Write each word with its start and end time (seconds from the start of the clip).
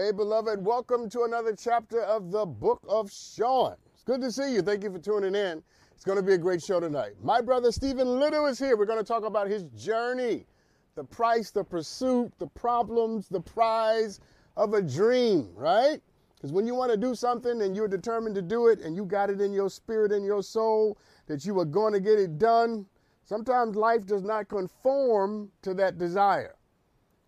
Hey, 0.00 0.12
beloved, 0.12 0.64
welcome 0.64 1.10
to 1.10 1.24
another 1.24 1.54
chapter 1.54 2.00
of 2.00 2.30
the 2.30 2.46
book 2.46 2.80
of 2.88 3.12
Sean. 3.12 3.76
It's 3.92 4.02
good 4.02 4.22
to 4.22 4.32
see 4.32 4.54
you. 4.54 4.62
Thank 4.62 4.82
you 4.82 4.90
for 4.90 4.98
tuning 4.98 5.34
in. 5.34 5.62
It's 5.92 6.04
going 6.04 6.16
to 6.16 6.22
be 6.22 6.32
a 6.32 6.38
great 6.38 6.62
show 6.62 6.80
tonight. 6.80 7.16
My 7.22 7.42
brother 7.42 7.70
Stephen 7.70 8.18
Little 8.18 8.46
is 8.46 8.58
here. 8.58 8.78
We're 8.78 8.86
going 8.86 8.98
to 8.98 9.04
talk 9.04 9.26
about 9.26 9.46
his 9.46 9.64
journey, 9.76 10.46
the 10.94 11.04
price, 11.04 11.50
the 11.50 11.62
pursuit, 11.62 12.32
the 12.38 12.46
problems, 12.46 13.28
the 13.28 13.42
prize 13.42 14.20
of 14.56 14.72
a 14.72 14.80
dream, 14.80 15.50
right? 15.54 16.00
Because 16.34 16.50
when 16.50 16.66
you 16.66 16.74
want 16.74 16.90
to 16.92 16.96
do 16.96 17.14
something 17.14 17.60
and 17.60 17.76
you're 17.76 17.86
determined 17.86 18.36
to 18.36 18.42
do 18.42 18.68
it 18.68 18.80
and 18.80 18.96
you 18.96 19.04
got 19.04 19.28
it 19.28 19.42
in 19.42 19.52
your 19.52 19.68
spirit 19.68 20.12
and 20.12 20.24
your 20.24 20.42
soul 20.42 20.96
that 21.26 21.44
you 21.44 21.58
are 21.60 21.66
going 21.66 21.92
to 21.92 22.00
get 22.00 22.18
it 22.18 22.38
done, 22.38 22.86
sometimes 23.26 23.76
life 23.76 24.06
does 24.06 24.22
not 24.22 24.48
conform 24.48 25.50
to 25.60 25.74
that 25.74 25.98
desire. 25.98 26.56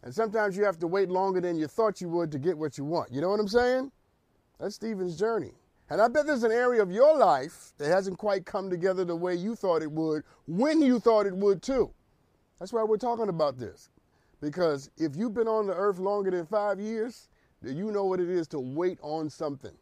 And 0.02 0.14
sometimes 0.14 0.56
you 0.56 0.64
have 0.64 0.78
to 0.80 0.86
wait 0.86 1.08
longer 1.08 1.40
than 1.40 1.56
you 1.56 1.68
thought 1.68 2.00
you 2.00 2.08
would 2.08 2.32
to 2.32 2.38
get 2.38 2.58
what 2.58 2.76
you 2.76 2.84
want. 2.84 3.12
You 3.12 3.20
know 3.20 3.30
what 3.30 3.40
I'm 3.40 3.48
saying? 3.48 3.92
That's 4.58 4.74
Stephen's 4.74 5.16
journey. 5.16 5.52
And 5.90 6.00
I 6.00 6.08
bet 6.08 6.26
there's 6.26 6.42
an 6.42 6.52
area 6.52 6.82
of 6.82 6.90
your 6.90 7.16
life 7.16 7.72
that 7.78 7.88
hasn't 7.88 8.18
quite 8.18 8.46
come 8.46 8.70
together 8.70 9.04
the 9.04 9.14
way 9.14 9.34
you 9.34 9.54
thought 9.54 9.82
it 9.82 9.92
would 9.92 10.22
when 10.46 10.80
you 10.80 10.98
thought 10.98 11.26
it 11.26 11.36
would 11.36 11.62
too. 11.62 11.92
That's 12.58 12.72
why 12.72 12.82
we're 12.82 12.96
talking 12.96 13.28
about 13.28 13.58
this. 13.58 13.90
Because 14.40 14.90
if 14.96 15.14
you've 15.16 15.34
been 15.34 15.48
on 15.48 15.66
the 15.66 15.74
earth 15.74 15.98
longer 15.98 16.30
than 16.30 16.46
five 16.46 16.80
years, 16.80 17.28
then 17.60 17.76
you 17.76 17.92
know 17.92 18.04
what 18.06 18.20
it 18.20 18.30
is 18.30 18.48
to 18.48 18.58
wait 18.58 18.98
on 19.02 19.30
something. 19.30 19.76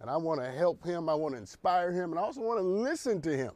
And 0.00 0.10
I 0.10 0.16
want 0.16 0.40
to 0.40 0.50
help 0.50 0.84
him, 0.84 1.08
I 1.08 1.14
want 1.14 1.34
to 1.34 1.38
inspire 1.38 1.92
him, 1.92 2.10
and 2.10 2.18
I 2.18 2.22
also 2.22 2.42
want 2.42 2.58
to 2.58 2.64
listen 2.64 3.22
to 3.22 3.34
him 3.34 3.52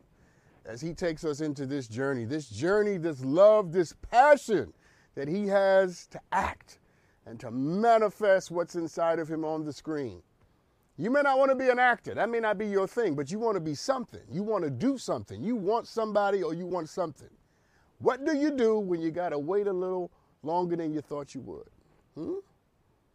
as 0.65 0.81
he 0.81 0.95
takes 0.95 1.25
us 1.25 1.41
into 1.41 1.67
this 1.67 1.89
journey, 1.89 2.25
this 2.25 2.49
journey, 2.49 2.97
this 2.97 3.23
love, 3.25 3.73
this 3.73 3.93
passion 4.11 4.73
that 5.15 5.29
he 5.29 5.47
has 5.49 6.07
to 6.09 6.21
act 6.33 6.79
and 7.27 7.39
to 7.41 7.51
manifest 7.51 8.51
what's 8.51 8.75
inside 8.75 9.19
of 9.19 9.29
him 9.29 9.45
on 9.45 9.65
the 9.65 9.73
screen. 9.73 10.23
You 10.97 11.11
may 11.11 11.23
not 11.23 11.39
want 11.39 11.51
to 11.51 11.55
be 11.57 11.69
an 11.69 11.79
actor. 11.79 12.15
That 12.15 12.29
may 12.29 12.41
not 12.41 12.59
be 12.59 12.67
your 12.67 12.87
thing, 12.87 13.15
but 13.15 13.31
you 13.31 13.39
want 13.39 13.57
to 13.57 13.61
be 13.61 13.75
something. 13.75 14.21
You 14.31 14.43
want 14.43 14.65
to 14.65 14.71
do 14.71 14.99
something. 14.99 15.43
You 15.43 15.57
want 15.57 15.87
somebody 15.87 16.43
or 16.43 16.53
you 16.53 16.67
want 16.67 16.89
something. 16.91 17.31
What 17.99 18.25
do 18.25 18.37
you 18.37 18.51
do 18.51 18.79
when 18.79 19.01
you 19.01 19.11
got 19.11 19.31
to 19.31 19.39
wait 19.39 19.67
a 19.67 19.73
little 19.73 20.11
longer 20.43 20.77
than 20.77 20.93
you 20.93 21.01
thought 21.01 21.35
you 21.35 21.41
would? 21.43 21.69
Hmm? 22.15 22.35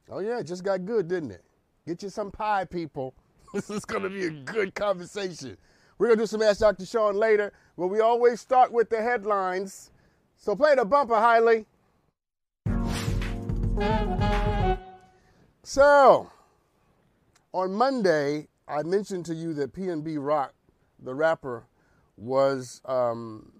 Oh, 0.09 0.19
yeah, 0.19 0.39
it 0.39 0.45
just 0.45 0.63
got 0.63 0.85
good, 0.85 1.07
didn't 1.07 1.31
it? 1.31 1.43
Get 1.87 2.01
you 2.03 2.09
some 2.09 2.31
pie, 2.31 2.65
people. 2.65 3.13
This 3.53 3.69
is 3.69 3.85
going 3.85 4.03
to 4.03 4.09
be 4.09 4.25
a 4.25 4.31
good 4.31 4.75
conversation. 4.75 5.55
We're 5.97 6.07
going 6.07 6.17
to 6.17 6.23
do 6.23 6.27
some 6.27 6.41
Ask 6.41 6.59
Dr. 6.59 6.85
Sean 6.85 7.15
later, 7.15 7.53
but 7.77 7.87
we 7.87 8.01
always 8.01 8.41
start 8.41 8.69
with 8.71 8.89
the 8.89 9.01
headlines. 9.01 9.91
So 10.35 10.55
play 10.55 10.75
the 10.75 10.83
bumper, 10.83 11.13
Hiley. 11.13 11.65
So, 15.63 16.29
on 17.53 17.73
Monday, 17.73 18.47
I 18.67 18.83
mentioned 18.83 19.25
to 19.25 19.33
you 19.33 19.53
that 19.55 19.73
PNB 19.73 20.17
Rock, 20.19 20.53
the 21.01 21.13
rapper, 21.13 21.67
was 22.17 22.81
um, 22.85 23.51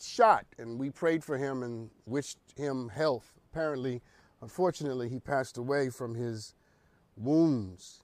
shot, 0.00 0.46
and 0.58 0.78
we 0.78 0.90
prayed 0.90 1.22
for 1.22 1.38
him 1.38 1.62
and 1.62 1.90
wished 2.06 2.38
him 2.56 2.88
health. 2.88 3.32
Apparently, 3.52 4.00
unfortunately, 4.40 5.08
he 5.08 5.20
passed 5.20 5.58
away 5.58 5.90
from 5.90 6.14
his 6.14 6.54
wounds, 7.16 8.02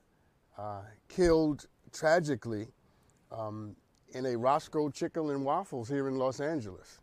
uh, 0.57 0.83
killed 1.09 1.67
tragically 1.93 2.69
um, 3.33 3.75
in 4.11 4.27
a 4.27 4.37
Roscoe 4.37 4.91
Chicken 4.91 5.31
and 5.31 5.45
Waffles 5.45 5.89
here 5.89 6.07
in 6.07 6.17
Los 6.17 6.41
Angeles. 6.41 7.01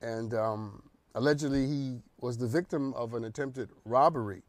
And 0.00 0.32
um, 0.34 0.82
allegedly, 1.14 1.66
he 1.66 2.00
was 2.24 2.38
the 2.38 2.48
victim 2.48 2.94
of 2.94 3.12
an 3.12 3.22
attempted 3.24 3.68
robbery 3.84 4.40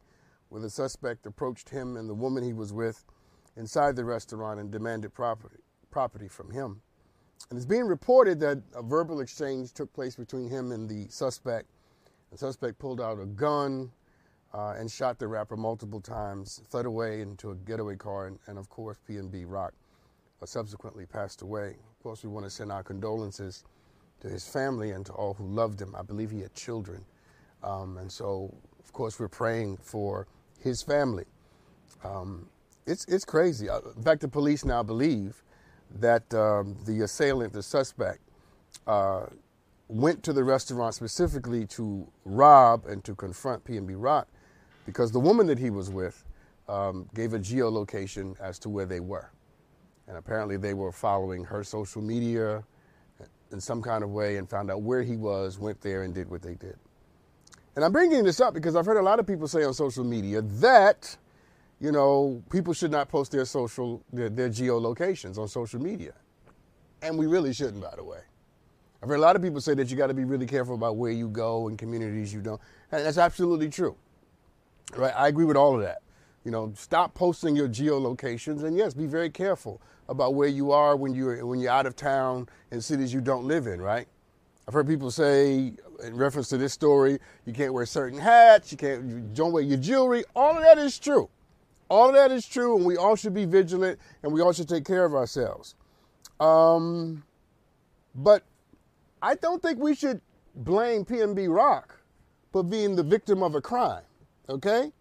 where 0.47 0.61
the 0.61 0.69
suspect 0.69 1.25
approached 1.25 1.67
him 1.67 1.97
and 1.97 2.09
the 2.09 2.13
woman 2.13 2.41
he 2.41 2.53
was 2.53 2.71
with 2.71 3.03
inside 3.57 3.97
the 3.97 4.05
restaurant 4.05 4.61
and 4.61 4.71
demanded 4.71 5.13
property, 5.13 5.57
property 5.91 6.29
from 6.29 6.49
him. 6.51 6.79
And 7.49 7.57
it's 7.57 7.65
being 7.65 7.83
reported 7.83 8.39
that 8.39 8.63
a 8.73 8.81
verbal 8.81 9.19
exchange 9.19 9.73
took 9.73 9.91
place 9.91 10.15
between 10.15 10.49
him 10.49 10.71
and 10.71 10.87
the 10.87 11.09
suspect. 11.09 11.69
The 12.31 12.37
suspect 12.37 12.79
pulled 12.79 13.01
out 13.01 13.19
a 13.19 13.25
gun 13.25 13.91
uh, 14.53 14.75
and 14.77 14.89
shot 14.89 15.19
the 15.19 15.27
rapper 15.27 15.57
multiple 15.57 15.99
times, 15.99 16.61
fled 16.69 16.85
away 16.85 17.19
into 17.19 17.51
a 17.51 17.55
getaway 17.55 17.97
car, 17.97 18.27
and, 18.27 18.39
and 18.47 18.57
of 18.57 18.69
course, 18.69 18.99
PNB 19.05 19.43
Rock 19.47 19.73
uh, 20.41 20.45
subsequently 20.45 21.05
passed 21.05 21.41
away. 21.41 21.75
Of 21.91 21.99
course, 22.01 22.23
we 22.23 22.29
want 22.29 22.45
to 22.45 22.49
send 22.49 22.71
our 22.71 22.83
condolences 22.83 23.65
to 24.21 24.29
his 24.29 24.47
family 24.47 24.91
and 24.91 25.05
to 25.07 25.11
all 25.11 25.33
who 25.33 25.45
loved 25.45 25.81
him. 25.81 25.93
I 25.93 26.03
believe 26.03 26.31
he 26.31 26.39
had 26.39 26.53
children. 26.53 27.03
Um, 27.63 27.97
and 27.97 28.11
so, 28.11 28.53
of 28.83 28.93
course, 28.93 29.19
we're 29.19 29.27
praying 29.27 29.77
for 29.77 30.27
his 30.59 30.81
family. 30.81 31.25
Um, 32.03 32.47
it's, 32.85 33.05
it's 33.05 33.25
crazy. 33.25 33.69
Uh, 33.69 33.79
in 33.95 34.03
fact, 34.03 34.21
the 34.21 34.27
police 34.27 34.63
now 34.63 34.83
believe 34.83 35.43
that 35.99 36.31
um, 36.33 36.77
the 36.85 37.01
assailant, 37.01 37.53
the 37.53 37.63
suspect, 37.63 38.19
uh, 38.87 39.25
went 39.87 40.23
to 40.23 40.33
the 40.33 40.43
restaurant 40.43 40.93
specifically 40.95 41.65
to 41.67 42.07
rob 42.25 42.85
and 42.85 43.03
to 43.03 43.15
confront 43.15 43.63
PNB 43.63 43.93
Rock 43.97 44.27
because 44.85 45.11
the 45.11 45.19
woman 45.19 45.47
that 45.47 45.59
he 45.59 45.69
was 45.69 45.89
with 45.89 46.23
um, 46.67 47.07
gave 47.13 47.33
a 47.33 47.39
geolocation 47.39 48.39
as 48.39 48.57
to 48.59 48.69
where 48.69 48.85
they 48.85 48.99
were. 48.99 49.31
And 50.07 50.17
apparently 50.17 50.57
they 50.57 50.73
were 50.73 50.91
following 50.91 51.43
her 51.43 51.63
social 51.63 52.01
media 52.01 52.63
in 53.51 53.59
some 53.59 53.81
kind 53.81 54.03
of 54.03 54.09
way 54.09 54.37
and 54.37 54.49
found 54.49 54.69
out 54.69 54.81
where 54.81 55.03
he 55.03 55.15
was, 55.15 55.59
went 55.59 55.81
there 55.81 56.03
and 56.03 56.13
did 56.13 56.29
what 56.29 56.41
they 56.41 56.55
did. 56.55 56.77
And 57.75 57.83
I'm 57.83 57.91
bringing 57.91 58.23
this 58.23 58.39
up 58.39 58.53
because 58.53 58.75
I've 58.75 58.85
heard 58.85 58.97
a 58.97 59.01
lot 59.01 59.19
of 59.19 59.27
people 59.27 59.47
say 59.47 59.63
on 59.63 59.73
social 59.73 60.05
media 60.05 60.41
that, 60.41 61.17
you 61.81 61.91
know, 61.91 62.41
people 62.49 62.73
should 62.73 62.91
not 62.91 63.09
post 63.09 63.31
their 63.33 63.45
social, 63.45 64.01
their, 64.13 64.29
their 64.29 64.49
geolocations 64.49 65.37
on 65.37 65.47
social 65.49 65.81
media. 65.81 66.13
And 67.01 67.17
we 67.17 67.27
really 67.27 67.53
shouldn't, 67.53 67.81
by 67.81 67.93
the 67.95 68.03
way. 68.03 68.19
I've 69.03 69.09
heard 69.09 69.19
a 69.19 69.21
lot 69.21 69.35
of 69.35 69.41
people 69.41 69.59
say 69.59 69.73
that 69.75 69.91
you 69.91 69.97
got 69.97 70.07
to 70.07 70.13
be 70.13 70.23
really 70.23 70.45
careful 70.45 70.73
about 70.73 70.95
where 70.95 71.11
you 71.11 71.27
go 71.27 71.67
and 71.67 71.77
communities 71.77 72.33
you 72.33 72.41
don't. 72.41 72.61
And 72.91 73.05
that's 73.05 73.17
absolutely 73.17 73.69
true. 73.69 73.95
Right? 74.95 75.13
I 75.15 75.27
agree 75.27 75.45
with 75.45 75.57
all 75.57 75.75
of 75.75 75.81
that. 75.81 75.99
You 76.45 76.51
know, 76.51 76.71
stop 76.75 77.13
posting 77.13 77.55
your 77.55 77.67
geolocations 77.67 78.63
and 78.63 78.77
yes, 78.77 78.93
be 78.93 79.05
very 79.05 79.29
careful 79.29 79.81
about 80.07 80.35
where 80.35 80.47
you 80.47 80.71
are 80.71 80.95
when 80.95 81.13
you're 81.13 81.45
when 81.45 81.59
you're 81.59 81.71
out 81.71 81.87
of 81.87 81.95
town 81.95 82.47
in 82.71 82.81
cities 82.81 83.13
you 83.13 83.19
don't 83.19 83.45
live 83.45 83.67
in, 83.67 83.81
right? 83.81 84.07
I've 84.67 84.73
heard 84.73 84.87
people 84.87 85.11
say, 85.11 85.73
in 86.03 86.15
reference 86.15 86.49
to 86.49 86.57
this 86.57 86.73
story, 86.73 87.19
you 87.45 87.53
can't 87.53 87.73
wear 87.73 87.85
certain 87.85 88.19
hats, 88.19 88.71
you 88.71 88.77
can't, 88.77 89.05
you 89.05 89.19
don't 89.33 89.51
wear 89.51 89.61
your 89.61 89.77
jewelry. 89.77 90.23
All 90.35 90.57
of 90.57 90.63
that 90.63 90.77
is 90.77 90.97
true. 90.97 91.29
All 91.87 92.09
of 92.09 92.15
that 92.15 92.31
is 92.31 92.47
true, 92.47 92.75
and 92.75 92.85
we 92.85 92.97
all 92.97 93.15
should 93.15 93.33
be 93.33 93.45
vigilant, 93.45 93.99
and 94.23 94.33
we 94.33 94.41
all 94.41 94.53
should 94.53 94.67
take 94.67 94.85
care 94.85 95.05
of 95.05 95.13
ourselves. 95.13 95.75
Um, 96.39 97.23
but 98.15 98.43
I 99.21 99.35
don't 99.35 99.61
think 99.61 99.79
we 99.79 99.93
should 99.93 100.19
blame 100.55 101.05
PNB 101.05 101.53
Rock 101.53 101.99
for 102.51 102.63
being 102.63 102.95
the 102.95 103.03
victim 103.03 103.43
of 103.43 103.53
a 103.53 103.61
crime. 103.61 104.03
Okay? 104.49 104.91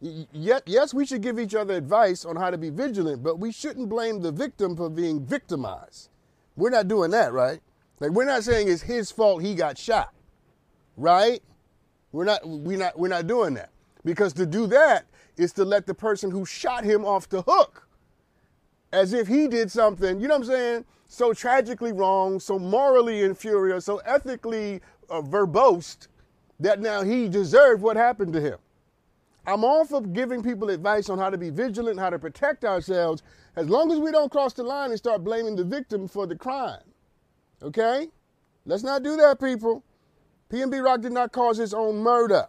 Yes, 0.00 0.94
we 0.94 1.04
should 1.06 1.22
give 1.22 1.38
each 1.38 1.54
other 1.54 1.74
advice 1.74 2.24
on 2.24 2.36
how 2.36 2.50
to 2.50 2.58
be 2.58 2.70
vigilant, 2.70 3.22
but 3.22 3.38
we 3.38 3.52
shouldn't 3.52 3.88
blame 3.88 4.20
the 4.20 4.32
victim 4.32 4.76
for 4.76 4.88
being 4.88 5.24
victimized. 5.24 6.08
We're 6.56 6.70
not 6.70 6.88
doing 6.88 7.10
that, 7.10 7.32
right? 7.32 7.60
Like 8.00 8.10
we're 8.10 8.24
not 8.24 8.44
saying 8.44 8.68
it's 8.68 8.82
his 8.82 9.10
fault 9.10 9.42
he 9.42 9.54
got 9.54 9.78
shot. 9.78 10.12
Right? 10.96 11.42
We're 12.12 12.24
not 12.24 12.46
we're 12.46 12.78
not 12.78 12.98
we're 12.98 13.08
not 13.08 13.26
doing 13.26 13.54
that. 13.54 13.70
Because 14.04 14.32
to 14.34 14.46
do 14.46 14.66
that 14.68 15.06
is 15.36 15.52
to 15.54 15.64
let 15.64 15.86
the 15.86 15.94
person 15.94 16.30
who 16.30 16.44
shot 16.44 16.84
him 16.84 17.04
off 17.04 17.28
the 17.28 17.42
hook. 17.42 17.88
As 18.92 19.12
if 19.12 19.26
he 19.26 19.48
did 19.48 19.70
something, 19.70 20.20
you 20.20 20.28
know 20.28 20.34
what 20.34 20.44
I'm 20.44 20.48
saying? 20.48 20.84
So 21.08 21.32
tragically 21.32 21.92
wrong, 21.92 22.38
so 22.38 22.58
morally 22.58 23.22
inferior, 23.22 23.80
so 23.80 23.98
ethically 23.98 24.80
uh, 25.10 25.20
verbose 25.20 26.08
that 26.60 26.80
now 26.80 27.02
he 27.02 27.28
deserved 27.28 27.82
what 27.82 27.96
happened 27.96 28.32
to 28.34 28.40
him. 28.40 28.58
I'm 29.46 29.64
all 29.64 29.84
for 29.84 30.00
giving 30.00 30.42
people 30.42 30.70
advice 30.70 31.10
on 31.10 31.18
how 31.18 31.30
to 31.30 31.36
be 31.36 31.50
vigilant, 31.50 31.98
how 31.98 32.10
to 32.10 32.18
protect 32.18 32.64
ourselves, 32.64 33.22
as 33.56 33.68
long 33.68 33.92
as 33.92 33.98
we 33.98 34.10
don't 34.10 34.30
cross 34.32 34.54
the 34.54 34.62
line 34.62 34.90
and 34.90 34.98
start 34.98 35.22
blaming 35.22 35.56
the 35.56 35.64
victim 35.64 36.08
for 36.08 36.26
the 36.26 36.36
crime. 36.36 36.80
Okay? 37.64 38.08
Let's 38.66 38.82
not 38.82 39.02
do 39.02 39.16
that, 39.16 39.40
people. 39.40 39.82
PNB 40.50 40.84
Rock 40.84 41.00
did 41.00 41.12
not 41.12 41.32
cause 41.32 41.56
his 41.56 41.74
own 41.74 41.96
murder. 41.96 42.46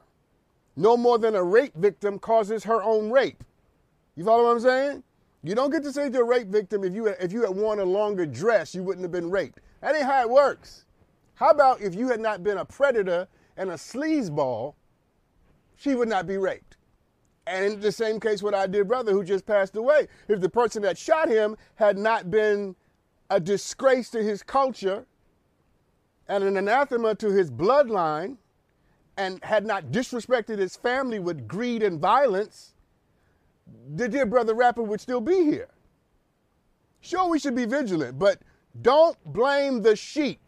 No 0.76 0.98
more 0.98 1.18
than 1.18 1.36
a 1.36 1.44
rape 1.44 1.74
victim 1.76 2.20
causes 2.20 2.66
her 2.66 2.84
own 2.84 3.10
rape. 3.10 3.44
You 4.16 4.26
follow 4.26 4.44
what 4.44 4.52
I'm 4.52 4.60
saying? 4.60 5.04
You 5.44 5.56
don't 5.56 5.72
get 5.72 5.84
to 5.84 5.94
say 5.94 6.10
to 6.10 6.20
a 6.20 6.24
rape 6.24 6.48
victim 6.48 6.84
if 6.84 6.94
you 6.94 7.08
if 7.08 7.32
you 7.32 7.42
had 7.42 7.56
worn 7.56 7.80
a 7.80 7.86
longer 7.86 8.26
dress, 8.26 8.76
you 8.76 8.84
wouldn't 8.84 9.04
have 9.04 9.12
been 9.12 9.30
raped. 9.30 9.60
That 9.82 9.96
ain't 9.96 10.06
how 10.06 10.22
it 10.22 10.30
works. 10.30 10.86
How 11.36 11.52
about 11.52 11.82
if 11.82 11.96
you 11.96 12.10
had 12.10 12.20
not 12.20 12.44
been 12.44 12.58
a 12.58 12.66
predator 12.66 13.28
and 13.56 13.70
a 13.70 13.76
sleazeball, 13.76 14.74
she 15.76 15.96
would 15.96 16.10
not 16.10 16.28
be 16.28 16.38
raped. 16.38 16.78
And 17.48 17.74
in 17.74 17.80
the 17.80 17.92
same 17.92 18.20
case 18.20 18.42
with 18.42 18.56
our 18.56 18.68
dear 18.68 18.84
brother 18.84 19.12
who 19.12 19.24
just 19.24 19.46
passed 19.46 19.76
away, 19.76 20.08
if 20.28 20.42
the 20.42 20.50
person 20.50 20.82
that 20.82 20.98
shot 20.98 21.30
him 21.30 21.56
had 21.76 21.98
not 21.98 22.32
been 22.32 22.76
a 23.30 23.40
disgrace 23.40 24.10
to 24.12 24.24
his 24.24 24.44
culture 24.44 25.06
and 26.28 26.44
an 26.44 26.58
anathema 26.58 27.16
to 27.16 27.32
his 27.32 27.52
bloodline 27.52 28.38
and 29.18 29.44
had 29.44 29.66
not 29.66 29.92
disrespected 29.92 30.58
his 30.58 30.76
family 30.76 31.20
with 31.20 31.48
greed 31.48 31.82
and 31.82 32.00
violence, 32.00 32.74
the 33.96 34.08
dear 34.08 34.26
brother 34.26 34.54
rapper 34.54 34.84
would 34.84 35.02
still 35.02 35.22
be 35.22 35.44
here. 35.46 35.70
Sure, 37.02 37.30
we 37.30 37.40
should 37.40 37.56
be 37.56 37.66
vigilant, 37.66 38.18
but 38.18 38.42
don't 38.82 39.18
blame 39.26 39.82
the 39.82 39.96
sheep. 39.96 40.40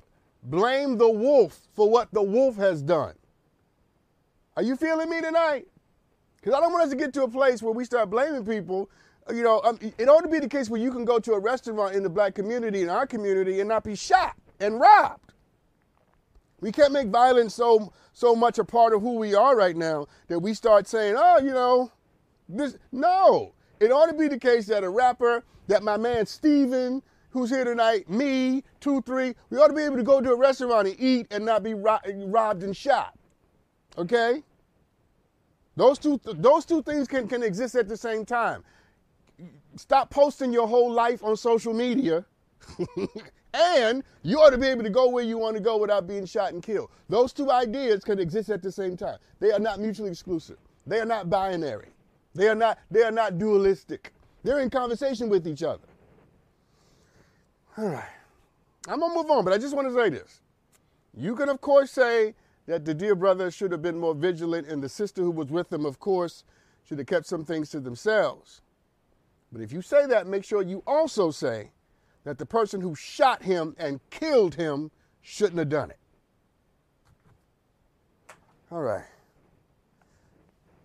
Blame 0.44 0.98
the 0.98 1.10
wolf 1.10 1.68
for 1.74 1.90
what 1.90 2.12
the 2.14 2.22
wolf 2.22 2.56
has 2.58 2.82
done. 2.82 3.14
Are 4.56 4.64
you 4.64 4.76
feeling 4.76 5.10
me 5.10 5.22
tonight? 5.22 5.68
Because 6.38 6.54
I 6.54 6.60
don't 6.60 6.72
want 6.72 6.84
us 6.86 6.90
to 6.90 6.96
get 6.96 7.14
to 7.14 7.24
a 7.24 7.28
place 7.28 7.62
where 7.62 7.74
we 7.74 7.86
start 7.86 8.10
blaming 8.10 8.46
people. 8.46 8.90
You 9.34 9.44
know, 9.44 9.62
um, 9.64 9.80
it 9.98 10.08
ought 10.08 10.22
to 10.22 10.30
be 10.30 10.40
the 10.40 10.48
case 10.48 10.70
where 10.70 10.80
you 10.80 10.92
can 10.92 11.06
go 11.06 11.20
to 11.20 11.34
a 11.34 11.40
restaurant 11.40 11.96
in 11.96 12.04
the 12.04 12.10
black 12.10 12.36
community, 12.36 12.82
in 12.82 12.90
our 12.90 13.06
community, 13.06 13.60
and 13.60 13.70
not 13.70 13.84
be 13.84 13.96
shot 13.96 14.36
and 14.60 14.80
robbed. 14.80 15.34
We 16.60 16.72
can't 16.72 16.92
make 16.92 17.08
violence 17.10 17.54
so 17.54 17.94
so 18.14 18.36
much 18.36 18.58
a 18.58 18.64
part 18.64 18.94
of 18.94 19.02
who 19.02 19.18
we 19.18 19.36
are 19.36 19.56
right 19.56 19.76
now 19.76 20.08
that 20.28 20.40
we 20.40 20.54
start 20.54 20.88
saying, 20.88 21.16
oh, 21.18 21.40
you 21.40 21.52
know, 21.52 21.92
this. 22.50 22.78
No, 22.92 23.54
it 23.80 23.92
ought 23.92 24.08
to 24.08 24.14
be 24.16 24.28
the 24.28 24.40
case 24.40 24.66
that 24.68 24.84
a 24.84 24.90
rapper, 24.90 25.44
that 25.68 25.84
my 25.84 25.98
man 25.98 26.26
Stephen, 26.26 27.04
who's 27.30 27.52
here 27.52 27.64
tonight, 27.64 28.10
me, 28.10 28.64
two, 28.80 29.02
three, 29.04 29.36
we 29.50 29.58
ought 29.58 29.68
to 29.68 29.74
be 29.74 29.84
able 29.84 29.98
to 29.98 30.04
go 30.04 30.20
to 30.20 30.32
a 30.32 30.36
restaurant 30.36 30.88
and 30.88 31.00
eat 31.00 31.28
and 31.30 31.46
not 31.46 31.62
be 31.62 31.76
ro- 31.76 32.00
robbed 32.26 32.64
and 32.64 32.76
shot. 32.76 33.14
Okay? 33.98 34.42
Those 35.76 36.00
two, 36.00 36.20
those 36.24 36.66
two 36.66 36.82
things 36.82 37.08
can, 37.08 37.28
can 37.28 37.44
exist 37.44 37.76
at 37.76 37.88
the 37.88 37.98
same 37.98 38.26
time. 38.26 38.64
Stop 39.78 40.10
posting 40.10 40.52
your 40.52 40.68
whole 40.68 40.92
life 40.92 41.24
on 41.24 41.38
social 41.38 41.74
media. 41.74 42.26
and 43.54 44.04
you 44.24 44.40
ought 44.40 44.50
to 44.50 44.58
be 44.58 44.68
able 44.68 44.84
to 44.84 44.90
go 44.90 45.10
where 45.10 45.24
you 45.24 45.38
want 45.38 45.56
to 45.56 45.62
go 45.62 45.78
without 45.78 46.08
being 46.08 46.26
shot 46.26 46.54
and 46.54 46.62
killed. 46.64 46.90
Those 47.10 47.34
two 47.34 47.52
ideas 47.52 48.04
can 48.04 48.20
exist 48.20 48.50
at 48.50 48.62
the 48.62 48.72
same 48.72 48.98
time. 48.98 49.18
They 49.40 49.52
are 49.52 49.60
not 49.60 49.80
mutually 49.80 50.10
exclusive. 50.10 50.58
They 50.86 51.00
are 51.00 51.06
not 51.06 51.30
binary. 51.30 51.90
They 52.34 52.48
are 52.48 52.56
not, 52.56 52.80
they 52.92 53.04
are 53.04 53.12
not 53.12 53.38
dualistic. 53.38 54.14
They're 54.44 54.60
in 54.60 54.70
conversation 54.70 55.30
with 55.30 55.48
each 55.48 55.64
other. 55.64 55.88
All 57.78 57.90
right. 57.90 58.10
I'm 58.88 59.00
going 59.00 59.12
to 59.12 59.18
move 59.18 59.30
on, 59.30 59.44
but 59.44 59.54
I 59.54 59.58
just 59.58 59.76
want 59.76 59.88
to 59.88 59.94
say 59.94 60.10
this. 60.10 60.42
You 61.16 61.36
can, 61.36 61.50
of 61.50 61.62
course, 61.62 61.92
say 61.92 62.36
that 62.68 62.86
the 62.86 62.94
dear 62.94 63.16
brother 63.16 63.52
should 63.52 63.72
have 63.72 63.82
been 63.82 63.98
more 63.98 64.14
vigilant, 64.14 64.68
and 64.68 64.82
the 64.82 64.90
sister 64.90 65.22
who 65.22 65.32
was 65.32 65.50
with 65.50 65.72
him, 65.72 65.86
of 65.86 66.00
course, 66.00 66.44
should 66.88 67.00
have 67.00 67.08
kept 67.08 67.26
some 67.26 67.44
things 67.44 67.70
to 67.72 67.80
themselves. 67.80 68.62
But 69.52 69.62
if 69.62 69.72
you 69.72 69.82
say 69.82 70.06
that, 70.08 70.28
make 70.28 70.44
sure 70.44 70.62
you 70.62 70.84
also 70.86 71.32
say 71.32 71.72
that 72.24 72.38
the 72.38 72.46
person 72.46 72.82
who 72.82 72.96
shot 72.96 73.44
him 73.44 73.76
and 73.80 74.00
killed 74.10 74.56
him 74.56 74.92
shouldn't 75.22 75.58
have 75.60 75.70
done 75.70 75.92
it. 75.92 76.00
All 78.72 78.82
right. 78.82 79.06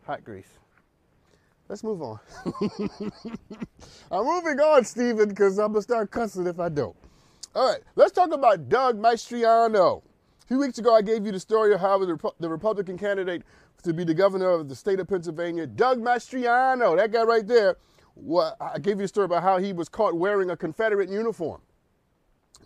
Hot 0.06 0.24
grease. 0.24 0.58
Let's 1.68 1.82
move 1.82 2.02
on. 2.02 2.20
I'm 4.10 4.24
moving 4.26 4.60
on, 4.60 4.84
Stephen, 4.84 5.28
because 5.28 5.58
I'm 5.58 5.72
going 5.72 5.80
to 5.80 5.82
start 5.82 6.10
cussing 6.10 6.46
if 6.46 6.60
I 6.60 6.68
don't. 6.68 6.94
All 7.54 7.70
right, 7.70 7.82
let's 7.96 8.12
talk 8.12 8.32
about 8.32 8.68
Doug 8.68 8.98
Mastriano. 8.98 10.02
A 10.42 10.46
few 10.46 10.58
weeks 10.58 10.78
ago, 10.78 10.94
I 10.94 11.02
gave 11.02 11.26
you 11.26 11.32
the 11.32 11.40
story 11.40 11.74
of 11.74 11.80
how 11.80 11.98
the, 11.98 12.32
the 12.40 12.48
Republican 12.48 12.98
candidate 12.98 13.42
to 13.82 13.92
be 13.92 14.04
the 14.04 14.14
governor 14.14 14.50
of 14.50 14.68
the 14.68 14.74
state 14.74 15.00
of 15.00 15.08
Pennsylvania, 15.08 15.66
Doug 15.66 16.00
Mastriano, 16.00 16.96
that 16.96 17.10
guy 17.10 17.22
right 17.22 17.46
there, 17.46 17.76
well, 18.14 18.56
I 18.60 18.78
gave 18.78 18.98
you 18.98 19.04
a 19.04 19.08
story 19.08 19.24
about 19.24 19.42
how 19.42 19.58
he 19.58 19.72
was 19.72 19.88
caught 19.88 20.14
wearing 20.14 20.50
a 20.50 20.56
Confederate 20.56 21.08
uniform. 21.08 21.60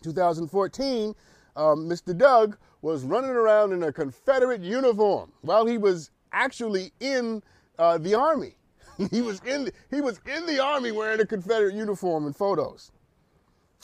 2014, 0.02 1.14
um, 1.56 1.88
Mr. 1.88 2.16
Doug 2.16 2.56
was 2.82 3.04
running 3.04 3.31
around 3.31 3.72
in 3.72 3.82
a 3.82 3.93
Confederate 3.93 4.60
uniform 4.60 5.32
while 5.43 5.66
he 5.66 5.78
was 5.78 6.10
actually 6.32 6.93
in 7.00 7.43
uh, 7.78 7.98
the 7.98 8.14
army. 8.14 8.56
he 9.10 9.22
was 9.22 9.40
in 9.44 9.64
the, 9.64 9.72
he 9.90 10.00
was 10.00 10.20
in 10.26 10.46
the 10.46 10.62
army 10.62 10.93
wearing 10.93 11.20
a 11.20 11.26
Confederate 11.26 11.75
uniform 11.75 12.26
in 12.26 12.32
photos. 12.32 12.92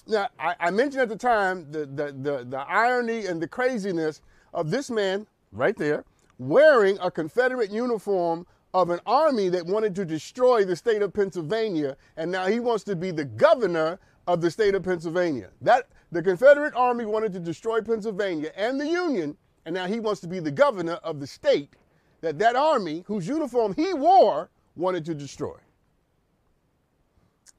Now, 0.07 0.29
I, 0.39 0.55
I 0.59 0.71
mentioned 0.71 1.03
at 1.03 1.09
the 1.09 1.17
time 1.17 1.71
the, 1.71 1.87
the, 1.87 2.13
the, 2.13 2.47
the 2.49 2.65
irony 2.69 3.27
and 3.27 3.41
the 3.41 3.49
craziness 3.49 4.21
of 4.53 4.71
this 4.71 4.91
man 4.91 5.27
right 5.53 5.77
there 5.77 6.05
wearing 6.39 6.99
a 7.01 7.11
Confederate 7.11 7.71
uniform 7.71 8.47
of 8.75 8.91
an 8.91 9.01
army 9.07 9.49
that 9.51 9.67
wanted 9.67 9.95
to 9.95 10.05
destroy 10.05 10.65
the 10.65 10.77
state 10.77 11.03
of 11.03 11.13
Pennsylvania, 11.13 11.97
and 12.17 12.31
now 12.31 12.47
he 12.47 12.61
wants 12.61 12.85
to 12.85 12.97
be 12.97 13.11
the 13.11 13.25
governor 13.25 13.99
of 14.27 14.41
the 14.41 14.51
state 14.51 14.75
of 14.75 14.83
Pennsylvania. 14.83 15.51
That 15.61 15.89
the 16.11 16.23
Confederate 16.23 16.75
Army 16.75 17.05
wanted 17.05 17.33
to 17.35 17.41
destroy 17.41 17.81
Pennsylvania 17.81 18.53
and 18.57 18.81
the 18.81 18.87
Union, 18.87 19.37
and 19.67 19.75
now 19.75 19.87
he 19.87 20.01
wants 20.01 20.21
to 20.23 20.29
be 20.29 20.41
the 20.41 20.51
governor 20.51 20.95
of 21.05 21.21
the 21.21 21.27
state 21.27 21.77
that 22.23 22.39
that 22.39 22.57
army, 22.57 23.05
whose 23.07 23.29
uniform 23.29 23.75
he 23.75 23.93
wore, 23.93 24.49
wanted 24.77 25.05
to 25.05 25.15
destroy. 25.15 25.57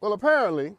Well, 0.02 0.14
apparently, 0.14 0.74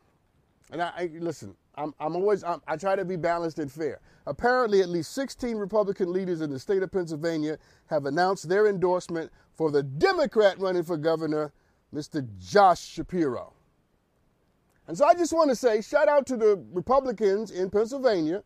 and 0.72 0.82
I, 0.82 0.92
I 0.96 1.10
listen, 1.20 1.54
I'm, 1.76 1.94
I'm 1.98 2.16
always, 2.16 2.44
I'm, 2.44 2.62
I 2.66 2.76
try 2.76 2.96
to 2.96 3.04
be 3.04 3.16
balanced 3.16 3.58
and 3.58 3.70
fair. 3.70 4.00
Apparently, 4.26 4.80
at 4.80 4.88
least 4.88 5.12
16 5.12 5.56
Republican 5.56 6.12
leaders 6.12 6.40
in 6.40 6.50
the 6.50 6.58
state 6.58 6.82
of 6.82 6.90
Pennsylvania 6.92 7.58
have 7.86 8.06
announced 8.06 8.48
their 8.48 8.68
endorsement 8.68 9.30
for 9.52 9.70
the 9.70 9.82
Democrat 9.82 10.58
running 10.58 10.82
for 10.82 10.96
governor, 10.96 11.52
Mr. 11.94 12.26
Josh 12.38 12.80
Shapiro. 12.80 13.52
And 14.86 14.96
so 14.96 15.04
I 15.04 15.14
just 15.14 15.32
want 15.32 15.50
to 15.50 15.56
say 15.56 15.80
shout 15.80 16.08
out 16.08 16.26
to 16.26 16.36
the 16.36 16.62
Republicans 16.72 17.50
in 17.50 17.70
Pennsylvania 17.70 18.42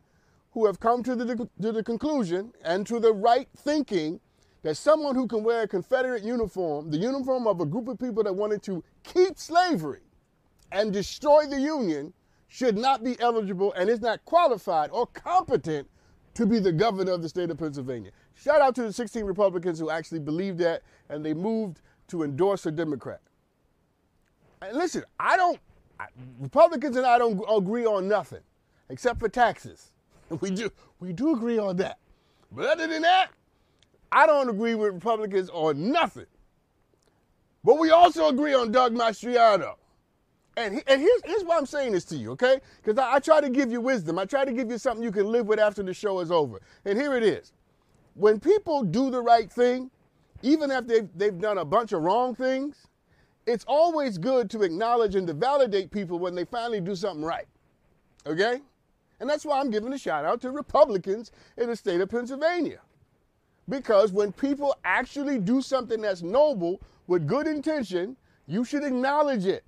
who 0.53 0.67
have 0.67 0.81
come 0.81 1.03
to 1.03 1.15
the, 1.17 1.49
to 1.61 1.73
the 1.73 1.83
conclusion 1.83 2.53
and 2.65 2.87
to 2.87 3.01
the 3.01 3.13
right 3.13 3.49
thinking 3.57 4.21
that 4.63 4.77
someone 4.77 5.15
who 5.15 5.27
can 5.27 5.43
wear 5.43 5.63
a 5.63 5.69
Confederate 5.69 6.23
uniform, 6.23 6.91
the 6.91 6.97
uniform 6.97 7.47
of 7.47 7.61
a 7.61 7.67
group 7.67 7.89
of 7.89 7.99
people 7.99 8.23
that 8.23 8.35
wanted 8.35 8.63
to 8.63 8.83
keep 9.05 9.39
slavery 9.39 10.01
and 10.73 10.93
destroy 10.93 11.47
the 11.47 11.61
Union, 11.61 12.13
should 12.49 12.77
not 12.77 13.05
be 13.05 13.19
eligible 13.21 13.73
and 13.75 13.89
is 13.89 14.01
not 14.01 14.25
qualified 14.25 14.91
or 14.91 15.07
competent 15.07 15.89
to 16.35 16.47
be 16.47 16.59
the 16.59 16.73
governor 16.73 17.13
of 17.13 17.23
the 17.23 17.29
state 17.29 17.51
of 17.51 17.59
Pennsylvania. 17.59 18.11
Shout 18.35 18.61
out 18.61 18.75
to 18.77 18.83
the 18.83 18.93
16 18.93 19.25
Republicans 19.25 19.79
who 19.79 19.91
actually 19.91 20.21
believed 20.21 20.59
that 20.59 20.83
and 21.09 21.25
they 21.25 21.35
moved 21.35 21.81
to 22.09 22.23
endorse 22.23 22.65
a 22.67 22.71
Democrat. 22.71 23.21
And 24.63 24.77
listen, 24.77 25.05
I 25.21 25.37
don't, 25.37 25.59
Republicans 26.41 26.97
and 26.97 27.05
I 27.05 27.19
don't 27.19 27.43
agree 27.49 27.85
on 27.85 28.09
nothing 28.09 28.41
except 28.89 29.21
for 29.21 29.29
taxes. 29.29 29.93
We 30.41 30.51
do, 30.51 30.71
we 31.01 31.15
do 31.15 31.35
agree 31.35 31.59
on 31.59 31.79
that. 31.79 31.97
But 32.53 32.67
other 32.67 32.87
than 32.87 33.01
that, 33.01 33.29
I 34.13 34.27
don't 34.27 34.51
agree 34.51 34.75
with 34.75 34.93
Republicans 34.93 35.49
on 35.49 35.91
nothing. 35.91 36.27
But 37.65 37.79
we 37.79 37.91
also 37.91 38.29
agree 38.29 38.53
on 38.53 38.71
Doug 38.71 38.95
Mastriano. 38.95 39.77
And, 40.59 40.75
he, 40.75 40.83
and 40.89 41.01
here's, 41.01 41.21
here's 41.25 41.45
why 41.45 41.57
I'm 41.57 41.67
saying 41.67 41.93
this 41.93 42.05
to 42.07 42.17
you, 42.17 42.33
okay? 42.33 42.61
Because 42.83 42.99
I, 42.99 43.15
I 43.15 43.19
try 43.21 43.41
to 43.41 43.49
give 43.49 43.71
you 43.71 43.81
wisdom. 43.81 44.19
I 44.19 44.25
try 44.25 44.45
to 44.45 44.53
give 44.53 44.69
you 44.69 44.77
something 44.77 45.05
you 45.05 45.13
can 45.13 45.27
live 45.27 45.47
with 45.47 45.61
after 45.61 45.85
the 45.85 45.95
show 45.95 46.19
is 46.19 46.33
over. 46.33 46.61
And 46.85 46.99
here 46.99 47.17
it 47.17 47.23
is. 47.23 47.53
When 48.15 48.41
people 48.41 48.83
do 48.83 49.09
the 49.09 49.21
right 49.21 49.51
thing, 49.51 49.89
even 50.43 50.73
if 50.73 50.89
they've, 50.89 51.09
they've 51.15 51.39
done 51.39 51.59
a 51.59 51.65
bunch 51.65 51.93
of 51.93 52.03
wrong 52.03 52.35
things, 52.35 52.89
it's 53.47 53.65
always 53.69 54.19
good 54.19 54.51
to 54.51 54.63
acknowledge 54.63 55.15
and 55.15 55.29
to 55.29 55.33
validate 55.33 55.93
people 55.93 56.19
when 56.19 56.35
they 56.35 56.45
finally 56.45 56.81
do 56.81 56.97
something 56.97 57.25
right. 57.25 57.47
Okay? 58.27 58.61
And 59.21 59.31
that's 59.31 59.45
why 59.45 59.61
I'm 59.61 59.71
giving 59.71 59.93
a 59.93 59.99
shout 59.99 60.25
out 60.25 60.41
to 60.41 60.51
Republicans 60.51 61.31
in 61.57 61.69
the 61.69 61.77
state 61.77 62.01
of 62.01 62.09
Pennsylvania. 62.09 62.81
Because 63.69 64.11
when 64.11 64.33
people 64.33 64.77
actually 64.85 65.39
do 65.39 65.63
something 65.63 66.01
that's 66.01 66.23
noble 66.23 66.81
with 67.07 67.29
good 67.29 67.47
intention, 67.47 68.17
you 68.49 68.65
should 68.65 68.83
acknowledge 68.83 69.47
it. 69.47 69.63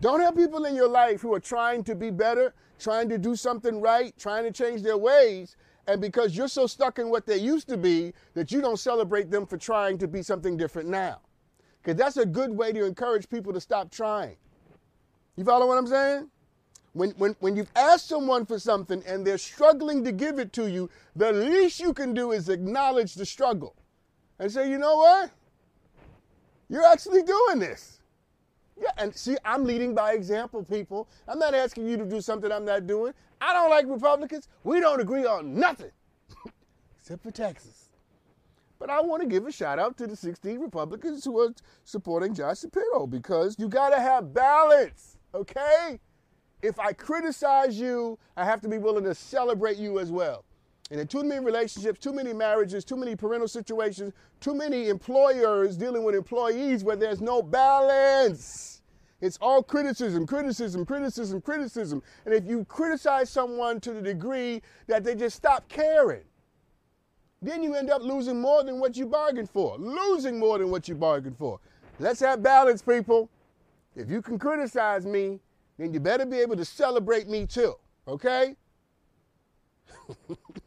Don't 0.00 0.20
have 0.20 0.36
people 0.36 0.66
in 0.66 0.74
your 0.74 0.88
life 0.88 1.20
who 1.22 1.32
are 1.32 1.40
trying 1.40 1.82
to 1.84 1.94
be 1.94 2.10
better, 2.10 2.54
trying 2.78 3.08
to 3.08 3.18
do 3.18 3.34
something 3.34 3.80
right, 3.80 4.16
trying 4.18 4.44
to 4.44 4.50
change 4.52 4.82
their 4.82 4.98
ways, 4.98 5.56
and 5.86 6.00
because 6.00 6.36
you're 6.36 6.48
so 6.48 6.66
stuck 6.66 6.98
in 6.98 7.08
what 7.08 7.26
they 7.26 7.38
used 7.38 7.68
to 7.68 7.76
be 7.76 8.12
that 8.34 8.50
you 8.52 8.60
don't 8.60 8.78
celebrate 8.78 9.30
them 9.30 9.46
for 9.46 9.56
trying 9.56 9.98
to 9.98 10.08
be 10.08 10.22
something 10.22 10.56
different 10.56 10.88
now. 10.88 11.20
Because 11.82 11.96
that's 11.96 12.16
a 12.16 12.26
good 12.26 12.50
way 12.50 12.72
to 12.72 12.84
encourage 12.84 13.28
people 13.28 13.52
to 13.52 13.60
stop 13.60 13.90
trying. 13.90 14.36
You 15.36 15.44
follow 15.44 15.66
what 15.66 15.78
I'm 15.78 15.86
saying? 15.86 16.28
When, 16.92 17.10
when, 17.12 17.36
when 17.40 17.56
you've 17.56 17.70
asked 17.76 18.08
someone 18.08 18.46
for 18.46 18.58
something 18.58 19.02
and 19.06 19.24
they're 19.24 19.38
struggling 19.38 20.02
to 20.04 20.12
give 20.12 20.38
it 20.38 20.52
to 20.54 20.68
you, 20.68 20.90
the 21.14 21.30
least 21.30 21.78
you 21.78 21.92
can 21.92 22.14
do 22.14 22.32
is 22.32 22.48
acknowledge 22.48 23.14
the 23.14 23.26
struggle 23.26 23.76
and 24.38 24.50
say, 24.50 24.68
you 24.68 24.78
know 24.78 24.96
what? 24.96 25.30
You're 26.68 26.86
actually 26.86 27.22
doing 27.22 27.60
this. 27.60 28.00
Yeah, 28.78 28.90
and 28.98 29.14
see, 29.14 29.36
I'm 29.44 29.64
leading 29.64 29.94
by 29.94 30.12
example, 30.12 30.62
people. 30.62 31.08
I'm 31.26 31.38
not 31.38 31.54
asking 31.54 31.88
you 31.88 31.96
to 31.96 32.04
do 32.04 32.20
something 32.20 32.52
I'm 32.52 32.64
not 32.64 32.86
doing. 32.86 33.14
I 33.40 33.52
don't 33.52 33.70
like 33.70 33.86
Republicans. 33.86 34.48
We 34.64 34.80
don't 34.80 35.00
agree 35.00 35.24
on 35.24 35.54
nothing 35.54 35.90
except 37.00 37.22
for 37.22 37.30
taxes. 37.30 37.88
But 38.78 38.90
I 38.90 39.00
want 39.00 39.22
to 39.22 39.28
give 39.28 39.46
a 39.46 39.52
shout 39.52 39.78
out 39.78 39.96
to 39.98 40.06
the 40.06 40.16
16 40.16 40.60
Republicans 40.60 41.24
who 41.24 41.40
are 41.40 41.54
supporting 41.84 42.34
Josh 42.34 42.60
Shapiro 42.60 43.06
because 43.06 43.58
you 43.58 43.68
got 43.68 43.90
to 43.90 44.00
have 44.00 44.34
balance, 44.34 45.16
okay? 45.34 45.98
If 46.62 46.78
I 46.78 46.92
criticize 46.92 47.80
you, 47.80 48.18
I 48.36 48.44
have 48.44 48.60
to 48.62 48.68
be 48.68 48.76
willing 48.76 49.04
to 49.04 49.14
celebrate 49.14 49.78
you 49.78 49.98
as 49.98 50.10
well. 50.10 50.44
And 50.90 51.00
in 51.00 51.06
too 51.08 51.24
many 51.24 51.44
relationships, 51.44 51.98
too 51.98 52.12
many 52.12 52.32
marriages, 52.32 52.84
too 52.84 52.96
many 52.96 53.16
parental 53.16 53.48
situations, 53.48 54.12
too 54.40 54.54
many 54.54 54.88
employers 54.88 55.76
dealing 55.76 56.04
with 56.04 56.14
employees 56.14 56.84
where 56.84 56.96
there's 56.96 57.20
no 57.20 57.42
balance. 57.42 58.82
It's 59.20 59.38
all 59.40 59.62
criticism, 59.62 60.26
criticism, 60.26 60.84
criticism, 60.84 61.40
criticism. 61.40 62.02
And 62.24 62.34
if 62.34 62.44
you 62.46 62.64
criticize 62.66 63.30
someone 63.30 63.80
to 63.80 63.94
the 63.94 64.02
degree 64.02 64.62
that 64.86 65.02
they 65.02 65.14
just 65.14 65.36
stop 65.36 65.68
caring, 65.68 66.22
then 67.42 67.62
you 67.62 67.74
end 67.74 67.90
up 67.90 68.02
losing 68.02 68.40
more 68.40 68.62
than 68.62 68.78
what 68.78 68.96
you 68.96 69.06
bargained 69.06 69.50
for. 69.50 69.76
Losing 69.78 70.38
more 70.38 70.58
than 70.58 70.70
what 70.70 70.86
you 70.88 70.94
bargained 70.94 71.38
for. 71.38 71.58
Let's 71.98 72.20
have 72.20 72.42
balance, 72.42 72.82
people. 72.82 73.30
If 73.96 74.10
you 74.10 74.20
can 74.20 74.38
criticize 74.38 75.06
me, 75.06 75.40
then 75.78 75.92
you 75.92 76.00
better 76.00 76.26
be 76.26 76.38
able 76.38 76.56
to 76.56 76.64
celebrate 76.64 77.28
me 77.28 77.46
too. 77.46 77.74
Okay? 78.06 78.54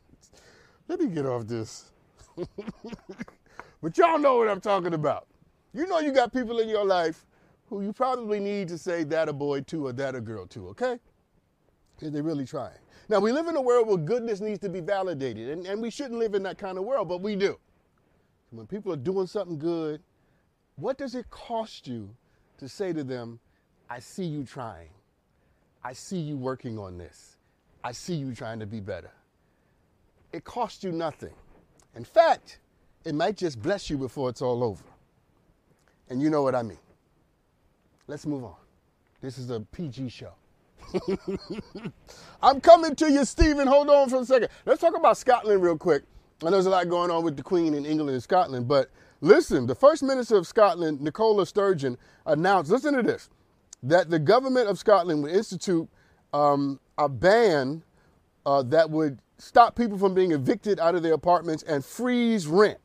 Let 0.90 1.00
me 1.00 1.06
get 1.06 1.28
off 1.28 1.46
this. 1.46 1.92
but 2.36 3.96
y'all 3.96 4.18
know 4.18 4.38
what 4.38 4.50
I'm 4.50 4.60
talking 4.60 4.96
about. 4.96 5.28
You 5.72 5.86
know 5.86 6.00
you 6.00 6.12
got 6.12 6.34
people 6.34 6.58
in 6.60 6.68
your 6.68 6.84
life 6.84 7.28
who 7.68 7.84
you 7.84 7.94
probably 7.94 8.40
need 8.40 8.68
to 8.70 8.78
say 8.78 9.04
that 9.04 9.30
a 9.30 9.34
boy 9.34 9.62
to 9.62 9.86
or 9.86 9.94
that 9.94 10.16
a 10.16 10.20
girl 10.20 10.48
to, 10.48 10.70
okay? 10.70 10.98
Because 11.96 12.12
they're 12.12 12.24
really 12.24 12.46
trying. 12.46 12.80
Now, 13.08 13.20
we 13.20 13.32
live 13.32 13.48
in 13.48 13.56
a 13.56 13.62
world 13.62 13.88
where 13.88 13.98
goodness 13.98 14.42
needs 14.42 14.58
to 14.60 14.70
be 14.70 14.82
validated, 14.82 15.50
and, 15.50 15.68
and 15.68 15.80
we 15.80 15.92
shouldn't 15.92 16.20
live 16.20 16.34
in 16.34 16.42
that 16.44 16.58
kind 16.58 16.80
of 16.80 16.84
world, 16.84 17.08
but 17.08 17.22
we 17.22 17.36
do. 17.36 17.60
When 18.50 18.66
people 18.66 18.92
are 18.92 18.98
doing 18.98 19.28
something 19.28 19.60
good, 19.60 20.02
what 20.76 20.98
does 20.98 21.14
it 21.14 21.30
cost 21.30 21.88
you 21.88 22.10
to 22.58 22.68
say 22.68 22.94
to 22.94 23.04
them, 23.04 23.40
I 23.92 24.00
see 24.00 24.26
you 24.26 24.44
trying. 24.44 24.90
I 25.84 25.94
see 25.94 26.18
you 26.18 26.36
working 26.36 26.80
on 26.80 26.98
this. 26.98 27.38
I 27.84 27.92
see 27.92 28.16
you 28.16 28.34
trying 28.34 28.60
to 28.60 28.66
be 28.66 28.80
better. 28.80 29.12
It 30.32 30.44
costs 30.44 30.84
you 30.84 30.92
nothing. 30.92 31.34
In 31.96 32.04
fact, 32.04 32.60
it 33.04 33.16
might 33.16 33.38
just 33.38 33.62
bless 33.62 33.90
you 33.90 33.98
before 33.98 34.30
it's 34.30 34.42
all 34.42 34.64
over. 34.64 34.84
And 36.10 36.22
you 36.22 36.30
know 36.30 36.44
what 36.44 36.56
I 36.56 36.64
mean. 36.64 36.80
Let's 38.08 38.26
move 38.26 38.44
on. 38.44 38.56
This 39.22 39.38
is 39.38 39.50
a 39.50 39.60
PG 39.60 40.10
show. 40.10 40.32
I'm 42.42 42.62
coming 42.62 42.96
to 42.96 43.12
you, 43.12 43.26
Stephen. 43.26 43.68
Hold 43.68 43.90
on 43.90 44.10
for 44.10 44.22
a 44.22 44.26
second. 44.26 44.50
Let's 44.66 44.82
talk 44.82 44.98
about 44.98 45.18
Scotland 45.18 45.62
real 45.62 45.78
quick. 45.78 46.04
I 46.42 46.46
know 46.46 46.52
there's 46.52 46.66
a 46.68 46.70
lot 46.70 46.88
going 46.90 47.12
on 47.12 47.24
with 47.24 47.36
the 47.36 47.44
Queen 47.44 47.74
in 47.74 47.86
England 47.86 48.12
and 48.12 48.24
Scotland, 48.24 48.68
but 48.68 48.90
listen, 49.22 49.68
the 49.68 49.76
First 49.76 50.04
Minister 50.04 50.38
of 50.38 50.48
Scotland, 50.48 51.02
Nicola 51.02 51.46
Sturgeon, 51.46 51.98
announced, 52.26 52.72
listen 52.72 52.94
to 52.94 53.04
this, 53.04 53.30
that 53.84 54.10
the 54.10 54.20
government 54.20 54.70
of 54.70 54.80
Scotland 54.80 55.22
would 55.24 55.34
institute 55.34 55.88
um, 56.32 56.80
a 56.98 57.10
ban 57.10 57.84
uh, 58.46 58.64
that 58.64 58.90
would 58.90 59.20
stop 59.40 59.76
people 59.76 59.98
from 59.98 60.14
being 60.14 60.32
evicted 60.32 60.80
out 60.80 60.96
of 60.96 61.02
their 61.02 61.14
apartments 61.14 61.64
and 61.64 61.84
freeze 61.84 62.46
rent 62.46 62.78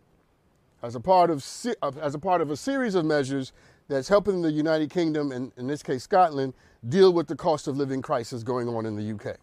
as 0.83 0.95
a 0.95 1.01
part 1.01 1.31
of 1.31 1.45
uh, 1.83 1.91
as 2.01 2.15
a 2.15 2.19
part 2.19 2.41
of 2.41 2.51
a 2.51 2.57
series 2.57 2.95
of 2.95 3.05
measures 3.05 3.53
that's 3.89 4.09
helping 4.09 4.41
the 4.41 4.51
United 4.51 4.91
Kingdom 4.91 5.33
and 5.33 5.53
in 5.57 5.67
this 5.67 5.83
case 5.83 6.05
Scotland 6.05 6.55
deal 6.89 7.13
with 7.13 7.27
the 7.27 7.37
cost 7.37 7.69
of 7.69 7.77
living 7.77 8.01
crisis 8.01 8.43
going 8.43 8.69
on 8.69 8.87
in 8.87 8.97
the 8.97 9.15
UK. 9.15 9.37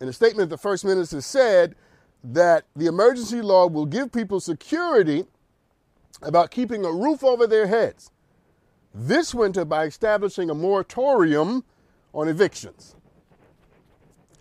In 0.00 0.08
a 0.08 0.12
statement, 0.12 0.50
the 0.50 0.58
First 0.58 0.84
Minister 0.84 1.20
said 1.20 1.74
that 2.24 2.64
the 2.74 2.86
emergency 2.86 3.42
law 3.42 3.66
will 3.66 3.86
give 3.86 4.10
people 4.12 4.40
security 4.40 5.24
about 6.22 6.50
keeping 6.50 6.84
a 6.84 6.92
roof 6.92 7.22
over 7.22 7.46
their 7.46 7.66
heads 7.66 8.10
this 8.94 9.34
winter 9.34 9.64
by 9.64 9.84
establishing 9.84 10.50
a 10.50 10.54
moratorium 10.54 11.64
on 12.12 12.28
evictions. 12.28 12.96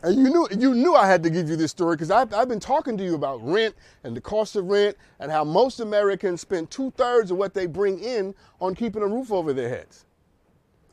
And 0.02 0.16
you 0.16 0.30
knew, 0.30 0.48
you 0.58 0.74
knew 0.76 0.96
I 0.96 1.08
had 1.08 1.24
to 1.24 1.30
give 1.30 1.50
you 1.50 1.58
this 1.58 1.72
story 1.72 1.96
because 1.96 2.10
I've, 2.10 2.34
I've 2.34 2.48
been 2.48 2.60
talking 2.60 2.98
to 2.98 3.04
you 3.04 3.16
about 3.16 3.46
rent 3.46 3.76
and 4.04 4.16
the 4.16 4.22
cost 4.22 4.56
of 4.56 4.66
rent 4.66 4.96
and 5.20 5.30
how 5.30 5.44
most 5.44 5.82
Americans 5.82 6.40
spend 6.40 6.72
two 6.72 6.92
thirds 6.92 7.32
of 7.32 7.38
what 7.38 7.54
they 7.54 7.66
bring 7.66 8.00
in 8.00 8.34
on 8.62 8.76
keeping 8.76 9.02
a 9.02 9.08
roof 9.08 9.32
over 9.32 9.52
their 9.52 9.68
heads. 9.68 10.06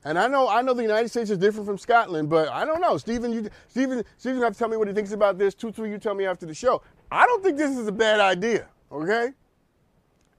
And 0.04 0.18
I 0.18 0.26
know, 0.26 0.48
I 0.48 0.62
know 0.62 0.74
the 0.74 0.82
United 0.82 1.08
States 1.08 1.30
is 1.30 1.38
different 1.38 1.66
from 1.66 1.78
Scotland, 1.78 2.30
but 2.30 2.48
I 2.48 2.64
don't 2.64 2.80
know. 2.80 2.96
Stephen, 2.96 3.32
you, 3.32 3.48
Stephen, 3.68 4.04
Stephen, 4.18 4.42
have 4.42 4.52
to 4.54 4.58
tell 4.58 4.68
me 4.68 4.76
what 4.76 4.88
he 4.88 4.94
thinks 4.94 5.12
about 5.12 5.38
this. 5.38 5.54
Three, 5.54 5.90
you 5.90 5.98
tell 5.98 6.14
me 6.14 6.26
after 6.26 6.46
the 6.46 6.54
show. 6.54 6.82
I 7.10 7.26
don't 7.26 7.42
think 7.42 7.56
this 7.56 7.76
is 7.76 7.86
a 7.86 7.92
bad 7.92 8.20
idea. 8.20 8.68
Okay. 8.90 9.30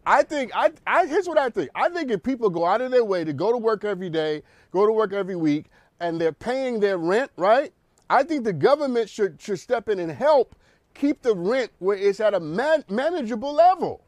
I 0.05 0.23
think 0.23 0.51
I, 0.55 0.71
I 0.85 1.05
here's 1.05 1.27
what 1.27 1.37
I 1.37 1.49
think. 1.49 1.69
I 1.75 1.89
think 1.89 2.11
if 2.11 2.23
people 2.23 2.49
go 2.49 2.65
out 2.65 2.79
of 2.79 2.91
their 2.91 3.03
way 3.03 3.25
to 3.25 3.33
go 3.33 3.51
to 3.51 3.57
work 3.57 3.83
every 3.83 4.09
day, 4.09 4.41
go 4.71 4.85
to 4.85 4.91
work 4.91 5.11
every 5.11 5.35
week, 5.35 5.65
and 5.99 6.19
they're 6.19 6.31
paying 6.31 6.79
their 6.79 6.97
rent, 6.97 7.29
right? 7.35 7.73
I 8.09 8.23
think 8.23 8.43
the 8.43 8.53
government 8.53 9.09
should 9.09 9.41
should 9.41 9.59
step 9.59 9.89
in 9.89 9.99
and 9.99 10.11
help 10.11 10.55
keep 10.93 11.21
the 11.21 11.35
rent 11.35 11.71
where 11.79 11.97
it's 11.97 12.19
at 12.19 12.33
a 12.33 12.39
man, 12.39 12.83
manageable 12.89 13.53
level. 13.53 14.03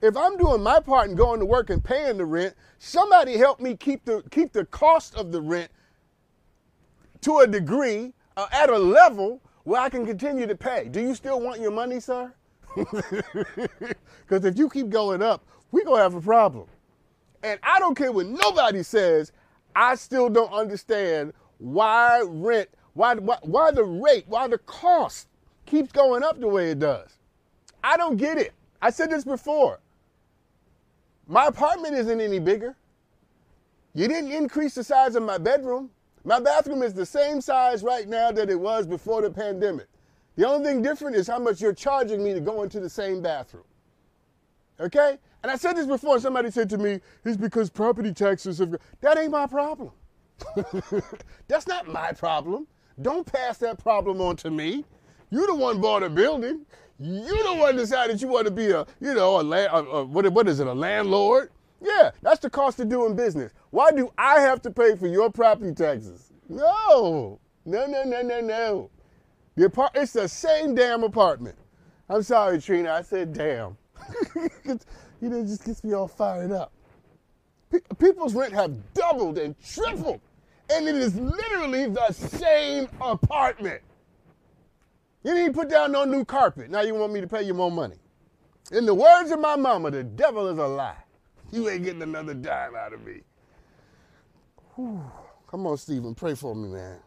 If 0.00 0.16
I'm 0.16 0.36
doing 0.36 0.62
my 0.62 0.80
part 0.80 1.08
and 1.08 1.18
going 1.18 1.40
to 1.40 1.46
work 1.46 1.70
and 1.70 1.82
paying 1.82 2.18
the 2.18 2.24
rent, 2.24 2.54
somebody 2.78 3.36
help 3.36 3.60
me 3.60 3.76
keep 3.76 4.04
the 4.04 4.22
keep 4.30 4.52
the 4.52 4.64
cost 4.66 5.14
of 5.16 5.32
the 5.32 5.40
rent 5.40 5.70
to 7.22 7.38
a 7.38 7.46
degree 7.46 8.12
uh, 8.36 8.46
at 8.52 8.70
a 8.70 8.78
level 8.78 9.40
where 9.64 9.80
I 9.80 9.88
can 9.88 10.06
continue 10.06 10.46
to 10.46 10.54
pay. 10.54 10.88
Do 10.88 11.00
you 11.00 11.14
still 11.14 11.40
want 11.40 11.60
your 11.60 11.72
money, 11.72 12.00
sir? 12.00 12.32
Because 14.28 14.44
if 14.44 14.58
you 14.58 14.68
keep 14.68 14.90
going 14.90 15.22
up, 15.22 15.42
we're 15.72 15.84
going 15.84 15.98
to 15.98 16.02
have 16.02 16.14
a 16.14 16.20
problem. 16.20 16.66
And 17.42 17.58
I 17.62 17.78
don't 17.78 17.94
care 17.94 18.12
what 18.12 18.26
nobody 18.26 18.82
says, 18.82 19.32
I 19.74 19.94
still 19.94 20.28
don't 20.28 20.52
understand 20.52 21.32
why 21.56 22.22
rent, 22.26 22.68
why, 22.98 23.14
why, 23.14 23.38
why 23.42 23.70
the 23.70 23.84
rate, 23.84 24.24
why 24.26 24.48
the 24.48 24.58
cost 24.58 25.28
keeps 25.66 25.92
going 25.92 26.24
up 26.24 26.40
the 26.40 26.48
way 26.48 26.72
it 26.72 26.80
does. 26.80 27.16
I 27.84 27.96
don't 27.96 28.16
get 28.16 28.38
it. 28.38 28.52
I 28.82 28.90
said 28.90 29.08
this 29.08 29.22
before. 29.22 29.78
My 31.28 31.46
apartment 31.46 31.94
isn't 31.94 32.20
any 32.20 32.40
bigger. 32.40 32.74
You 33.94 34.08
didn't 34.08 34.32
increase 34.32 34.74
the 34.74 34.82
size 34.82 35.14
of 35.14 35.22
my 35.22 35.38
bedroom. 35.38 35.90
My 36.24 36.40
bathroom 36.40 36.82
is 36.82 36.92
the 36.92 37.06
same 37.06 37.40
size 37.40 37.84
right 37.84 38.08
now 38.08 38.32
that 38.32 38.50
it 38.50 38.58
was 38.58 38.84
before 38.84 39.22
the 39.22 39.30
pandemic. 39.30 39.86
The 40.34 40.48
only 40.48 40.68
thing 40.68 40.82
different 40.82 41.14
is 41.14 41.28
how 41.28 41.38
much 41.38 41.60
you're 41.60 41.72
charging 41.72 42.24
me 42.24 42.34
to 42.34 42.40
go 42.40 42.64
into 42.64 42.80
the 42.80 42.90
same 42.90 43.22
bathroom. 43.22 43.64
Okay? 44.80 45.18
And 45.44 45.52
I 45.52 45.56
said 45.56 45.76
this 45.76 45.86
before, 45.86 46.18
somebody 46.18 46.50
said 46.50 46.68
to 46.70 46.78
me, 46.78 46.98
it's 47.24 47.36
because 47.36 47.70
property 47.70 48.12
taxes 48.12 48.58
have. 48.58 48.74
That 49.02 49.18
ain't 49.18 49.30
my 49.30 49.46
problem. 49.46 49.92
That's 51.48 51.68
not 51.68 51.86
my 51.86 52.10
problem. 52.10 52.66
Don't 53.00 53.30
pass 53.30 53.58
that 53.58 53.78
problem 53.78 54.20
on 54.20 54.36
to 54.36 54.50
me. 54.50 54.84
You 55.30 55.46
the 55.46 55.54
one 55.54 55.80
bought 55.80 56.02
a 56.02 56.08
building. 56.10 56.66
You 56.98 57.42
the 57.44 57.54
one 57.54 57.76
decided 57.76 58.20
you 58.20 58.28
want 58.28 58.46
to 58.46 58.50
be 58.52 58.70
a, 58.70 58.84
you 59.00 59.14
know, 59.14 59.38
a, 59.38 59.44
a, 59.44 59.84
a 59.84 60.04
what, 60.04 60.28
what 60.32 60.48
is 60.48 60.58
it, 60.58 60.66
a 60.66 60.72
landlord? 60.72 61.50
Yeah, 61.80 62.10
that's 62.22 62.40
the 62.40 62.50
cost 62.50 62.80
of 62.80 62.88
doing 62.88 63.14
business. 63.14 63.52
Why 63.70 63.92
do 63.92 64.12
I 64.18 64.40
have 64.40 64.60
to 64.62 64.70
pay 64.70 64.96
for 64.96 65.06
your 65.06 65.30
property 65.30 65.72
taxes? 65.72 66.32
No, 66.48 67.38
no, 67.64 67.86
no, 67.86 68.02
no, 68.02 68.22
no, 68.22 68.40
no. 68.40 68.90
The 69.54 69.66
apart- 69.66 69.92
it's 69.94 70.12
the 70.12 70.28
same 70.28 70.74
damn 70.74 71.04
apartment. 71.04 71.56
I'm 72.08 72.22
sorry, 72.22 72.60
Trina. 72.60 72.92
I 72.92 73.02
said 73.02 73.32
damn. 73.32 73.76
you 74.64 74.78
know, 75.28 75.40
it 75.40 75.46
just 75.46 75.64
gets 75.64 75.84
me 75.84 75.92
all 75.92 76.08
fired 76.08 76.50
up. 76.50 76.72
people's 77.98 78.34
rent 78.34 78.54
have 78.54 78.72
doubled 78.94 79.38
and 79.38 79.54
tripled, 79.60 80.20
and 80.70 80.88
it 80.88 80.94
is 80.94 81.16
literally 81.16 81.88
the 81.88 82.12
same 82.12 82.88
apartment. 83.00 83.80
You 85.24 85.34
didn't 85.34 85.54
put 85.54 85.68
down 85.68 85.92
no 85.92 86.04
new 86.04 86.24
carpet. 86.24 86.70
Now 86.70 86.82
you 86.82 86.94
want 86.94 87.12
me 87.12 87.20
to 87.20 87.26
pay 87.26 87.42
you 87.42 87.54
more 87.54 87.70
money. 87.70 87.96
In 88.72 88.86
the 88.86 88.94
words 88.94 89.30
of 89.30 89.40
my 89.40 89.56
mama, 89.56 89.90
the 89.90 90.04
devil 90.04 90.46
is 90.48 90.58
a 90.58 90.66
lie. 90.66 90.96
You 91.50 91.68
ain't 91.68 91.84
getting 91.84 92.02
another 92.02 92.34
dime 92.34 92.76
out 92.76 92.92
of 92.92 93.04
me. 93.04 93.20
Whew. 94.74 95.02
Come 95.50 95.66
on, 95.66 95.78
Stephen, 95.78 96.14
pray 96.14 96.34
for 96.34 96.54
me, 96.54 96.68
man 96.68 96.98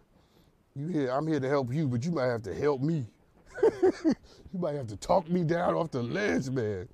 you 0.75 0.87
here, 0.87 1.09
I'm 1.09 1.27
here 1.27 1.39
to 1.39 1.49
help 1.49 1.73
you, 1.73 1.87
but 1.87 2.03
you 2.05 2.11
might 2.11 2.27
have 2.27 2.43
to 2.43 2.53
help 2.53 2.81
me. 2.81 3.05
you 3.63 4.59
might 4.59 4.75
have 4.75 4.87
to 4.87 4.97
talk 4.97 5.29
me 5.29 5.43
down 5.43 5.75
off 5.75 5.91
the 5.91 6.01
ledge, 6.01 6.49
man. 6.49 6.87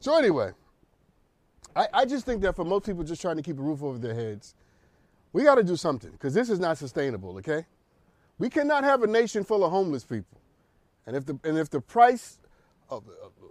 So 0.00 0.16
anyway, 0.16 0.52
I, 1.74 1.86
I 1.92 2.04
just 2.04 2.26
think 2.26 2.42
that 2.42 2.54
for 2.54 2.64
most 2.64 2.84
people 2.84 3.04
just 3.04 3.20
trying 3.20 3.36
to 3.36 3.42
keep 3.42 3.58
a 3.58 3.62
roof 3.62 3.82
over 3.82 3.98
their 3.98 4.14
heads, 4.14 4.54
we 5.36 5.42
got 5.42 5.56
to 5.56 5.62
do 5.62 5.76
something 5.76 6.10
because 6.12 6.32
this 6.32 6.48
is 6.48 6.58
not 6.58 6.78
sustainable. 6.78 7.36
Okay, 7.36 7.66
we 8.38 8.48
cannot 8.48 8.84
have 8.84 9.02
a 9.02 9.06
nation 9.06 9.44
full 9.44 9.64
of 9.64 9.70
homeless 9.70 10.02
people, 10.02 10.40
and 11.04 11.14
if 11.14 11.26
the 11.26 11.38
and 11.44 11.58
if 11.58 11.68
the 11.68 11.78
price 11.78 12.38
of 12.88 13.04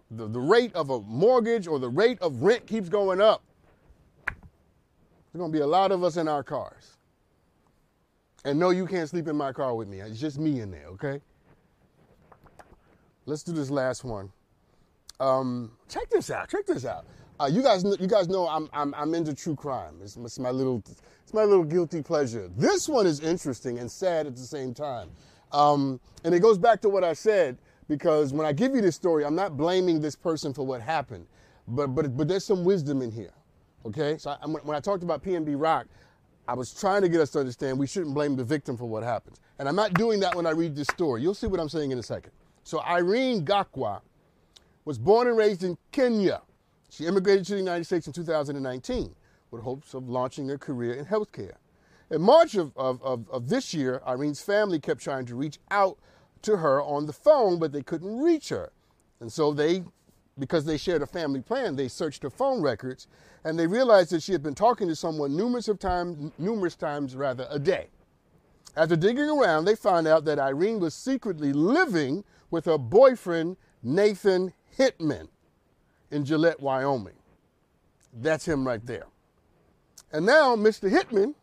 the, 0.09 0.27
the 0.27 0.39
rate 0.39 0.73
of 0.73 0.89
a 0.89 0.99
mortgage 1.01 1.67
or 1.67 1.77
the 1.77 1.87
rate 1.87 2.19
of 2.21 2.41
rent 2.41 2.65
keeps 2.65 2.89
going 2.89 3.21
up, 3.21 3.43
there's 4.25 5.37
going 5.37 5.51
to 5.51 5.55
be 5.55 5.61
a 5.61 5.67
lot 5.67 5.91
of 5.91 6.03
us 6.03 6.17
in 6.17 6.27
our 6.27 6.41
cars. 6.41 6.97
And 8.45 8.57
no, 8.57 8.71
you 8.71 8.87
can't 8.87 9.07
sleep 9.07 9.27
in 9.27 9.35
my 9.35 9.51
car 9.51 9.75
with 9.75 9.87
me. 9.87 9.99
It's 9.99 10.19
just 10.19 10.39
me 10.39 10.61
in 10.61 10.71
there, 10.71 10.87
okay? 10.87 11.21
Let's 13.27 13.43
do 13.43 13.51
this 13.51 13.69
last 13.69 14.03
one. 14.03 14.31
Um, 15.19 15.71
check 15.87 16.09
this 16.09 16.31
out. 16.31 16.49
Check 16.49 16.65
this 16.65 16.83
out. 16.83 17.05
Uh, 17.39 17.47
you 17.51 17.61
guys, 17.63 17.83
you 17.83 18.07
guys 18.07 18.29
know 18.29 18.47
I'm, 18.47 18.69
I'm, 18.73 18.93
I'm 18.95 19.13
into 19.15 19.33
true 19.33 19.55
crime. 19.55 19.95
It's, 20.03 20.17
it's, 20.17 20.39
my 20.39 20.51
little, 20.51 20.83
it's 21.23 21.33
my 21.33 21.43
little 21.43 21.65
guilty 21.65 22.01
pleasure. 22.01 22.49
This 22.57 22.89
one 22.89 23.07
is 23.07 23.19
interesting 23.21 23.79
and 23.79 23.91
sad 23.91 24.27
at 24.27 24.35
the 24.35 24.43
same 24.43 24.73
time. 24.73 25.09
Um, 25.51 25.99
and 26.23 26.33
it 26.35 26.39
goes 26.41 26.57
back 26.57 26.81
to 26.81 26.89
what 26.89 27.03
I 27.03 27.13
said. 27.13 27.57
because 27.87 28.33
when 28.33 28.45
I 28.45 28.53
give 28.53 28.75
you 28.75 28.81
this 28.81 28.95
story, 28.95 29.25
I'm 29.25 29.35
not 29.35 29.57
blaming 29.57 30.01
this 30.01 30.15
person 30.15 30.53
for 30.53 30.65
what 30.65 30.81
happened, 30.81 31.27
but 31.67 31.89
but 31.89 32.15
but 32.17 32.27
there's 32.27 32.45
some 32.45 32.63
wisdom 32.63 33.01
in 33.01 33.11
here. 33.11 33.33
Okay, 33.85 34.17
so 34.17 34.31
I, 34.41 34.47
when 34.47 34.75
I 34.75 34.79
talked 34.79 35.03
about 35.03 35.23
PNB 35.23 35.55
Rock, 35.61 35.87
I 36.47 36.53
was 36.53 36.73
trying 36.73 37.01
to 37.03 37.09
get 37.09 37.21
us 37.21 37.31
to 37.31 37.39
understand 37.39 37.77
we 37.77 37.87
shouldn't 37.87 38.13
blame 38.15 38.35
the 38.35 38.43
victim 38.43 38.77
for 38.77 38.85
what 38.85 39.03
happens, 39.03 39.39
and 39.59 39.67
I'm 39.67 39.75
not 39.75 39.93
doing 39.93 40.19
that 40.21 40.35
when 40.35 40.45
I 40.47 40.51
read 40.51 40.75
this 40.75 40.87
story. 40.87 41.21
You'll 41.21 41.35
see 41.35 41.47
what 41.47 41.59
I'm 41.59 41.69
saying 41.69 41.91
in 41.91 41.99
a 41.99 42.03
second. 42.03 42.31
So 42.63 42.81
Irene 42.81 43.45
Gakwa 43.45 44.01
was 44.85 44.97
born 44.97 45.27
and 45.27 45.37
raised 45.37 45.63
in 45.63 45.77
Kenya. 45.91 46.41
She 46.89 47.05
immigrated 47.05 47.45
to 47.47 47.53
the 47.53 47.59
United 47.59 47.85
States 47.85 48.07
in 48.07 48.13
2019 48.13 49.15
with 49.51 49.63
hopes 49.63 49.93
of 49.93 50.09
launching 50.09 50.51
a 50.51 50.57
career 50.57 50.93
in 50.93 51.05
healthcare. 51.05 51.55
In 52.09 52.21
March 52.21 52.55
of, 52.55 52.71
of, 52.77 53.01
of, 53.01 53.29
of 53.29 53.49
this 53.49 53.73
year, 53.73 54.01
Irene's 54.05 54.41
family 54.41 54.79
kept 54.79 55.01
trying 55.01 55.25
to 55.25 55.35
reach 55.35 55.59
out 55.71 55.97
to 56.43 56.57
her 56.57 56.81
on 56.81 57.07
the 57.07 57.13
phone, 57.13 57.57
but 57.57 57.71
they 57.71 57.81
couldn't 57.81 58.21
reach 58.21 58.49
her. 58.49 58.71
And 59.19 59.31
so 59.31 59.51
they, 59.51 59.83
because 60.37 60.65
they 60.65 60.77
shared 60.77 61.01
a 61.01 61.07
family 61.07 61.41
plan, 61.41 61.75
they 61.75 61.87
searched 61.87 62.21
her 62.23 62.29
phone 62.29 62.61
records 62.61 63.07
and 63.43 63.57
they 63.57 63.67
realized 63.67 64.11
that 64.11 64.23
she 64.23 64.31
had 64.31 64.43
been 64.43 64.55
talking 64.55 64.87
to 64.87 64.95
someone 64.95 65.35
numerous 65.35 65.67
of 65.67 65.79
times, 65.79 66.31
numerous 66.37 66.75
times 66.75 67.15
rather 67.15 67.47
a 67.49 67.59
day. 67.59 67.87
After 68.77 68.95
digging 68.95 69.29
around, 69.29 69.65
they 69.65 69.75
found 69.75 70.07
out 70.07 70.25
that 70.25 70.39
Irene 70.39 70.79
was 70.79 70.93
secretly 70.93 71.53
living 71.53 72.23
with 72.51 72.65
her 72.65 72.77
boyfriend, 72.77 73.57
Nathan 73.81 74.53
Hightman, 74.77 75.29
in 76.15 76.23
Gillette, 76.23 76.61
Wyoming. 76.61 77.13
That's 78.13 78.47
him 78.47 78.65
right 78.65 78.83
there. 78.85 79.07
And 80.13 80.25
now 80.25 80.55
Mr. 80.55 80.89
Hightman 80.89 81.35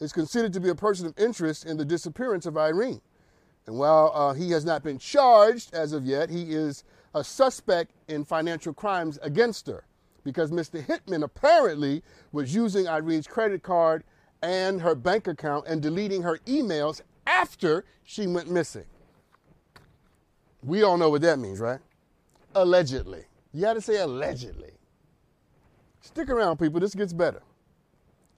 is 0.00 0.12
considered 0.12 0.52
to 0.52 0.60
be 0.60 0.68
a 0.68 0.74
person 0.74 1.06
of 1.06 1.18
interest 1.18 1.64
in 1.64 1.78
the 1.78 1.84
disappearance 1.84 2.44
of 2.44 2.58
Irene. 2.58 3.00
And 3.66 3.78
while 3.78 4.12
uh, 4.14 4.34
he 4.34 4.50
has 4.50 4.66
not 4.66 4.82
been 4.84 4.98
charged 4.98 5.74
as 5.74 5.92
of 5.94 6.04
yet, 6.04 6.28
he 6.28 6.52
is 6.52 6.84
a 7.14 7.24
suspect 7.24 7.92
in 8.06 8.24
financial 8.24 8.74
crimes 8.74 9.18
against 9.22 9.66
her 9.66 9.84
because 10.24 10.50
Mr. 10.50 10.84
Hightman 10.86 11.22
apparently 11.22 12.02
was 12.30 12.54
using 12.54 12.86
Irene's 12.86 13.26
credit 13.26 13.62
card 13.62 14.04
and 14.42 14.82
her 14.82 14.94
bank 14.94 15.26
account 15.26 15.66
and 15.66 15.80
deleting 15.80 16.22
her 16.22 16.38
emails 16.46 17.00
after 17.26 17.86
she 18.04 18.26
went 18.26 18.50
missing. 18.50 18.84
We 20.62 20.82
all 20.82 20.98
know 20.98 21.08
what 21.08 21.22
that 21.22 21.38
means, 21.38 21.60
right? 21.60 21.80
Allegedly. 22.54 23.27
You 23.52 23.62
got 23.62 23.74
to 23.74 23.80
say 23.80 24.00
allegedly. 24.00 24.72
Stick 26.00 26.30
around, 26.30 26.58
people. 26.58 26.80
This 26.80 26.94
gets 26.94 27.12
better. 27.12 27.42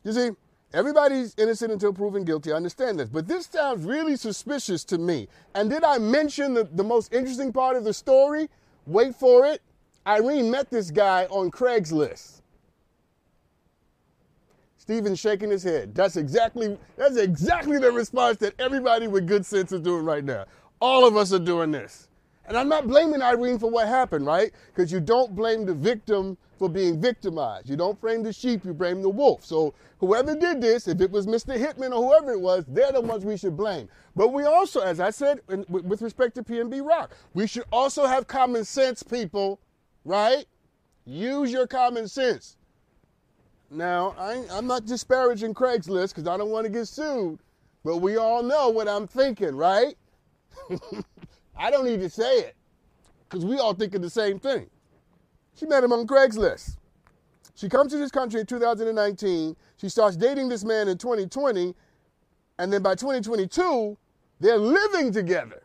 You 0.04 0.12
see, 0.12 0.30
Everybody's 0.72 1.34
innocent 1.36 1.72
until 1.72 1.92
proven 1.92 2.24
guilty. 2.24 2.52
I 2.52 2.56
understand 2.56 3.00
this. 3.00 3.08
But 3.08 3.26
this 3.26 3.46
sounds 3.46 3.84
really 3.84 4.16
suspicious 4.16 4.84
to 4.84 4.98
me. 4.98 5.26
And 5.54 5.68
did 5.68 5.82
I 5.82 5.98
mention 5.98 6.54
the, 6.54 6.64
the 6.64 6.84
most 6.84 7.12
interesting 7.12 7.52
part 7.52 7.76
of 7.76 7.82
the 7.82 7.92
story? 7.92 8.48
Wait 8.86 9.14
for 9.16 9.46
it. 9.46 9.62
Irene 10.06 10.50
met 10.50 10.70
this 10.70 10.90
guy 10.90 11.24
on 11.26 11.50
Craigslist. 11.50 12.42
Stephen's 14.78 15.18
shaking 15.18 15.50
his 15.50 15.62
head. 15.62 15.94
That's 15.94 16.16
exactly 16.16 16.78
that's 16.96 17.16
exactly 17.16 17.78
the 17.78 17.92
response 17.92 18.38
that 18.38 18.58
everybody 18.58 19.08
with 19.08 19.26
good 19.26 19.44
sense 19.44 19.72
is 19.72 19.80
doing 19.80 20.04
right 20.04 20.24
now. 20.24 20.46
All 20.80 21.06
of 21.06 21.16
us 21.16 21.32
are 21.32 21.38
doing 21.38 21.70
this. 21.70 22.08
And 22.50 22.58
I'm 22.58 22.68
not 22.68 22.88
blaming 22.88 23.22
Irene 23.22 23.60
for 23.60 23.70
what 23.70 23.86
happened, 23.86 24.26
right? 24.26 24.50
Because 24.74 24.90
you 24.90 24.98
don't 24.98 25.36
blame 25.36 25.64
the 25.64 25.72
victim 25.72 26.36
for 26.58 26.68
being 26.68 27.00
victimized. 27.00 27.70
You 27.70 27.76
don't 27.76 27.98
blame 28.00 28.24
the 28.24 28.32
sheep, 28.32 28.64
you 28.64 28.74
blame 28.74 29.02
the 29.02 29.08
wolf. 29.08 29.46
So 29.46 29.72
whoever 30.00 30.34
did 30.34 30.60
this, 30.60 30.88
if 30.88 31.00
it 31.00 31.12
was 31.12 31.28
Mr. 31.28 31.56
Hightman 31.56 31.92
or 31.92 32.02
whoever 32.02 32.32
it 32.32 32.40
was, 32.40 32.64
they're 32.66 32.90
the 32.90 33.02
ones 33.02 33.24
we 33.24 33.36
should 33.36 33.56
blame. 33.56 33.88
But 34.16 34.32
we 34.32 34.46
also, 34.46 34.80
as 34.80 34.98
I 34.98 35.10
said 35.10 35.42
in, 35.48 35.64
with 35.68 36.02
respect 36.02 36.34
to 36.34 36.42
PNB 36.42 36.84
Rock, 36.84 37.14
we 37.34 37.46
should 37.46 37.66
also 37.70 38.04
have 38.04 38.26
common 38.26 38.64
sense, 38.64 39.04
people, 39.04 39.60
right? 40.04 40.44
Use 41.04 41.52
your 41.52 41.68
common 41.68 42.08
sense. 42.08 42.56
Now, 43.70 44.16
I, 44.18 44.44
I'm 44.50 44.66
not 44.66 44.86
disparaging 44.86 45.54
Craigslist 45.54 46.16
because 46.16 46.26
I 46.26 46.36
don't 46.36 46.50
want 46.50 46.66
to 46.66 46.72
get 46.72 46.88
sued, 46.88 47.38
but 47.84 47.98
we 47.98 48.16
all 48.16 48.42
know 48.42 48.70
what 48.70 48.88
I'm 48.88 49.06
thinking, 49.06 49.54
right? 49.54 49.94
I 51.56 51.70
don't 51.70 51.84
need 51.84 52.00
to 52.00 52.10
say 52.10 52.38
it 52.40 52.56
because 53.28 53.44
we 53.44 53.58
all 53.58 53.74
thinking 53.74 54.00
the 54.00 54.10
same 54.10 54.38
thing. 54.38 54.68
She 55.56 55.66
met 55.66 55.84
him 55.84 55.92
on 55.92 56.06
Craigslist. 56.06 56.76
She 57.54 57.68
comes 57.68 57.92
to 57.92 57.98
this 57.98 58.10
country 58.10 58.40
in 58.40 58.46
2019. 58.46 59.54
She 59.76 59.88
starts 59.88 60.16
dating 60.16 60.48
this 60.48 60.64
man 60.64 60.88
in 60.88 60.96
2020. 60.96 61.74
And 62.58 62.72
then 62.72 62.82
by 62.82 62.94
2022, 62.94 63.98
they're 64.40 64.56
living 64.56 65.12
together. 65.12 65.62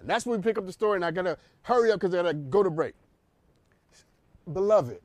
And 0.00 0.08
that's 0.08 0.24
when 0.24 0.40
we 0.40 0.42
pick 0.42 0.56
up 0.56 0.64
the 0.64 0.72
story. 0.72 0.96
And 0.96 1.04
I 1.04 1.10
got 1.10 1.22
to 1.22 1.36
hurry 1.62 1.90
up 1.90 2.00
because 2.00 2.14
I 2.14 2.22
got 2.22 2.28
to 2.28 2.34
go 2.34 2.62
to 2.62 2.70
break. 2.70 2.94
Beloved, 4.50 5.00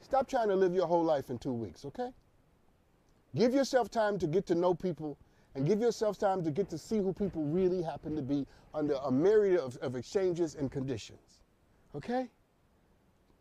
stop 0.00 0.28
trying 0.28 0.48
to 0.48 0.54
live 0.54 0.74
your 0.74 0.86
whole 0.86 1.04
life 1.04 1.30
in 1.30 1.38
two 1.38 1.52
weeks, 1.52 1.84
okay? 1.84 2.10
Give 3.34 3.52
yourself 3.52 3.90
time 3.90 4.18
to 4.20 4.26
get 4.26 4.46
to 4.46 4.54
know 4.54 4.74
people 4.74 5.18
and 5.58 5.66
give 5.66 5.80
yourself 5.80 6.18
time 6.18 6.44
to 6.44 6.52
get 6.52 6.70
to 6.70 6.78
see 6.78 6.98
who 6.98 7.12
people 7.12 7.42
really 7.42 7.82
happen 7.82 8.14
to 8.14 8.22
be 8.22 8.46
under 8.72 8.94
a 9.04 9.10
myriad 9.10 9.58
of, 9.58 9.76
of 9.78 9.96
exchanges 9.96 10.54
and 10.54 10.70
conditions, 10.70 11.40
okay? 11.96 12.28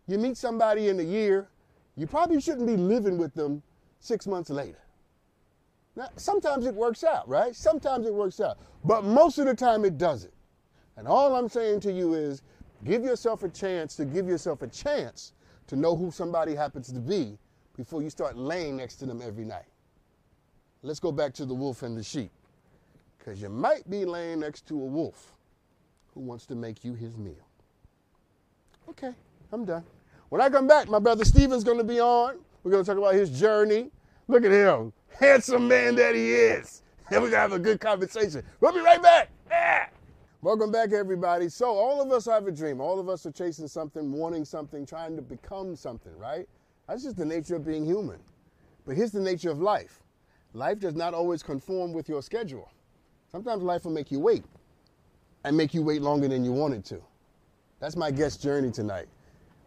You 0.08 0.17
meet 0.17 0.36
somebody 0.36 0.88
in 0.88 0.99
a 0.99 1.03
year, 1.03 1.47
you 1.95 2.08
probably 2.08 2.41
shouldn't 2.41 2.65
be 2.65 2.75
living 2.75 3.19
with 3.19 3.36
them 3.36 3.62
six 3.99 4.25
months 4.25 4.49
later. 4.49 4.80
Now, 5.95 6.10
sometimes 6.15 6.65
it 6.65 6.73
works 6.73 7.03
out, 7.03 7.30
right? 7.30 7.56
Sometimes 7.56 8.08
it 8.08 8.13
works 8.13 8.39
out. 8.39 8.58
But 8.84 9.03
most 9.03 9.38
of 9.38 9.45
the 9.45 9.53
time 9.53 9.86
it 9.86 9.97
doesn't. 9.99 10.34
And 10.95 11.08
all 11.08 11.36
I'm 11.36 11.49
saying 11.49 11.82
to 11.82 11.91
you 11.91 12.15
is 12.15 12.41
give 12.84 13.03
yourself 13.03 13.43
a 13.43 13.49
chance 13.49 13.95
to 13.97 14.06
give 14.06 14.27
yourself 14.27 14.63
a 14.63 14.67
chance 14.67 15.34
to 15.67 15.75
know 15.75 15.95
who 15.95 16.10
somebody 16.10 16.56
happens 16.56 16.91
to 16.93 16.99
be 16.99 17.38
before 17.75 18.01
you 18.01 18.10
start 18.10 18.38
laying 18.38 18.77
next 18.77 18.95
to 18.95 19.06
them 19.06 19.21
every 19.21 19.45
night. 19.45 19.65
Let's 20.88 21.02
go 21.02 21.12
back 21.12 21.34
to 21.34 21.45
the 21.45 21.54
wolf 21.54 21.84
and 21.84 21.97
the 21.97 22.04
sheep. 22.04 22.32
Because 23.19 23.41
you 23.41 23.50
might 23.50 23.89
be 23.89 24.06
laying 24.06 24.39
next 24.39 24.65
to 24.67 24.76
a 24.76 24.86
wolf 24.86 25.34
who 26.13 26.21
wants 26.21 26.45
to 26.45 26.56
make 26.56 26.86
you 26.86 26.93
his 26.93 27.17
meal. 27.17 27.45
Okay, 28.89 29.12
I'm 29.52 29.65
done. 29.65 29.84
When 30.30 30.39
I 30.39 30.50
come 30.50 30.65
back, 30.65 30.88
my 30.88 31.00
brother 31.00 31.26
Stephen's 31.26 31.65
going 31.65 31.78
to 31.78 31.84
be 31.84 32.00
on. 32.00 32.38
We're 32.63 32.71
going 32.71 32.86
to 32.86 32.89
talk 32.89 32.97
about 32.97 33.15
his 33.15 33.38
journey. 33.38 33.91
Look 34.30 34.45
at 34.45 34.52
him, 34.52 34.93
handsome 35.19 35.67
man 35.67 35.95
that 35.95 36.15
he 36.15 36.32
is. 36.32 36.84
And 37.10 37.21
we're 37.21 37.32
going 37.32 37.32
to 37.32 37.39
have 37.39 37.52
a 37.52 37.60
good 37.60 37.82
conversation. 37.82 38.43
We'll 38.62 38.71
be 38.71 38.80
right 38.80 39.02
back. 39.02 39.30
Yeah. 39.50 39.88
Welcome 40.41 40.71
back, 40.71 40.93
everybody. 40.93 41.50
So, 41.50 41.69
all 41.69 42.02
of 42.02 42.13
us 42.13 42.28
have 42.28 42.47
a 42.47 42.52
dream. 42.52 42.80
All 42.80 42.97
of 42.97 43.10
us 43.10 43.26
are 43.26 43.32
chasing 43.32 43.67
something, 43.67 44.10
wanting 44.13 44.45
something, 44.45 44.86
trying 44.86 45.17
to 45.17 45.21
become 45.21 45.76
something, 45.76 46.17
right? 46.17 46.47
That's 46.88 47.04
just 47.04 47.17
the 47.17 47.26
nature 47.26 47.58
of 47.58 47.65
being 47.65 47.86
human. 47.86 48.19
But 48.86 48.95
here's 48.95 49.12
the 49.12 49.19
nature 49.19 49.52
of 49.52 49.62
life 49.62 50.02
life 50.53 50.79
does 50.79 50.95
not 50.95 51.13
always 51.13 51.43
conform 51.43 51.93
with 51.93 52.10
your 52.10 52.21
schedule. 52.21 52.71
Sometimes 53.31 53.63
life 53.63 53.86
will 53.86 53.91
make 53.91 54.12
you 54.12 54.19
wait 54.19 54.43
and 55.43 55.55
make 55.55 55.73
you 55.73 55.81
wait 55.81 56.01
longer 56.01 56.27
than 56.27 56.43
you 56.43 56.51
wanted 56.51 56.86
to. 56.86 57.01
That's 57.79 57.95
my 57.95 58.12
guest 58.12 58.41
journey 58.41 58.71
tonight. 58.71 59.07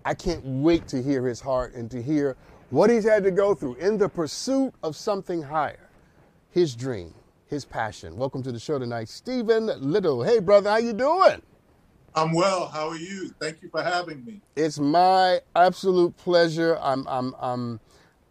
I 0.05 0.15
can't 0.15 0.45
wait 0.45 0.89
to 0.89 1.03
hear 1.03 1.27
his 1.27 1.41
heart 1.41 1.75
and 1.75 1.91
to 1.91 2.03
hear 2.03 2.37
what 2.71 2.91
he's 2.91 3.05
had 3.05 3.23
to 3.25 3.31
go 3.31 3.55
through 3.55 3.75
in 3.75 3.99
the 3.99 4.09
pursuit 4.09 4.73
of 4.83 4.97
something 4.97 5.43
higher, 5.43 5.91
his 6.51 6.75
dream, 6.75 7.15
his 7.47 7.65
passion. 7.65 8.17
Welcome 8.17 8.43
to 8.45 8.53
the 8.53 8.59
show 8.59 8.79
tonight, 8.79 9.09
Stephen 9.09 9.67
Little. 9.81 10.23
Hey, 10.23 10.39
brother, 10.39 10.71
how 10.71 10.79
you 10.79 10.93
doing? 10.93 11.43
I'm 12.15 12.33
well. 12.33 12.67
How 12.67 12.89
are 12.89 12.97
you? 12.97 13.31
Thank 13.41 13.63
you 13.63 13.69
for 13.69 13.83
having 13.83 14.25
me. 14.25 14.41
It's 14.57 14.79
my 14.79 15.41
absolute 15.55 16.17
pleasure. 16.17 16.77
I'm 16.81 17.07
I'm 17.07 17.35
I'm 17.39 17.81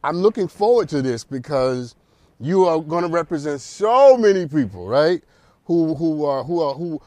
I'm 0.03 0.17
looking 0.17 0.47
forward 0.47 0.89
to 0.89 1.01
this 1.01 1.23
because 1.23 1.95
you 2.39 2.65
are 2.65 2.80
going 2.80 3.04
to 3.04 3.10
represent 3.10 3.62
so 3.62 4.17
many 4.17 4.47
people, 4.47 4.88
right? 4.88 5.21
Who 5.65 5.93
who 5.95 6.25
are 6.25 6.43
who 6.43 6.62
are 6.62 6.73
who 6.73 7.02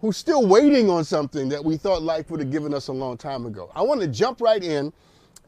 who's 0.00 0.16
still 0.16 0.46
waiting 0.46 0.88
on 0.90 1.04
something 1.04 1.48
that 1.50 1.64
we 1.64 1.76
thought 1.76 2.02
life 2.02 2.30
would 2.30 2.40
have 2.40 2.50
given 2.50 2.72
us 2.74 2.88
a 2.88 2.92
long 2.92 3.16
time 3.16 3.46
ago. 3.46 3.70
I 3.74 3.82
want 3.82 4.00
to 4.00 4.08
jump 4.08 4.40
right 4.40 4.62
in, 4.62 4.92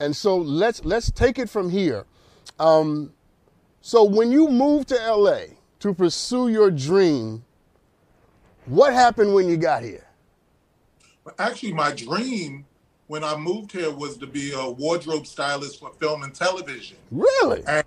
and 0.01 0.15
so 0.15 0.37
let's 0.37 0.85
let's 0.85 1.11
take 1.11 1.39
it 1.39 1.49
from 1.49 1.71
here. 1.71 2.05
Um, 2.59 3.13
so 3.81 4.05
when 4.05 4.31
you 4.31 4.49
moved 4.49 4.89
to 4.89 4.95
LA 4.95 5.57
to 5.81 5.95
pursue 5.95 6.49
your 6.49 6.71
dream, 6.71 7.45
what 8.67 8.93
happened 8.93 9.35
when 9.35 9.49
you 9.49 9.57
got 9.57 9.83
here? 9.83 10.07
Actually, 11.39 11.73
my 11.73 11.93
dream 11.93 12.67
when 13.07 13.25
I 13.25 13.37
moved 13.37 13.73
here 13.73 13.91
was 13.91 14.17
to 14.19 14.27
be 14.27 14.53
a 14.55 14.71
wardrobe 14.71 15.27
stylist 15.27 15.81
for 15.81 15.93
film 15.95 16.23
and 16.23 16.35
television. 16.35 16.97
Really? 17.11 17.63
And 17.67 17.85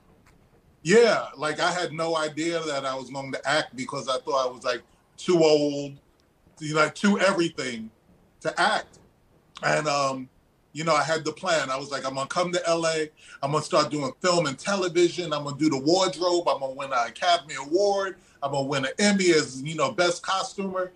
yeah, 0.86 1.30
like 1.36 1.60
I 1.60 1.72
had 1.72 1.94
no 1.94 2.16
idea 2.16 2.62
that 2.62 2.86
I 2.86 2.94
was 2.94 3.10
going 3.10 3.32
to 3.32 3.50
act 3.50 3.76
because 3.76 4.08
I 4.08 4.20
thought 4.20 4.48
I 4.48 4.52
was 4.52 4.64
like 4.64 4.84
too 5.18 5.44
old 5.44 5.98
you 6.60 6.76
know, 6.76 6.88
to 6.88 7.20
everything 7.20 7.90
to 8.42 8.62
act. 8.62 9.00
And 9.64 9.88
um, 9.88 10.30
you 10.74 10.84
know, 10.84 10.94
I 10.94 11.02
had 11.02 11.26
the 11.26 11.32
plan. 11.32 11.72
I 11.72 11.78
was 11.78 11.90
like, 11.90 12.06
I'm 12.06 12.14
gonna 12.14 12.28
come 12.28 12.52
to 12.52 12.62
LA. 12.68 13.06
I'm 13.42 13.52
gonna 13.52 13.64
start 13.64 13.90
doing 13.90 14.12
film 14.22 14.46
and 14.46 14.60
television. 14.60 15.34
I'm 15.34 15.46
gonna 15.46 15.58
do 15.58 15.72
the 15.72 15.80
wardrobe. 15.80 16.48
I'm 16.48 16.60
gonna 16.60 16.74
win 16.74 16.92
an 16.94 17.08
Academy 17.08 17.56
Award. 17.56 18.18
I'm 18.44 18.52
gonna 18.52 18.68
win 18.68 18.86
an 18.86 18.92
Emmy 19.00 19.32
as 19.32 19.62
you 19.64 19.74
know 19.74 19.92
best 19.92 20.22
costumer. 20.22 20.92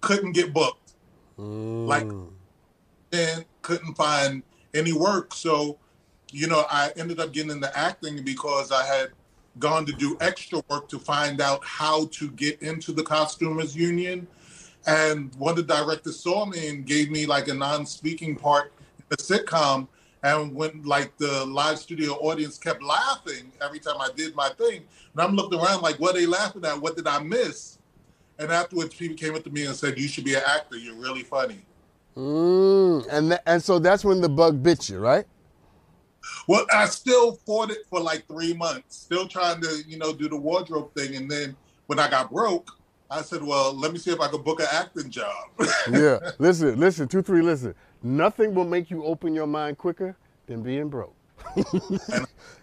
Couldn't 0.00 0.32
get 0.32 0.52
booked. 0.52 0.94
Mm. 1.38 1.86
Like, 1.86 2.08
then 3.10 3.44
couldn't 3.62 3.94
find 3.94 4.42
any 4.74 4.92
work. 4.92 5.34
So, 5.34 5.78
you 6.34 6.48
know, 6.48 6.64
I 6.68 6.90
ended 6.96 7.20
up 7.20 7.32
getting 7.32 7.52
into 7.52 7.78
acting 7.78 8.24
because 8.24 8.72
I 8.72 8.84
had 8.84 9.10
gone 9.60 9.86
to 9.86 9.92
do 9.92 10.16
extra 10.20 10.60
work 10.68 10.88
to 10.88 10.98
find 10.98 11.40
out 11.40 11.64
how 11.64 12.06
to 12.06 12.28
get 12.32 12.60
into 12.60 12.92
the 12.92 13.04
costumers 13.04 13.76
union. 13.76 14.26
And 14.84 15.32
one 15.36 15.56
of 15.56 15.66
the 15.66 15.74
directors 15.74 16.18
saw 16.18 16.44
me 16.44 16.68
and 16.68 16.84
gave 16.84 17.10
me 17.10 17.24
like 17.24 17.46
a 17.46 17.54
non-speaking 17.54 18.34
part 18.34 18.72
in 18.98 19.04
the 19.10 19.16
sitcom. 19.16 19.86
And 20.24 20.54
when 20.54 20.82
like 20.82 21.16
the 21.18 21.44
live 21.46 21.78
studio 21.78 22.14
audience 22.14 22.58
kept 22.58 22.82
laughing 22.82 23.52
every 23.62 23.78
time 23.78 23.96
I 24.00 24.08
did 24.16 24.34
my 24.34 24.48
thing, 24.48 24.82
and 25.12 25.22
I'm 25.22 25.36
looking 25.36 25.60
around 25.60 25.82
like, 25.82 26.00
what 26.00 26.16
are 26.16 26.18
they 26.18 26.26
laughing 26.26 26.64
at? 26.64 26.80
What 26.80 26.96
did 26.96 27.06
I 27.06 27.20
miss? 27.20 27.78
And 28.40 28.50
afterwards, 28.50 28.94
people 28.94 29.16
came 29.16 29.36
up 29.36 29.44
to 29.44 29.50
me 29.50 29.66
and 29.66 29.76
said, 29.76 29.96
"You 29.96 30.08
should 30.08 30.24
be 30.24 30.34
an 30.34 30.42
actor. 30.44 30.76
You're 30.76 30.96
really 30.96 31.22
funny." 31.22 31.60
Mm, 32.16 33.06
and 33.08 33.30
th- 33.30 33.40
and 33.46 33.62
so 33.62 33.78
that's 33.78 34.04
when 34.04 34.20
the 34.20 34.28
bug 34.28 34.60
bit 34.60 34.88
you, 34.88 34.98
right? 34.98 35.24
Well, 36.46 36.66
I 36.72 36.86
still 36.86 37.32
fought 37.46 37.70
it 37.70 37.86
for 37.88 38.00
like 38.00 38.26
three 38.26 38.54
months, 38.54 38.96
still 38.96 39.26
trying 39.26 39.60
to, 39.62 39.82
you 39.86 39.98
know, 39.98 40.12
do 40.12 40.28
the 40.28 40.36
wardrobe 40.36 40.94
thing. 40.94 41.16
And 41.16 41.30
then 41.30 41.56
when 41.86 41.98
I 41.98 42.08
got 42.08 42.30
broke, 42.30 42.70
I 43.10 43.22
said, 43.22 43.42
well, 43.42 43.72
let 43.74 43.92
me 43.92 43.98
see 43.98 44.10
if 44.10 44.20
I 44.20 44.28
could 44.28 44.44
book 44.44 44.60
an 44.60 44.66
acting 44.72 45.10
job. 45.10 45.48
yeah. 45.90 46.18
Listen, 46.38 46.78
listen, 46.78 47.08
two, 47.08 47.22
three, 47.22 47.42
listen. 47.42 47.74
Nothing 48.02 48.54
will 48.54 48.64
make 48.64 48.90
you 48.90 49.04
open 49.04 49.34
your 49.34 49.46
mind 49.46 49.78
quicker 49.78 50.16
than 50.46 50.62
being 50.62 50.88
broke. 50.88 51.14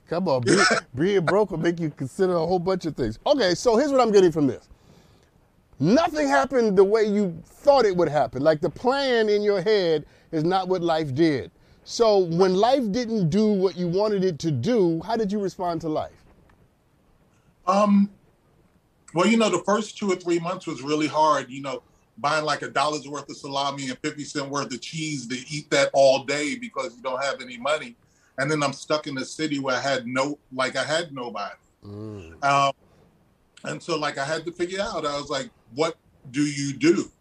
Come 0.09 0.27
on, 0.27 0.41
be, 0.41 0.57
being 0.95 1.25
broke 1.25 1.51
will 1.51 1.57
make 1.57 1.79
you 1.79 1.89
consider 1.89 2.35
a 2.35 2.45
whole 2.45 2.59
bunch 2.59 2.85
of 2.85 2.95
things. 2.95 3.17
Okay, 3.25 3.55
so 3.55 3.77
here's 3.77 3.91
what 3.91 4.01
I'm 4.01 4.11
getting 4.11 4.31
from 4.31 4.47
this. 4.47 4.67
Nothing 5.79 6.27
happened 6.27 6.77
the 6.77 6.83
way 6.83 7.05
you 7.05 7.41
thought 7.45 7.85
it 7.85 7.95
would 7.95 8.09
happen. 8.09 8.43
Like 8.43 8.61
the 8.61 8.69
plan 8.69 9.29
in 9.29 9.41
your 9.41 9.61
head 9.61 10.05
is 10.31 10.43
not 10.43 10.67
what 10.67 10.81
life 10.81 11.15
did. 11.15 11.49
So 11.83 12.19
when 12.19 12.53
life 12.53 12.91
didn't 12.91 13.29
do 13.29 13.51
what 13.51 13.75
you 13.75 13.87
wanted 13.87 14.23
it 14.23 14.39
to 14.39 14.51
do, 14.51 15.01
how 15.01 15.17
did 15.17 15.31
you 15.31 15.39
respond 15.39 15.81
to 15.81 15.89
life? 15.89 16.11
Um, 17.67 18.09
well, 19.13 19.27
you 19.27 19.37
know, 19.37 19.49
the 19.49 19.63
first 19.63 19.97
two 19.97 20.11
or 20.11 20.15
three 20.15 20.39
months 20.39 20.67
was 20.67 20.81
really 20.81 21.07
hard. 21.07 21.49
You 21.49 21.61
know, 21.61 21.83
buying 22.17 22.45
like 22.45 22.61
a 22.61 22.69
dollar's 22.69 23.07
worth 23.07 23.29
of 23.29 23.35
salami 23.35 23.89
and 23.89 23.97
50 23.99 24.23
cent 24.23 24.49
worth 24.49 24.73
of 24.73 24.81
cheese 24.81 25.27
to 25.27 25.35
eat 25.49 25.69
that 25.71 25.89
all 25.93 26.23
day 26.23 26.55
because 26.55 26.95
you 26.95 27.01
don't 27.01 27.21
have 27.21 27.41
any 27.41 27.57
money. 27.57 27.95
And 28.37 28.49
then 28.49 28.63
I'm 28.63 28.73
stuck 28.73 29.07
in 29.07 29.17
a 29.17 29.25
city 29.25 29.59
where 29.59 29.75
I 29.75 29.81
had 29.81 30.07
no, 30.07 30.37
like 30.53 30.75
I 30.75 30.83
had 30.83 31.13
nobody. 31.13 31.55
Mm. 31.83 32.43
Um, 32.43 32.73
and 33.63 33.81
so 33.81 33.97
like 33.97 34.17
I 34.17 34.25
had 34.25 34.45
to 34.45 34.51
figure 34.51 34.81
out, 34.81 35.05
I 35.05 35.17
was 35.17 35.29
like, 35.29 35.49
what 35.75 35.95
do 36.31 36.43
you 36.43 36.73
do? 36.73 37.11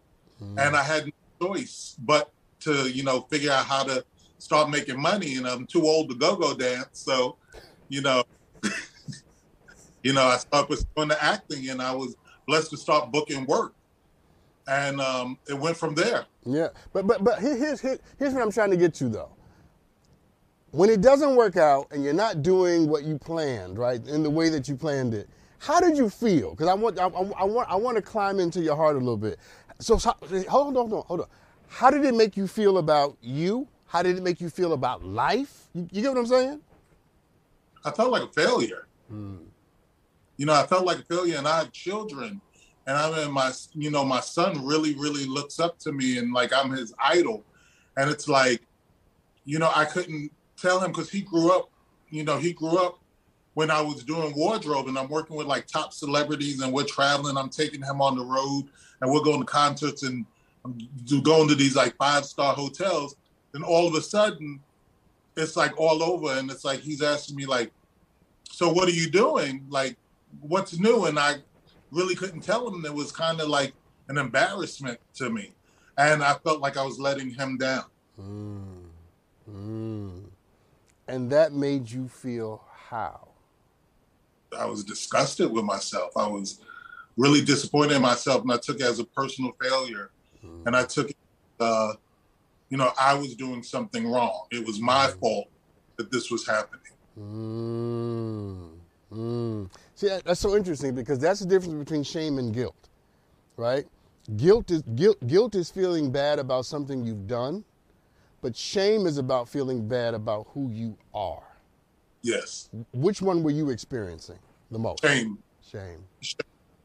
Mm. 0.41 0.67
And 0.67 0.75
I 0.75 0.83
had 0.83 1.11
no 1.39 1.47
choice 1.47 1.95
but 1.99 2.31
to, 2.61 2.89
you 2.89 3.03
know, 3.03 3.21
figure 3.21 3.51
out 3.51 3.65
how 3.65 3.83
to 3.83 4.05
start 4.41 4.71
making 4.71 4.99
money, 4.99 5.35
and 5.35 5.47
I'm 5.47 5.67
too 5.67 5.83
old 5.83 6.09
to 6.09 6.15
go-go 6.15 6.55
dance. 6.55 6.87
So, 6.93 7.37
you 7.89 8.01
know, 8.01 8.23
you 10.03 10.13
know, 10.13 10.23
I 10.23 10.37
started 10.37 10.67
pursuing 10.67 11.09
the 11.09 11.23
acting, 11.23 11.69
and 11.69 11.81
I 11.81 11.93
was 11.93 12.15
blessed 12.47 12.71
to 12.71 12.77
start 12.77 13.11
booking 13.11 13.45
work, 13.45 13.73
and 14.67 14.99
um, 14.99 15.37
it 15.47 15.53
went 15.53 15.77
from 15.77 15.93
there. 15.93 16.25
Yeah, 16.43 16.69
but 16.91 17.05
but 17.05 17.23
but 17.23 17.39
here's 17.39 17.79
here's 17.79 17.99
here's 18.17 18.33
what 18.33 18.41
I'm 18.41 18.51
trying 18.51 18.71
to 18.71 18.77
get 18.77 18.99
you 18.99 19.09
though. 19.09 19.29
When 20.71 20.89
it 20.89 21.01
doesn't 21.01 21.35
work 21.35 21.57
out 21.57 21.87
and 21.91 22.03
you're 22.03 22.13
not 22.13 22.41
doing 22.41 22.87
what 22.87 23.03
you 23.03 23.19
planned, 23.19 23.77
right, 23.77 24.05
in 24.07 24.23
the 24.23 24.29
way 24.29 24.49
that 24.49 24.67
you 24.67 24.75
planned 24.75 25.13
it, 25.13 25.29
how 25.59 25.79
did 25.79 25.97
you 25.97 26.09
feel? 26.09 26.51
Because 26.51 26.67
I 26.67 26.73
want 26.73 26.97
I, 26.97 27.03
I, 27.03 27.43
want 27.43 27.69
I 27.69 27.75
want 27.75 27.95
to 27.97 28.01
climb 28.01 28.39
into 28.39 28.61
your 28.61 28.75
heart 28.75 28.95
a 28.95 28.99
little 28.99 29.17
bit. 29.17 29.37
So, 29.79 29.99
so 29.99 30.13
hold 30.49 30.69
on, 30.69 30.73
hold 30.73 30.93
on, 30.93 31.03
hold 31.03 31.21
on. 31.21 31.27
How 31.67 31.91
did 31.91 32.03
it 32.05 32.15
make 32.15 32.35
you 32.35 32.47
feel 32.47 32.79
about 32.79 33.17
you 33.21 33.67
how 33.91 34.01
did 34.01 34.17
it 34.17 34.23
make 34.23 34.39
you 34.39 34.49
feel 34.49 34.71
about 34.71 35.03
life? 35.03 35.67
You, 35.73 35.85
you 35.91 36.01
get 36.01 36.09
what 36.09 36.17
I'm 36.19 36.25
saying? 36.25 36.61
I 37.83 37.91
felt 37.91 38.09
like 38.09 38.23
a 38.23 38.27
failure. 38.27 38.87
Hmm. 39.09 39.35
You 40.37 40.45
know, 40.45 40.53
I 40.53 40.65
felt 40.65 40.85
like 40.85 40.99
a 40.99 41.03
failure, 41.03 41.37
and 41.37 41.45
I 41.45 41.57
have 41.59 41.73
children, 41.73 42.39
and 42.87 42.97
I'm 42.97 43.13
in 43.15 43.31
my 43.31 43.51
you 43.73 43.91
know, 43.91 44.05
my 44.05 44.21
son 44.21 44.65
really, 44.65 44.95
really 44.95 45.25
looks 45.25 45.59
up 45.59 45.77
to 45.79 45.91
me, 45.91 46.17
and 46.19 46.31
like 46.31 46.53
I'm 46.53 46.71
his 46.71 46.93
idol, 47.03 47.43
and 47.97 48.09
it's 48.09 48.29
like, 48.29 48.61
you 49.43 49.59
know, 49.59 49.69
I 49.75 49.83
couldn't 49.83 50.31
tell 50.55 50.79
him 50.79 50.91
because 50.91 51.09
he 51.09 51.21
grew 51.21 51.51
up, 51.51 51.69
you 52.09 52.23
know, 52.23 52.37
he 52.37 52.53
grew 52.53 52.77
up 52.77 52.99
when 53.55 53.69
I 53.69 53.81
was 53.81 54.05
doing 54.05 54.33
wardrobe, 54.37 54.87
and 54.87 54.97
I'm 54.97 55.09
working 55.09 55.35
with 55.35 55.47
like 55.47 55.67
top 55.67 55.91
celebrities, 55.91 56.61
and 56.61 56.71
we're 56.71 56.85
traveling. 56.85 57.35
I'm 57.35 57.49
taking 57.49 57.81
him 57.81 58.01
on 58.01 58.15
the 58.15 58.23
road, 58.23 58.69
and 59.01 59.11
we're 59.11 59.23
going 59.23 59.41
to 59.41 59.45
concerts 59.45 60.03
and 60.03 60.25
I'm 60.63 60.77
going 61.23 61.47
to 61.47 61.55
these 61.55 61.75
like 61.75 61.95
five 61.97 62.23
star 62.23 62.53
hotels 62.53 63.15
then 63.51 63.63
all 63.63 63.87
of 63.87 63.95
a 63.95 64.01
sudden 64.01 64.59
it's 65.37 65.55
like 65.55 65.77
all 65.79 66.03
over 66.03 66.37
and 66.37 66.51
it's 66.51 66.65
like 66.65 66.79
he's 66.79 67.01
asking 67.01 67.35
me 67.35 67.45
like 67.45 67.71
so 68.43 68.71
what 68.71 68.87
are 68.87 68.93
you 68.93 69.09
doing? 69.09 69.65
Like 69.69 69.95
what's 70.41 70.77
new? 70.77 71.05
And 71.05 71.17
i 71.17 71.35
really 71.89 72.15
couldn't 72.15 72.41
tell 72.41 72.67
him. 72.67 72.85
It 72.85 72.93
was 72.93 73.11
kind 73.11 73.41
of 73.41 73.47
like 73.47 73.73
an 74.07 74.17
embarrassment 74.17 74.99
to 75.15 75.29
me 75.29 75.53
and 75.97 76.23
i 76.23 76.33
felt 76.35 76.59
like 76.59 76.77
i 76.77 76.83
was 76.83 76.99
letting 76.99 77.31
him 77.31 77.57
down. 77.57 77.85
Mm. 78.19 78.83
Mm. 79.49 80.23
and 81.07 81.29
that 81.31 81.53
made 81.53 81.89
you 81.89 82.07
feel 82.07 82.63
how? 82.89 83.29
I 84.57 84.65
was 84.65 84.83
disgusted 84.83 85.51
with 85.51 85.65
myself. 85.65 86.11
I 86.15 86.27
was 86.27 86.59
really 87.17 87.41
disappointed 87.41 87.95
in 87.95 88.01
myself 88.01 88.43
and 88.43 88.51
i 88.51 88.57
took 88.57 88.79
it 88.79 88.83
as 88.83 88.99
a 88.99 89.05
personal 89.05 89.51
failure. 89.61 90.11
Mm. 90.45 90.67
and 90.67 90.75
i 90.75 90.83
took 90.83 91.09
it 91.09 91.17
uh, 91.59 91.93
you 92.71 92.77
know, 92.77 92.91
I 92.99 93.13
was 93.13 93.35
doing 93.35 93.61
something 93.61 94.09
wrong. 94.09 94.47
It 94.49 94.65
was 94.65 94.79
my 94.79 95.07
fault 95.19 95.49
that 95.97 96.09
this 96.09 96.31
was 96.31 96.47
happening. 96.47 96.81
Mm. 97.19 98.69
Mm. 99.11 99.69
See, 99.93 100.07
that's 100.25 100.39
so 100.39 100.55
interesting 100.55 100.95
because 100.95 101.19
that's 101.19 101.41
the 101.41 101.45
difference 101.45 101.75
between 101.75 102.01
shame 102.01 102.39
and 102.39 102.53
guilt, 102.53 102.89
right? 103.57 103.85
Guilt 104.37 104.71
is 104.71 104.83
guilt. 104.95 105.17
Guilt 105.27 105.53
is 105.55 105.69
feeling 105.69 106.11
bad 106.11 106.39
about 106.39 106.65
something 106.65 107.03
you've 107.03 107.27
done, 107.27 107.65
but 108.41 108.55
shame 108.55 109.05
is 109.05 109.17
about 109.17 109.49
feeling 109.49 109.85
bad 109.85 110.13
about 110.13 110.47
who 110.53 110.71
you 110.71 110.97
are. 111.13 111.43
Yes. 112.21 112.69
Which 112.93 113.21
one 113.21 113.43
were 113.43 113.51
you 113.51 113.69
experiencing 113.69 114.39
the 114.71 114.79
most? 114.79 115.03
Shame. 115.03 115.39
Shame. 115.69 116.05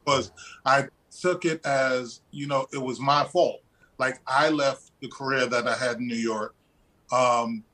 Because 0.04 0.32
I 0.64 0.88
took 1.20 1.44
it 1.44 1.64
as 1.64 2.22
you 2.32 2.48
know 2.48 2.66
it 2.72 2.78
was 2.78 2.98
my 2.98 3.22
fault. 3.22 3.60
Like 3.98 4.20
I 4.26 4.50
left 4.50 4.90
the 5.00 5.08
career 5.08 5.46
that 5.46 5.66
I 5.66 5.76
had 5.76 5.96
in 5.98 6.06
New 6.06 6.16
York. 6.16 6.54
Um, 7.12 7.64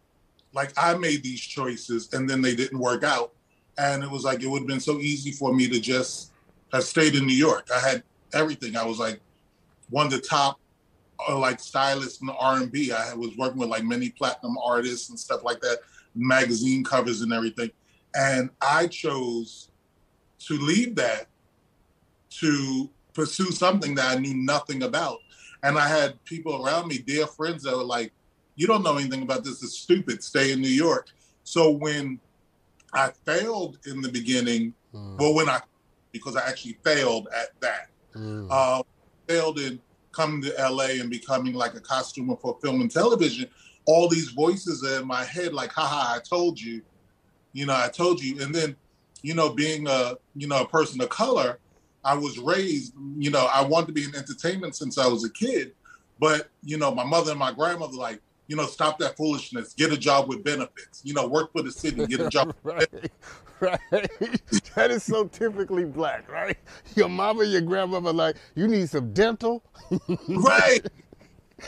like 0.52 0.72
I 0.76 0.94
made 0.94 1.22
these 1.22 1.40
choices 1.40 2.12
and 2.12 2.28
then 2.28 2.42
they 2.42 2.54
didn't 2.54 2.78
work 2.78 3.04
out. 3.04 3.32
And 3.78 4.02
it 4.02 4.10
was 4.10 4.24
like 4.24 4.42
it 4.42 4.48
would 4.48 4.60
have 4.60 4.68
been 4.68 4.80
so 4.80 4.98
easy 4.98 5.32
for 5.32 5.54
me 5.54 5.68
to 5.68 5.80
just 5.80 6.32
have 6.72 6.84
stayed 6.84 7.14
in 7.14 7.26
New 7.26 7.34
York. 7.34 7.68
I 7.74 7.80
had 7.80 8.02
everything. 8.34 8.76
I 8.76 8.84
was 8.84 8.98
like 8.98 9.20
one 9.90 10.06
of 10.06 10.12
the 10.12 10.20
top 10.20 10.58
uh, 11.28 11.38
like 11.38 11.60
stylists 11.60 12.20
in 12.20 12.26
the 12.26 12.34
R&B. 12.34 12.92
I 12.92 13.14
was 13.14 13.36
working 13.36 13.58
with 13.58 13.68
like 13.68 13.84
many 13.84 14.10
platinum 14.10 14.56
artists 14.58 15.10
and 15.10 15.18
stuff 15.18 15.42
like 15.44 15.60
that, 15.60 15.78
magazine 16.14 16.84
covers 16.84 17.22
and 17.22 17.32
everything. 17.32 17.70
And 18.14 18.50
I 18.60 18.88
chose 18.88 19.70
to 20.40 20.54
leave 20.58 20.94
that 20.96 21.28
to 22.30 22.90
pursue 23.14 23.52
something 23.52 23.94
that 23.94 24.16
I 24.16 24.20
knew 24.20 24.34
nothing 24.34 24.82
about. 24.82 25.18
And 25.62 25.78
I 25.78 25.88
had 25.88 26.22
people 26.24 26.66
around 26.66 26.88
me, 26.88 26.98
dear 26.98 27.26
friends, 27.26 27.62
that 27.62 27.76
were 27.76 27.84
like, 27.84 28.12
you 28.56 28.66
don't 28.66 28.82
know 28.82 28.96
anything 28.96 29.22
about 29.22 29.44
this. 29.44 29.62
It's 29.62 29.78
stupid. 29.78 30.22
Stay 30.22 30.52
in 30.52 30.60
New 30.60 30.68
York. 30.68 31.08
So 31.44 31.70
when 31.70 32.20
I 32.92 33.10
failed 33.24 33.78
in 33.86 34.00
the 34.02 34.08
beginning, 34.08 34.74
mm. 34.94 35.18
well, 35.18 35.34
when 35.34 35.48
I, 35.48 35.60
because 36.10 36.36
I 36.36 36.46
actually 36.46 36.78
failed 36.84 37.28
at 37.34 37.58
that, 37.60 37.88
mm. 38.14 38.46
uh, 38.50 38.82
failed 39.26 39.58
in 39.58 39.80
coming 40.10 40.42
to 40.42 40.54
LA 40.58 41.00
and 41.00 41.08
becoming 41.10 41.54
like 41.54 41.74
a 41.74 41.80
costumer 41.80 42.36
for 42.36 42.58
film 42.62 42.80
and 42.80 42.90
television, 42.90 43.48
all 43.86 44.08
these 44.08 44.28
voices 44.28 44.84
in 44.84 45.06
my 45.06 45.24
head, 45.24 45.54
like, 45.54 45.72
haha, 45.72 46.16
I 46.16 46.20
told 46.20 46.60
you, 46.60 46.82
you 47.52 47.66
know, 47.66 47.74
I 47.74 47.88
told 47.88 48.22
you. 48.22 48.40
And 48.42 48.54
then, 48.54 48.76
you 49.22 49.34
know, 49.34 49.50
being 49.50 49.88
a, 49.88 50.16
you 50.36 50.46
know, 50.46 50.62
a 50.62 50.68
person 50.68 51.00
of 51.00 51.08
color, 51.08 51.58
I 52.04 52.14
was 52.14 52.38
raised, 52.38 52.94
you 53.16 53.30
know, 53.30 53.48
I 53.52 53.62
wanted 53.62 53.86
to 53.88 53.92
be 53.92 54.04
in 54.04 54.14
entertainment 54.14 54.74
since 54.76 54.98
I 54.98 55.06
was 55.06 55.24
a 55.24 55.30
kid. 55.30 55.72
But, 56.18 56.50
you 56.62 56.78
know, 56.78 56.94
my 56.94 57.04
mother 57.04 57.30
and 57.30 57.38
my 57.38 57.52
grandmother, 57.52 57.96
like, 57.96 58.20
you 58.48 58.56
know, 58.56 58.66
stop 58.66 58.98
that 58.98 59.16
foolishness, 59.16 59.74
get 59.74 59.92
a 59.92 59.96
job 59.96 60.28
with 60.28 60.44
benefits, 60.44 61.00
you 61.04 61.14
know, 61.14 61.26
work 61.26 61.52
for 61.52 61.62
the 61.62 61.72
city, 61.72 62.06
get 62.06 62.20
a 62.20 62.28
job. 62.28 62.54
right, 62.62 63.10
right. 63.60 63.80
that 64.74 64.90
is 64.90 65.02
so 65.02 65.24
typically 65.24 65.84
black, 65.84 66.30
right? 66.30 66.56
Your 66.94 67.08
mama, 67.08 67.44
your 67.44 67.60
grandmother, 67.60 68.12
like, 68.12 68.36
you 68.54 68.68
need 68.68 68.88
some 68.88 69.12
dental. 69.12 69.62
right, 70.28 70.80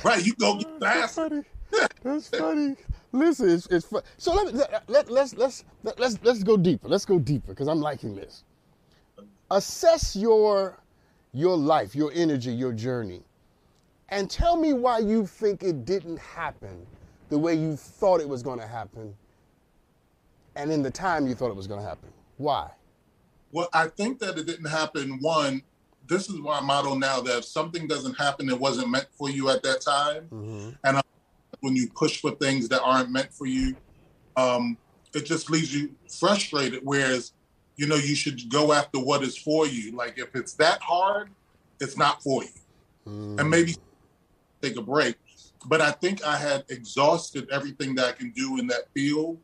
right. 0.04 0.24
You 0.24 0.34
go 0.34 0.58
get 0.58 0.80
That's 0.80 1.14
funny. 1.14 1.42
That's 2.02 2.28
funny. 2.28 2.76
Listen, 3.12 3.50
it's, 3.50 3.66
it's 3.66 3.86
fun. 3.86 4.02
So 4.18 4.34
let, 4.34 4.54
let, 4.54 4.90
let, 4.90 5.10
let's, 5.10 5.34
let's, 5.36 5.64
let's, 5.82 6.18
let's 6.22 6.42
go 6.42 6.56
deeper. 6.56 6.88
Let's 6.88 7.04
go 7.04 7.18
deeper 7.18 7.48
because 7.48 7.68
I'm 7.68 7.80
liking 7.80 8.14
this 8.14 8.44
assess 9.54 10.14
your 10.14 10.78
your 11.32 11.56
life, 11.56 11.96
your 11.96 12.12
energy, 12.14 12.52
your 12.52 12.72
journey. 12.72 13.22
And 14.10 14.30
tell 14.30 14.56
me 14.56 14.72
why 14.72 14.98
you 14.98 15.26
think 15.26 15.62
it 15.62 15.84
didn't 15.84 16.18
happen 16.18 16.86
the 17.28 17.38
way 17.38 17.54
you 17.54 17.74
thought 17.74 18.20
it 18.20 18.28
was 18.28 18.42
going 18.42 18.60
to 18.60 18.66
happen 18.66 19.14
and 20.56 20.70
in 20.70 20.82
the 20.82 20.90
time 20.90 21.26
you 21.26 21.34
thought 21.34 21.50
it 21.50 21.56
was 21.56 21.66
going 21.66 21.80
to 21.80 21.86
happen. 21.86 22.10
Why? 22.36 22.70
Well, 23.52 23.68
I 23.72 23.88
think 23.88 24.18
that 24.20 24.38
it 24.38 24.46
didn't 24.46 24.68
happen. 24.68 25.18
One, 25.20 25.62
this 26.06 26.28
is 26.28 26.36
my 26.36 26.60
motto 26.60 26.94
now 26.94 27.20
that 27.22 27.38
if 27.38 27.44
something 27.44 27.86
doesn't 27.86 28.14
happen, 28.14 28.48
it 28.48 28.58
wasn't 28.58 28.90
meant 28.90 29.08
for 29.12 29.30
you 29.30 29.50
at 29.50 29.62
that 29.62 29.80
time. 29.80 30.28
Mm-hmm. 30.32 30.70
And 30.84 31.02
when 31.60 31.76
you 31.76 31.88
push 31.88 32.20
for 32.20 32.32
things 32.32 32.68
that 32.68 32.82
aren't 32.82 33.10
meant 33.10 33.32
for 33.32 33.46
you, 33.46 33.76
um, 34.36 34.76
it 35.14 35.24
just 35.24 35.50
leaves 35.50 35.74
you 35.74 35.94
frustrated. 36.08 36.80
Whereas, 36.82 37.32
you 37.76 37.86
know, 37.86 37.96
you 37.96 38.14
should 38.14 38.48
go 38.48 38.72
after 38.72 38.98
what 38.98 39.22
is 39.22 39.36
for 39.36 39.66
you. 39.66 39.92
Like 39.92 40.18
if 40.18 40.34
it's 40.34 40.54
that 40.54 40.80
hard, 40.80 41.30
it's 41.80 41.96
not 41.96 42.22
for 42.22 42.44
you. 42.44 42.50
Mm. 43.06 43.40
And 43.40 43.50
maybe 43.50 43.76
take 44.62 44.76
a 44.76 44.82
break. 44.82 45.16
But 45.66 45.80
I 45.80 45.90
think 45.90 46.24
I 46.24 46.36
had 46.36 46.64
exhausted 46.68 47.48
everything 47.50 47.94
that 47.96 48.06
I 48.06 48.12
can 48.12 48.30
do 48.30 48.58
in 48.58 48.66
that 48.68 48.88
field. 48.94 49.38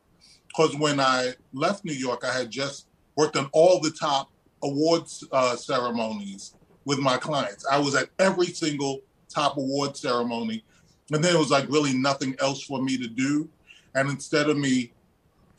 Because 0.48 0.76
when 0.76 1.00
I 1.00 1.32
left 1.52 1.84
New 1.84 1.92
York, 1.92 2.24
I 2.24 2.32
had 2.32 2.50
just 2.50 2.86
worked 3.16 3.36
on 3.36 3.48
all 3.52 3.80
the 3.80 3.90
top 3.90 4.30
awards 4.62 5.24
uh, 5.32 5.56
ceremonies 5.56 6.54
with 6.84 6.98
my 6.98 7.16
clients. 7.16 7.66
I 7.70 7.78
was 7.78 7.94
at 7.94 8.08
every 8.18 8.46
single 8.46 9.00
top 9.28 9.56
award 9.56 9.96
ceremony. 9.96 10.64
And 11.12 11.24
then 11.24 11.34
it 11.34 11.38
was 11.38 11.50
like 11.50 11.68
really 11.68 11.94
nothing 11.94 12.36
else 12.40 12.62
for 12.62 12.82
me 12.82 12.96
to 12.98 13.08
do. 13.08 13.48
And 13.94 14.08
instead 14.10 14.48
of 14.48 14.56
me 14.56 14.92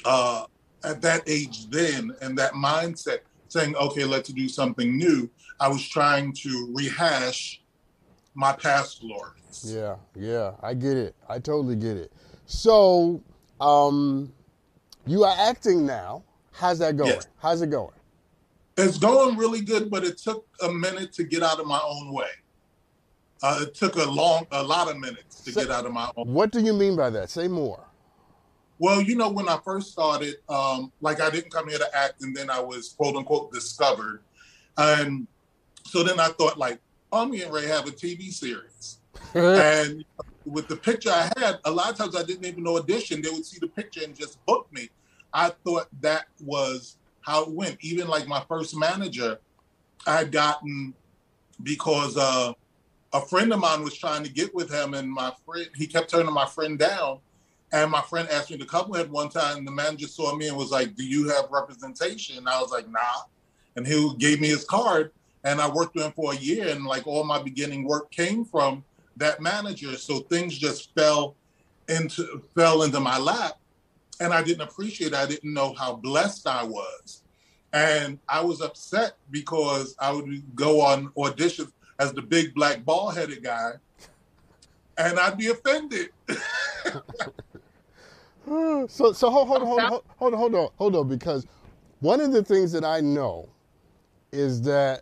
uh, 0.05 0.45
at 0.83 1.01
that 1.01 1.23
age 1.27 1.69
then 1.69 2.11
and 2.21 2.37
that 2.37 2.53
mindset 2.53 3.19
saying, 3.47 3.75
okay, 3.75 4.05
let's 4.05 4.29
do 4.29 4.47
something 4.47 4.97
new, 4.97 5.29
I 5.59 5.67
was 5.67 5.87
trying 5.87 6.33
to 6.33 6.73
rehash 6.73 7.61
my 8.33 8.53
past 8.53 9.01
glories. 9.01 9.35
Yeah, 9.65 9.95
yeah, 10.15 10.53
I 10.63 10.73
get 10.73 10.95
it. 10.97 11.15
I 11.27 11.39
totally 11.39 11.75
get 11.75 11.97
it. 11.97 12.11
So, 12.45 13.21
um, 13.59 14.31
you 15.05 15.23
are 15.23 15.35
acting 15.37 15.85
now. 15.85 16.23
How's 16.53 16.79
that 16.79 16.95
going? 16.97 17.11
Yes. 17.11 17.27
How's 17.39 17.61
it 17.61 17.69
going? 17.69 17.91
It's 18.77 18.97
going 18.97 19.37
really 19.37 19.61
good, 19.61 19.91
but 19.91 20.03
it 20.05 20.17
took 20.17 20.45
a 20.63 20.71
minute 20.71 21.11
to 21.13 21.23
get 21.23 21.43
out 21.43 21.59
of 21.59 21.67
my 21.67 21.81
own 21.83 22.13
way. 22.13 22.29
Uh, 23.43 23.59
it 23.63 23.75
took 23.75 23.95
a 23.95 24.05
long, 24.09 24.45
a 24.51 24.63
lot 24.63 24.89
of 24.89 24.97
minutes 24.97 25.41
to 25.41 25.51
So- 25.51 25.61
get 25.61 25.71
out 25.71 25.85
of 25.85 25.91
my 25.91 26.09
own. 26.15 26.31
What 26.33 26.51
do 26.51 26.61
you 26.61 26.73
mean 26.73 26.95
by 26.95 27.09
that? 27.09 27.29
Say 27.29 27.47
more. 27.47 27.83
Well, 28.81 28.99
you 28.99 29.15
know, 29.15 29.29
when 29.29 29.47
I 29.47 29.59
first 29.63 29.91
started, 29.91 30.37
um, 30.49 30.91
like 31.01 31.21
I 31.21 31.29
didn't 31.29 31.51
come 31.51 31.69
here 31.69 31.77
to 31.77 31.95
act, 31.95 32.23
and 32.23 32.35
then 32.35 32.49
I 32.49 32.59
was 32.59 32.95
quote 32.97 33.15
unquote 33.15 33.53
discovered, 33.53 34.23
and 34.75 35.27
so 35.85 36.01
then 36.01 36.19
I 36.19 36.29
thought 36.29 36.57
like, 36.57 36.79
oh, 37.11 37.27
me 37.27 37.43
and 37.43 37.53
Ray 37.53 37.67
have 37.67 37.87
a 37.87 37.91
TV 37.91 38.31
series, 38.31 38.97
and 39.35 40.03
with 40.45 40.67
the 40.67 40.75
picture 40.75 41.11
I 41.11 41.31
had, 41.37 41.59
a 41.63 41.69
lot 41.69 41.91
of 41.91 41.95
times 41.95 42.15
I 42.15 42.23
didn't 42.23 42.43
even 42.43 42.63
know 42.63 42.79
audition. 42.79 43.21
They 43.21 43.29
would 43.29 43.45
see 43.45 43.59
the 43.59 43.67
picture 43.67 44.01
and 44.03 44.15
just 44.15 44.43
book 44.47 44.67
me. 44.73 44.89
I 45.31 45.51
thought 45.63 45.87
that 46.01 46.25
was 46.43 46.97
how 47.21 47.43
it 47.43 47.51
went. 47.51 47.77
Even 47.81 48.07
like 48.07 48.27
my 48.27 48.43
first 48.47 48.75
manager, 48.75 49.37
I 50.07 50.17
had 50.17 50.31
gotten 50.31 50.95
because 51.61 52.17
uh, 52.17 52.53
a 53.13 53.21
friend 53.21 53.53
of 53.53 53.59
mine 53.59 53.83
was 53.83 53.95
trying 53.95 54.23
to 54.23 54.33
get 54.33 54.55
with 54.55 54.71
him, 54.71 54.95
and 54.95 55.07
my 55.07 55.33
friend 55.45 55.69
he 55.75 55.85
kept 55.85 56.09
turning 56.09 56.33
my 56.33 56.47
friend 56.47 56.79
down. 56.79 57.19
And 57.73 57.89
my 57.89 58.01
friend 58.01 58.27
asked 58.29 58.51
me 58.51 58.57
to 58.57 58.65
come 58.65 58.89
with 58.89 59.09
one 59.09 59.29
time. 59.29 59.59
And 59.59 59.67
the 59.67 59.71
manager 59.71 60.07
saw 60.07 60.35
me 60.35 60.47
and 60.47 60.57
was 60.57 60.71
like, 60.71 60.95
"Do 60.95 61.05
you 61.05 61.29
have 61.29 61.45
representation?" 61.49 62.37
And 62.37 62.49
I 62.49 62.61
was 62.61 62.71
like, 62.71 62.89
"Nah." 62.89 63.23
And 63.75 63.87
he 63.87 64.13
gave 64.17 64.41
me 64.41 64.49
his 64.49 64.65
card, 64.65 65.11
and 65.43 65.61
I 65.61 65.69
worked 65.69 65.95
with 65.95 66.05
him 66.05 66.11
for 66.11 66.33
a 66.33 66.37
year. 66.37 66.67
And 66.67 66.85
like 66.85 67.07
all 67.07 67.23
my 67.23 67.41
beginning 67.41 67.85
work 67.85 68.11
came 68.11 68.43
from 68.43 68.83
that 69.17 69.41
manager, 69.41 69.95
so 69.97 70.19
things 70.19 70.57
just 70.57 70.93
fell 70.95 71.35
into 71.87 72.41
fell 72.55 72.83
into 72.83 72.99
my 72.99 73.17
lap, 73.17 73.57
and 74.19 74.33
I 74.33 74.43
didn't 74.43 74.61
appreciate. 74.61 75.13
It. 75.13 75.15
I 75.15 75.25
didn't 75.25 75.53
know 75.53 75.73
how 75.73 75.95
blessed 75.95 76.47
I 76.47 76.63
was, 76.63 77.23
and 77.73 78.19
I 78.27 78.41
was 78.41 78.61
upset 78.61 79.13
because 79.29 79.95
I 79.99 80.11
would 80.11 80.55
go 80.55 80.81
on 80.81 81.09
auditions 81.17 81.71
as 81.99 82.13
the 82.13 82.21
big 82.21 82.53
black 82.53 82.83
bald 82.83 83.15
headed 83.15 83.43
guy, 83.43 83.73
and 84.97 85.19
I'd 85.19 85.37
be 85.37 85.47
offended. 85.47 86.09
so 88.87 89.13
so 89.13 89.29
hold 89.29 89.47
hold 89.47 89.61
hold 89.63 89.81
hold 89.81 90.03
hold 90.17 90.33
on 90.33 90.39
hold 90.39 90.55
on 90.55 90.69
hold 90.77 90.95
on 90.95 91.07
because 91.07 91.45
one 92.01 92.19
of 92.19 92.31
the 92.33 92.43
things 92.43 92.71
that 92.73 92.83
I 92.83 92.99
know 92.99 93.47
is 94.31 94.61
that 94.63 95.01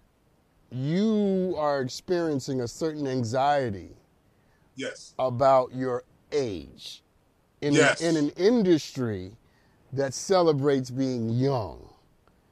you 0.71 1.55
are 1.57 1.81
experiencing 1.81 2.61
a 2.61 2.67
certain 2.67 3.07
anxiety 3.07 3.95
yes. 4.75 5.15
about 5.17 5.73
your 5.73 6.03
age 6.31 7.01
in 7.61 7.73
Yes. 7.73 8.01
an, 8.01 8.15
in 8.15 8.25
an 8.25 8.29
industry 8.37 9.31
that 9.93 10.13
celebrates 10.13 10.91
being 10.91 11.29
young. 11.29 11.91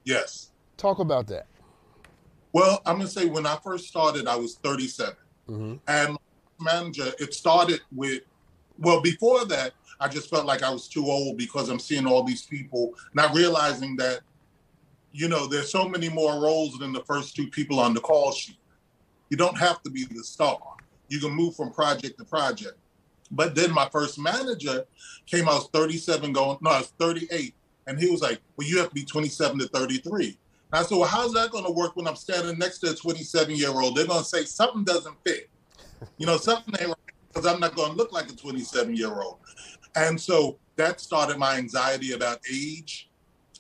Yes. 0.04 0.52
Talk 0.78 0.98
about 1.00 1.28
that. 1.28 1.46
Well, 2.54 2.82
I'm 2.86 2.98
gonna 2.98 3.08
say 3.08 3.26
when 3.26 3.46
I 3.46 3.58
first 3.64 3.88
started, 3.88 4.28
I 4.28 4.36
was 4.36 4.56
37, 4.64 5.16
Mhm. 5.48 5.80
and 5.88 6.18
my 6.60 6.74
manager. 6.74 7.12
It 7.20 7.34
started 7.36 7.82
with, 7.96 8.24
well, 8.80 9.02
before 9.02 9.46
that, 9.46 9.74
I 10.00 10.08
just 10.08 10.30
felt 10.30 10.46
like 10.46 10.64
I 10.64 10.70
was 10.70 10.88
too 10.88 11.06
old 11.06 11.38
because 11.38 11.70
I'm 11.70 11.80
seeing 11.80 12.06
all 12.06 12.24
these 12.24 12.44
people, 12.44 12.94
not 13.14 13.36
realizing 13.36 13.96
that, 13.98 14.22
you 15.12 15.28
know, 15.28 15.48
there's 15.48 15.72
so 15.72 15.88
many 15.88 16.10
more 16.10 16.40
roles 16.40 16.78
than 16.78 16.94
the 16.94 17.04
first 17.04 17.36
two 17.36 17.48
people 17.48 17.80
on 17.80 17.94
the 17.94 18.00
call 18.00 18.32
sheet. 18.32 18.58
You 19.30 19.38
don't 19.38 19.58
have 19.58 19.82
to 19.84 19.90
be 19.90 20.06
the 20.06 20.24
star. 20.24 20.60
You 21.10 21.20
can 21.20 21.32
move 21.32 21.56
from 21.56 21.72
project 21.72 22.18
to 22.20 22.26
project. 22.26 22.78
But 23.32 23.56
then 23.56 23.74
my 23.74 23.90
first 23.90 24.20
manager 24.20 24.86
came, 25.26 25.46
was 25.46 25.70
37 25.74 26.32
going, 26.32 26.58
no, 26.62 26.70
I 26.70 26.80
was 26.80 26.94
38. 27.00 27.54
And 27.88 28.00
he 28.00 28.10
was 28.10 28.22
like, 28.22 28.40
well, 28.56 28.68
you 28.68 28.78
have 28.80 28.90
to 28.90 28.96
be 28.96 29.04
27 29.06 29.60
to 29.60 29.68
33. 29.68 30.26
And 30.26 30.36
I 30.74 30.84
said, 30.84 30.98
well, 30.98 31.08
how's 31.08 31.34
that 31.34 31.52
going 31.52 31.66
to 31.66 31.72
work 31.72 31.96
when 31.96 32.08
I'm 32.08 32.16
standing 32.16 32.58
next 32.58 32.80
to 32.80 32.92
a 32.92 32.96
27 32.96 33.56
year 33.56 33.70
old? 33.70 33.96
They're 33.96 34.08
going 34.08 34.20
to 34.20 34.26
say 34.26 34.44
something 34.44 34.84
doesn't 34.84 35.16
fit. 35.26 35.50
You 36.18 36.26
know, 36.26 36.38
something 36.38 36.74
ain't 36.80 36.90
right 36.90 36.98
because 37.30 37.46
I'm 37.46 37.60
not 37.60 37.76
going 37.76 37.92
to 37.92 37.98
look 37.98 38.12
like 38.12 38.30
a 38.30 38.36
27 38.36 38.96
year 38.96 39.22
old. 39.22 39.38
And 39.98 40.22
so 40.22 40.60
that 40.76 41.02
started 41.02 41.38
my 41.38 41.58
anxiety 41.58 42.12
about 42.12 42.40
age. 42.52 43.10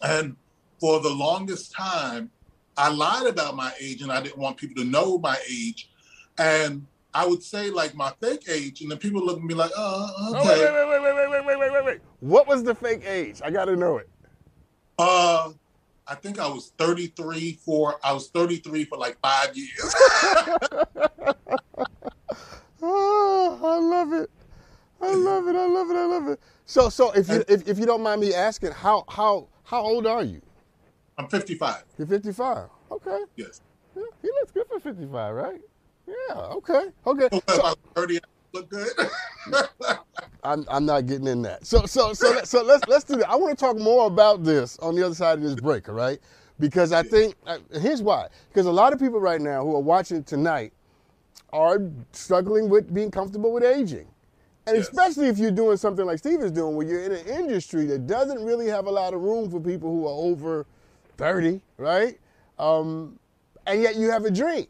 And 0.03 0.35
for 0.79 0.99
the 1.01 1.09
longest 1.09 1.73
time, 1.73 2.29
I 2.77 2.89
lied 2.89 3.25
about 3.25 3.55
my 3.55 3.73
age 3.81 4.03
and 4.03 4.11
I 4.11 4.21
didn't 4.21 4.37
want 4.37 4.57
people 4.57 4.83
to 4.83 4.87
know 4.87 5.17
my 5.17 5.35
age. 5.49 5.89
And 6.37 6.85
I 7.13 7.25
would 7.25 7.41
say 7.41 7.71
like 7.71 7.95
my 7.95 8.13
fake 8.21 8.43
age, 8.47 8.81
and 8.81 8.91
then 8.91 8.99
people 8.99 9.25
look 9.25 9.39
at 9.39 9.43
me 9.43 9.55
like, 9.55 9.71
oh, 9.75 10.09
Oh, 10.19 10.35
okay. 10.39 10.49
wait, 10.49 10.71
wait, 10.71 10.87
wait, 10.87 11.01
wait, 11.01 11.15
wait, 11.15 11.29
wait, 11.31 11.45
wait, 11.47 11.59
wait, 11.59 11.71
wait, 11.73 11.85
wait. 11.85 12.01
What 12.19 12.47
was 12.47 12.63
the 12.63 12.75
fake 12.75 13.03
age? 13.07 13.41
I 13.43 13.49
got 13.49 13.65
to 13.65 13.75
know 13.75 13.97
it. 13.97 14.07
Uh, 14.99 15.49
I 16.05 16.13
think 16.13 16.39
I 16.39 16.47
was 16.47 16.71
33 16.77 17.53
for 17.65 17.95
I 18.03 18.13
was 18.13 18.29
33 18.29 18.85
for 18.85 18.99
like 18.99 19.17
five 19.21 19.57
years. 19.57 19.95
Oh, 22.79 23.59
I 23.63 23.77
love 23.79 24.13
it. 24.13 24.29
I 25.01 25.13
love 25.13 25.47
it. 25.47 25.55
I 25.55 25.65
love 25.65 25.89
it. 25.89 25.95
I 25.95 26.05
love 26.05 26.27
it. 26.27 26.39
So, 26.65 26.89
so 26.89 27.11
if 27.11 27.29
you 27.29 27.43
if, 27.47 27.67
if 27.67 27.79
you 27.79 27.85
don't 27.85 28.01
mind 28.03 28.21
me 28.21 28.33
asking, 28.33 28.71
how 28.71 29.05
how 29.07 29.47
how 29.63 29.81
old 29.81 30.05
are 30.07 30.23
you? 30.23 30.41
I'm 31.17 31.27
55. 31.27 31.83
You're 31.97 32.07
55. 32.07 32.69
Okay. 32.91 33.19
Yes. 33.35 33.61
Yeah, 33.95 34.03
he 34.21 34.27
looks 34.27 34.51
good 34.51 34.67
for 34.67 34.79
55, 34.79 35.35
right? 35.35 35.61
Yeah. 36.07 36.35
Okay. 36.35 36.85
Okay. 37.05 37.27
So 37.31 37.41
So 37.55 37.61
I 37.63 37.69
was 37.69 37.77
30, 37.95 38.17
I 38.17 38.19
look 38.53 38.69
good. 38.69 38.89
I'm 40.43 40.65
I'm 40.69 40.85
not 40.85 41.05
getting 41.07 41.27
in 41.27 41.41
that. 41.43 41.65
So 41.65 41.85
so 41.85 42.13
so 42.13 42.41
so 42.43 42.63
let's 42.63 42.87
let's 42.87 43.03
do 43.03 43.15
that. 43.17 43.29
I 43.29 43.35
want 43.35 43.57
to 43.57 43.65
talk 43.65 43.77
more 43.77 44.07
about 44.07 44.43
this 44.43 44.77
on 44.79 44.95
the 44.95 45.05
other 45.05 45.15
side 45.15 45.39
of 45.39 45.43
this 45.43 45.55
break, 45.55 45.89
all 45.89 45.95
right? 45.95 46.19
Because 46.59 46.91
I 46.91 47.03
think 47.03 47.35
uh, 47.45 47.57
here's 47.79 48.01
why. 48.01 48.27
Because 48.49 48.65
a 48.65 48.71
lot 48.71 48.93
of 48.93 48.99
people 48.99 49.19
right 49.19 49.41
now 49.41 49.63
who 49.63 49.75
are 49.75 49.81
watching 49.81 50.23
tonight 50.23 50.73
are 51.53 51.79
struggling 52.11 52.69
with 52.69 52.93
being 52.93 53.11
comfortable 53.11 53.51
with 53.53 53.63
aging. 53.63 54.07
And 54.67 54.75
Yes. 54.77 54.89
especially 54.89 55.29
if 55.29 55.37
you're 55.37 55.51
doing 55.51 55.77
something 55.77 56.05
like 56.05 56.19
Steve 56.19 56.41
is 56.41 56.51
doing, 56.51 56.75
where 56.75 56.85
you're 56.85 57.01
in 57.03 57.13
an 57.13 57.25
industry 57.25 57.85
that 57.85 58.05
doesn't 58.05 58.43
really 58.43 58.67
have 58.67 58.85
a 58.85 58.91
lot 58.91 59.13
of 59.13 59.21
room 59.21 59.49
for 59.49 59.61
people 59.61 59.89
who 59.89 60.05
are 60.05 60.11
over 60.11 60.65
30, 61.17 61.61
right? 61.77 62.19
Um, 62.59 63.17
and 63.65 63.81
yet 63.81 63.95
you 63.95 64.11
have 64.11 64.25
a 64.25 64.31
dream, 64.31 64.67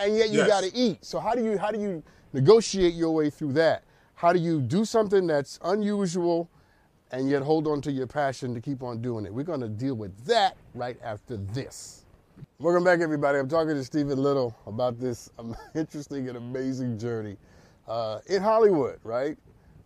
and 0.00 0.16
yet 0.16 0.30
you 0.30 0.38
Yes. 0.38 0.48
got 0.48 0.64
to 0.64 0.74
eat. 0.74 1.04
So 1.04 1.20
how 1.20 1.34
do 1.36 1.44
you 1.44 1.58
how 1.58 1.70
do 1.70 1.80
you 1.80 2.02
negotiate 2.32 2.94
your 2.94 3.12
way 3.12 3.30
through 3.30 3.52
that? 3.54 3.84
How 4.16 4.32
do 4.32 4.40
you 4.40 4.60
do 4.60 4.84
something 4.84 5.26
that's 5.28 5.60
unusual, 5.62 6.48
and 7.12 7.28
yet 7.30 7.42
hold 7.42 7.68
on 7.68 7.80
to 7.82 7.92
your 7.92 8.08
passion 8.08 8.52
to 8.54 8.60
keep 8.60 8.82
on 8.82 9.00
doing 9.00 9.26
it? 9.26 9.32
We're 9.32 9.44
going 9.44 9.60
to 9.60 9.68
deal 9.68 9.94
with 9.94 10.24
that 10.26 10.56
right 10.74 10.98
after 11.04 11.36
this. 11.36 12.04
Welcome 12.58 12.84
back, 12.84 13.00
everybody. 13.00 13.38
I'm 13.38 13.48
talking 13.48 13.74
to 13.74 13.84
Stephen 13.84 14.18
Little 14.22 14.56
about 14.66 14.98
this 14.98 15.30
um, 15.38 15.56
interesting 15.74 16.28
and 16.28 16.36
amazing 16.36 16.98
journey 16.98 17.36
uh, 17.90 18.20
in 18.28 18.40
Hollywood, 18.40 19.00
right? 19.02 19.36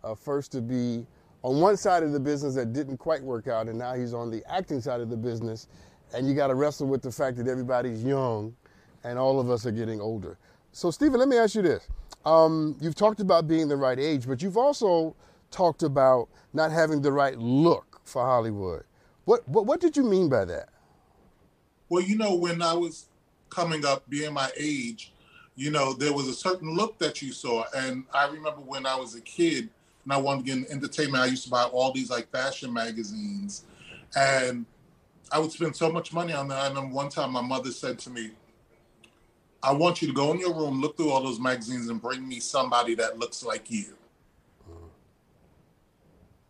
Uh, 0.03 0.13
first 0.13 0.51
to 0.51 0.61
be 0.61 1.05
on 1.41 1.59
one 1.59 1.75
side 1.75 2.03
of 2.03 2.11
the 2.11 2.19
business 2.19 2.53
that 2.53 2.71
didn't 2.71 2.97
quite 2.97 3.21
work 3.21 3.47
out, 3.47 3.67
and 3.67 3.79
now 3.79 3.95
he's 3.95 4.13
on 4.13 4.29
the 4.29 4.43
acting 4.47 4.79
side 4.79 5.01
of 5.01 5.09
the 5.09 5.17
business, 5.17 5.67
and 6.13 6.27
you 6.27 6.35
got 6.35 6.47
to 6.47 6.55
wrestle 6.55 6.87
with 6.87 7.01
the 7.01 7.11
fact 7.11 7.35
that 7.37 7.47
everybody's 7.47 8.03
young, 8.03 8.55
and 9.03 9.17
all 9.17 9.39
of 9.39 9.49
us 9.49 9.65
are 9.65 9.71
getting 9.71 9.99
older. 9.99 10.37
So, 10.71 10.91
Stephen, 10.91 11.19
let 11.19 11.27
me 11.27 11.37
ask 11.37 11.55
you 11.55 11.63
this: 11.63 11.87
Um, 12.25 12.77
you've 12.79 12.95
talked 12.95 13.19
about 13.19 13.47
being 13.47 13.67
the 13.67 13.77
right 13.77 13.97
age, 13.97 14.27
but 14.27 14.41
you've 14.41 14.57
also 14.57 15.15
talked 15.49 15.81
about 15.81 16.29
not 16.53 16.71
having 16.71 17.01
the 17.01 17.11
right 17.11 17.37
look 17.37 18.01
for 18.03 18.23
Hollywood. 18.23 18.83
What 19.25 19.47
what, 19.49 19.65
what 19.65 19.81
did 19.81 19.97
you 19.97 20.03
mean 20.03 20.29
by 20.29 20.45
that? 20.45 20.69
Well, 21.89 22.03
you 22.03 22.17
know, 22.17 22.35
when 22.35 22.61
I 22.61 22.73
was 22.73 23.07
coming 23.49 23.83
up, 23.83 24.07
being 24.09 24.33
my 24.33 24.51
age, 24.57 25.11
you 25.55 25.71
know, 25.71 25.93
there 25.93 26.13
was 26.13 26.27
a 26.27 26.33
certain 26.33 26.75
look 26.75 26.97
that 26.99 27.21
you 27.21 27.31
saw. 27.31 27.63
And 27.75 28.03
I 28.13 28.27
remember 28.27 28.61
when 28.61 28.85
I 28.85 28.95
was 28.95 29.15
a 29.15 29.21
kid 29.21 29.69
and 30.03 30.13
I 30.13 30.17
wanted 30.17 30.45
to 30.45 30.51
get 30.51 30.57
into 30.57 30.71
entertainment, 30.71 31.23
I 31.23 31.27
used 31.27 31.45
to 31.45 31.49
buy 31.49 31.63
all 31.63 31.91
these 31.93 32.09
like 32.09 32.29
fashion 32.31 32.73
magazines. 32.73 33.63
And 34.15 34.65
I 35.31 35.39
would 35.39 35.51
spend 35.51 35.75
so 35.75 35.91
much 35.91 36.13
money 36.13 36.33
on 36.33 36.47
that. 36.49 36.67
And 36.67 36.77
then 36.77 36.91
one 36.91 37.09
time 37.09 37.31
my 37.31 37.41
mother 37.41 37.71
said 37.71 37.99
to 37.99 38.09
me, 38.09 38.31
I 39.63 39.73
want 39.73 40.01
you 40.01 40.07
to 40.07 40.13
go 40.13 40.31
in 40.31 40.39
your 40.39 40.53
room, 40.53 40.79
look 40.79 40.95
through 40.95 41.09
all 41.09 41.23
those 41.23 41.39
magazines, 41.39 41.89
and 41.89 41.99
bring 41.99 42.27
me 42.27 42.39
somebody 42.39 42.93
that 42.95 43.17
looks 43.17 43.43
like 43.43 43.71
you. 43.71 43.95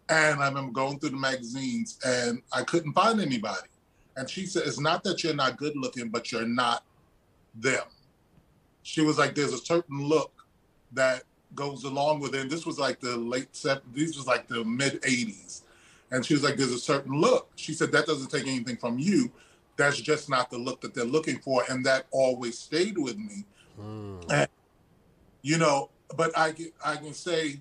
And 0.10 0.42
I 0.42 0.48
remember 0.48 0.74
going 0.74 1.00
through 1.00 1.12
the 1.12 1.18
magazines 1.18 1.98
and 2.06 2.42
I 2.52 2.64
couldn't 2.64 2.94
find 2.94 3.20
anybody. 3.22 3.68
And 4.18 4.30
she 4.30 4.46
said, 4.46 4.64
It's 4.66 4.80
not 4.80 5.04
that 5.04 5.24
you're 5.24 5.34
not 5.34 5.58
good 5.58 5.76
looking, 5.76 6.10
but 6.10 6.32
you're 6.32 6.46
not 6.46 6.84
them. 7.56 7.84
She 8.86 9.02
was 9.02 9.18
like, 9.18 9.34
There's 9.34 9.52
a 9.52 9.58
certain 9.58 10.08
look 10.08 10.32
that 10.92 11.24
goes 11.56 11.86
along 11.86 12.20
with 12.20 12.36
it. 12.36 12.42
And 12.42 12.52
this 12.52 12.68
was 12.68 12.78
like 12.78 13.00
the 13.00 13.18
late 13.18 13.52
70s, 13.52 13.82
this 13.94 14.16
was 14.16 14.28
like 14.28 14.48
the 14.48 14.64
mid 14.64 15.02
80s. 15.02 15.64
And 16.12 16.24
she 16.24 16.36
was 16.36 16.44
like, 16.44 16.56
There's 16.56 16.72
a 16.72 16.80
certain 16.80 17.20
look. 17.20 17.50
She 17.56 17.74
said, 17.74 17.92
That 17.92 18.06
doesn't 18.06 18.30
take 18.30 18.46
anything 18.46 18.78
from 18.78 19.00
you. 19.00 19.32
That's 19.76 20.00
just 20.00 20.30
not 20.30 20.52
the 20.52 20.60
look 20.60 20.82
that 20.82 20.94
they're 20.94 21.04
looking 21.04 21.40
for. 21.40 21.64
And 21.68 21.84
that 21.88 22.06
always 22.12 22.60
stayed 22.60 23.00
with 23.00 23.18
me. 23.18 23.44
Mm. 23.82 24.32
And, 24.32 24.48
you 25.42 25.58
know, 25.58 25.90
but 26.16 26.32
I, 26.38 26.54
I 26.86 26.98
can 26.98 27.14
say, 27.14 27.60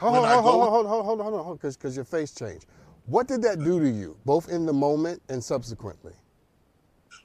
Hold 0.00 0.16
on, 0.16 0.24
hold, 0.24 0.36
on, 0.36 0.42
hold, 0.42 0.62
on, 0.62 0.70
hold 0.70 0.86
on, 0.86 1.04
hold 1.24 1.34
on, 1.34 1.44
hold 1.44 1.58
because 1.58 1.78
because 1.78 1.96
your 1.96 2.04
face 2.04 2.34
changed. 2.34 2.66
What 3.06 3.26
did 3.26 3.40
that 3.42 3.58
do 3.58 3.80
to 3.80 3.88
you, 3.88 4.18
both 4.26 4.50
in 4.50 4.66
the 4.66 4.72
moment 4.72 5.22
and 5.30 5.42
subsequently? 5.42 6.12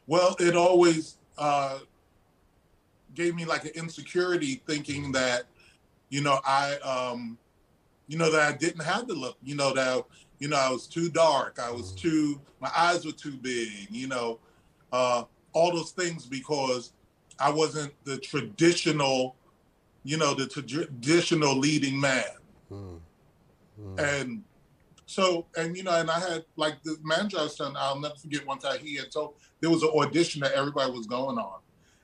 Well, 0.07 0.35
it 0.39 0.55
always 0.55 1.17
uh, 1.37 1.79
gave 3.17 3.35
me 3.35 3.43
like 3.43 3.65
an 3.65 3.71
insecurity, 3.75 4.61
thinking 4.67 5.11
that, 5.11 5.43
you 6.09 6.21
know, 6.21 6.39
I, 6.45 6.75
um, 6.77 7.37
you 8.07 8.17
know, 8.17 8.31
that 8.31 8.41
I 8.41 8.55
didn't 8.55 8.83
have 8.83 9.07
the 9.07 9.15
look. 9.15 9.37
You 9.43 9.55
know 9.55 9.73
that, 9.73 10.05
you 10.39 10.47
know, 10.47 10.55
I 10.55 10.69
was 10.69 10.87
too 10.87 11.09
dark. 11.09 11.59
I 11.59 11.71
was 11.71 11.91
too. 11.91 12.39
My 12.61 12.71
eyes 12.75 13.05
were 13.05 13.11
too 13.11 13.35
big. 13.35 13.87
You 13.89 14.07
know, 14.07 14.39
uh, 14.93 15.23
all 15.51 15.71
those 15.73 15.91
things 15.91 16.25
because 16.25 16.93
I 17.39 17.49
wasn't 17.49 17.93
the 18.05 18.17
traditional, 18.17 19.35
you 20.03 20.17
know, 20.17 20.33
the 20.33 20.47
traditional 20.47 21.57
leading 21.57 21.99
man. 21.99 22.23
Mm. 22.71 22.99
Mm. 23.81 23.99
And 23.99 24.43
so, 25.07 25.47
and 25.57 25.75
you 25.75 25.83
know, 25.83 25.99
and 25.99 26.09
I 26.09 26.19
had 26.19 26.45
like 26.55 26.81
the 26.83 26.97
manager 27.03 27.39
I 27.39 27.43
was 27.43 27.55
telling, 27.55 27.75
I'll 27.77 27.99
never 27.99 28.15
forget 28.15 28.45
one 28.45 28.59
time 28.59 28.79
he 28.79 28.95
had 28.95 29.11
told 29.11 29.33
there 29.59 29.69
was 29.69 29.83
an 29.83 29.89
audition 29.89 30.41
that 30.41 30.53
everybody 30.53 30.91
was 30.91 31.07
going 31.07 31.37
on. 31.37 31.59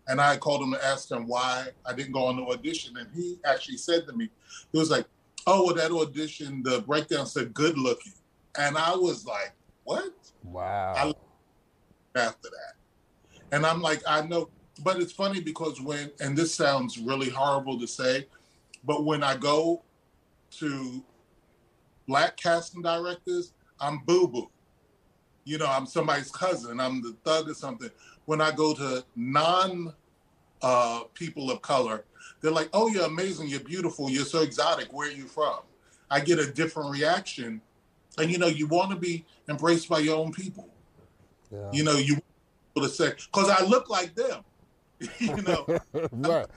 And 0.07 0.19
I 0.19 0.37
called 0.37 0.61
him 0.61 0.73
to 0.73 0.85
ask 0.85 1.09
him 1.09 1.27
why 1.27 1.67
I 1.85 1.93
didn't 1.93 2.11
go 2.11 2.25
on 2.25 2.37
the 2.37 2.43
audition. 2.43 2.97
And 2.97 3.07
he 3.13 3.39
actually 3.45 3.77
said 3.77 4.05
to 4.07 4.13
me, 4.13 4.29
he 4.71 4.77
was 4.77 4.89
like, 4.91 5.05
Oh, 5.45 5.65
well, 5.65 5.75
that 5.75 5.91
audition, 5.91 6.63
the 6.63 6.81
breakdown 6.81 7.25
said 7.25 7.53
good 7.53 7.77
looking. 7.77 8.13
And 8.57 8.77
I 8.77 8.95
was 8.95 9.25
like, 9.25 9.53
What? 9.83 10.13
Wow. 10.43 10.93
I 10.95 11.13
after 12.15 12.49
that. 12.49 13.55
And 13.55 13.65
I'm 13.65 13.81
like, 13.81 14.01
I 14.07 14.21
know, 14.21 14.49
but 14.83 14.99
it's 14.99 15.11
funny 15.11 15.39
because 15.39 15.81
when, 15.81 16.11
and 16.19 16.37
this 16.37 16.53
sounds 16.53 16.97
really 16.97 17.29
horrible 17.29 17.79
to 17.79 17.87
say, 17.87 18.27
but 18.83 19.05
when 19.05 19.23
I 19.23 19.37
go 19.37 19.83
to 20.59 21.03
black 22.07 22.37
casting 22.37 22.81
directors, 22.81 23.53
I'm 23.79 23.99
boo 24.05 24.27
boo. 24.27 24.49
You 25.45 25.57
know, 25.57 25.67
I'm 25.67 25.85
somebody's 25.85 26.31
cousin, 26.31 26.79
I'm 26.79 27.01
the 27.01 27.15
thug 27.23 27.49
or 27.49 27.53
something. 27.53 27.89
When 28.25 28.39
I 28.39 28.51
go 28.51 28.73
to 28.73 29.03
non 29.15 29.93
uh, 30.61 31.01
people 31.13 31.51
of 31.51 31.61
color, 31.61 32.05
they're 32.41 32.51
like, 32.51 32.69
oh, 32.73 32.89
you're 32.89 33.05
amazing, 33.05 33.49
you're 33.49 33.59
beautiful, 33.59 34.09
you're 34.09 34.25
so 34.25 34.41
exotic, 34.41 34.91
where 34.93 35.09
are 35.09 35.11
you 35.11 35.25
from? 35.25 35.59
I 36.09 36.19
get 36.19 36.39
a 36.39 36.51
different 36.51 36.91
reaction. 36.91 37.61
And, 38.17 38.31
you 38.31 38.37
know, 38.37 38.47
you 38.47 38.67
want 38.67 38.91
to 38.91 38.97
be 38.97 39.25
embraced 39.49 39.89
by 39.89 39.99
your 39.99 40.17
own 40.17 40.31
people. 40.31 40.69
Yeah. 41.51 41.69
You 41.71 41.83
know, 41.83 41.97
you 41.97 42.17
want 42.75 42.89
to 42.89 42.95
say, 42.95 43.11
because 43.11 43.49
I 43.49 43.63
look 43.65 43.89
like 43.89 44.13
them. 44.15 44.43
you 45.19 45.41
know, 45.41 45.65
right. 46.11 46.47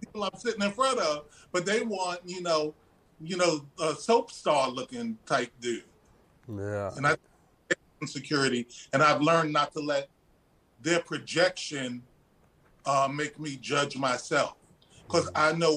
people 0.00 0.24
I'm 0.24 0.38
sitting 0.38 0.62
in 0.62 0.70
front 0.70 0.98
of, 1.00 1.24
but 1.52 1.66
they 1.66 1.82
want, 1.82 2.20
you 2.24 2.42
know, 2.42 2.74
you 3.20 3.36
know, 3.36 3.66
a 3.82 3.94
soap 3.94 4.30
star 4.30 4.70
looking 4.70 5.18
type 5.26 5.50
dude. 5.60 5.84
Yeah. 6.48 6.90
And 6.96 7.06
I 7.06 7.16
insecurity, 8.00 8.66
and 8.92 9.02
I've 9.02 9.20
learned 9.20 9.52
not 9.52 9.72
to 9.72 9.80
let 9.80 10.08
their 10.80 11.00
projection 11.00 12.02
uh, 12.86 13.08
make 13.12 13.38
me 13.38 13.56
judge 13.56 13.96
myself, 13.96 14.54
because. 15.06 15.30
I 15.34 15.52
know, 15.52 15.76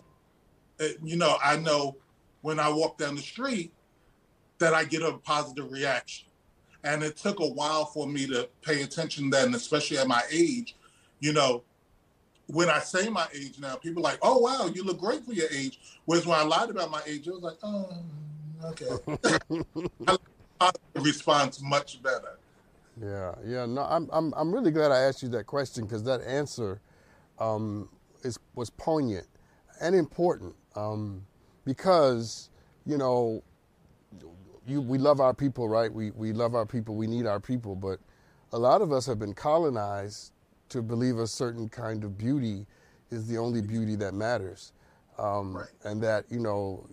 uh, 0.79 0.85
you 1.03 1.17
know, 1.17 1.37
I 1.43 1.57
know 1.57 1.97
when 2.41 2.59
I 2.59 2.69
walk 2.69 2.97
down 2.97 3.15
the 3.15 3.21
street 3.21 3.73
that 4.59 4.73
I 4.73 4.83
get 4.83 5.01
a 5.01 5.13
positive 5.13 5.71
reaction, 5.71 6.27
and 6.83 7.03
it 7.03 7.17
took 7.17 7.39
a 7.39 7.47
while 7.47 7.85
for 7.85 8.07
me 8.07 8.27
to 8.27 8.49
pay 8.61 8.81
attention 8.81 9.29
then, 9.29 9.53
especially 9.55 9.97
at 9.97 10.07
my 10.07 10.21
age, 10.31 10.75
you 11.19 11.33
know, 11.33 11.63
when 12.47 12.69
I 12.69 12.79
say 12.79 13.09
my 13.09 13.27
age 13.33 13.59
now, 13.59 13.75
people 13.75 14.05
are 14.05 14.11
like, 14.11 14.19
"Oh 14.21 14.37
wow, 14.39 14.69
you 14.73 14.83
look 14.83 14.99
great 14.99 15.25
for 15.25 15.33
your 15.33 15.47
age." 15.49 15.79
Whereas 16.05 16.25
when 16.25 16.37
I 16.37 16.43
lied 16.43 16.69
about 16.69 16.91
my 16.91 17.01
age, 17.05 17.27
it 17.27 17.33
was 17.33 17.41
like, 17.41 17.57
"Oh, 17.63 17.89
okay." 18.65 19.57
response 20.95 21.61
much 21.61 22.01
better. 22.01 22.37
Yeah, 23.01 23.33
yeah. 23.45 23.65
No, 23.65 23.81
I'm 23.83 24.09
I'm 24.11 24.33
I'm 24.35 24.53
really 24.53 24.71
glad 24.71 24.91
I 24.91 24.99
asked 25.01 25.23
you 25.23 25.29
that 25.29 25.45
question 25.45 25.85
because 25.85 26.03
that 26.03 26.21
answer 26.21 26.79
um, 27.39 27.89
is 28.23 28.37
was 28.55 28.69
poignant 28.69 29.27
and 29.81 29.95
important 29.95 30.55
um, 30.75 31.25
because 31.65 32.49
you 32.85 32.97
know 32.97 33.43
you 34.67 34.81
we 34.81 34.97
love 34.97 35.19
our 35.19 35.33
people, 35.33 35.67
right? 35.67 35.91
We 35.91 36.11
we 36.11 36.33
love 36.33 36.55
our 36.55 36.65
people. 36.65 36.95
We 36.95 37.07
need 37.07 37.25
our 37.25 37.39
people, 37.39 37.75
but 37.75 37.99
a 38.51 38.59
lot 38.59 38.81
of 38.81 38.91
us 38.91 39.05
have 39.07 39.17
been 39.17 39.33
colonized 39.33 40.31
to 40.69 40.81
believe 40.81 41.17
a 41.17 41.27
certain 41.27 41.67
kind 41.67 42.03
of 42.03 42.17
beauty 42.17 42.65
is 43.09 43.27
the 43.27 43.37
only 43.37 43.61
beauty 43.61 43.95
that 43.95 44.13
matters. 44.13 44.73
Um, 45.17 45.57
right. 45.57 45.67
And 45.83 46.01
that, 46.03 46.25
you 46.29 46.39
know, 46.39 46.87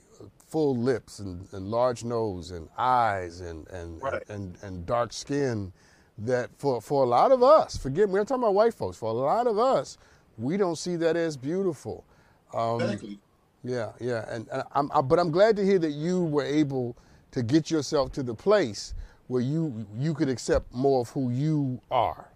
full 0.51 0.77
lips 0.77 1.19
and, 1.21 1.47
and 1.53 1.69
large 1.69 2.05
nose 2.05 2.51
and 2.51 2.69
eyes 2.77 3.41
and, 3.41 3.69
and, 3.69 4.03
right. 4.03 4.23
and, 4.29 4.57
and, 4.63 4.85
dark 4.85 5.13
skin, 5.13 5.73
that 6.19 6.51
for, 6.59 6.81
for 6.81 7.05
a 7.05 7.07
lot 7.07 7.33
of 7.33 7.43
us, 7.43 7.77
forget 7.77 8.11
me, 8.11 8.19
I'm 8.19 8.27
talking 8.27 8.43
about 8.43 8.55
white 8.55 8.75
folks, 8.75 8.97
for 8.97 9.11
a 9.11 9.13
lot 9.13 9.47
of 9.47 9.59
us, 9.59 9.97
we 10.39 10.57
don't 10.57 10.77
see 10.77 10.97
that 10.97 11.17
as 11.17 11.37
beautiful. 11.37 12.05
Um, 12.53 12.81
exactly. 12.81 13.19
Yeah, 13.63 13.93
yeah. 14.01 14.25
And, 14.29 14.49
and 14.53 14.65
I'm, 14.73 14.91
I, 14.93 15.01
but 15.01 15.19
I'm 15.19 15.31
glad 15.31 15.57
to 15.57 15.65
hear 15.65 15.79
that 15.79 15.93
you 15.93 16.25
were 16.25 16.45
able 16.45 16.97
to 17.31 17.43
get 17.43 17.71
yourself 17.71 18.13
to 18.13 18.23
the 18.23 18.35
place 18.35 18.95
where 19.29 19.43
you 19.43 19.87
you 19.97 20.13
could 20.13 20.29
accept 20.29 20.75
more 20.75 21.03
of 21.03 21.11
who 21.11 21.31
you 21.31 21.81
are 21.91 22.31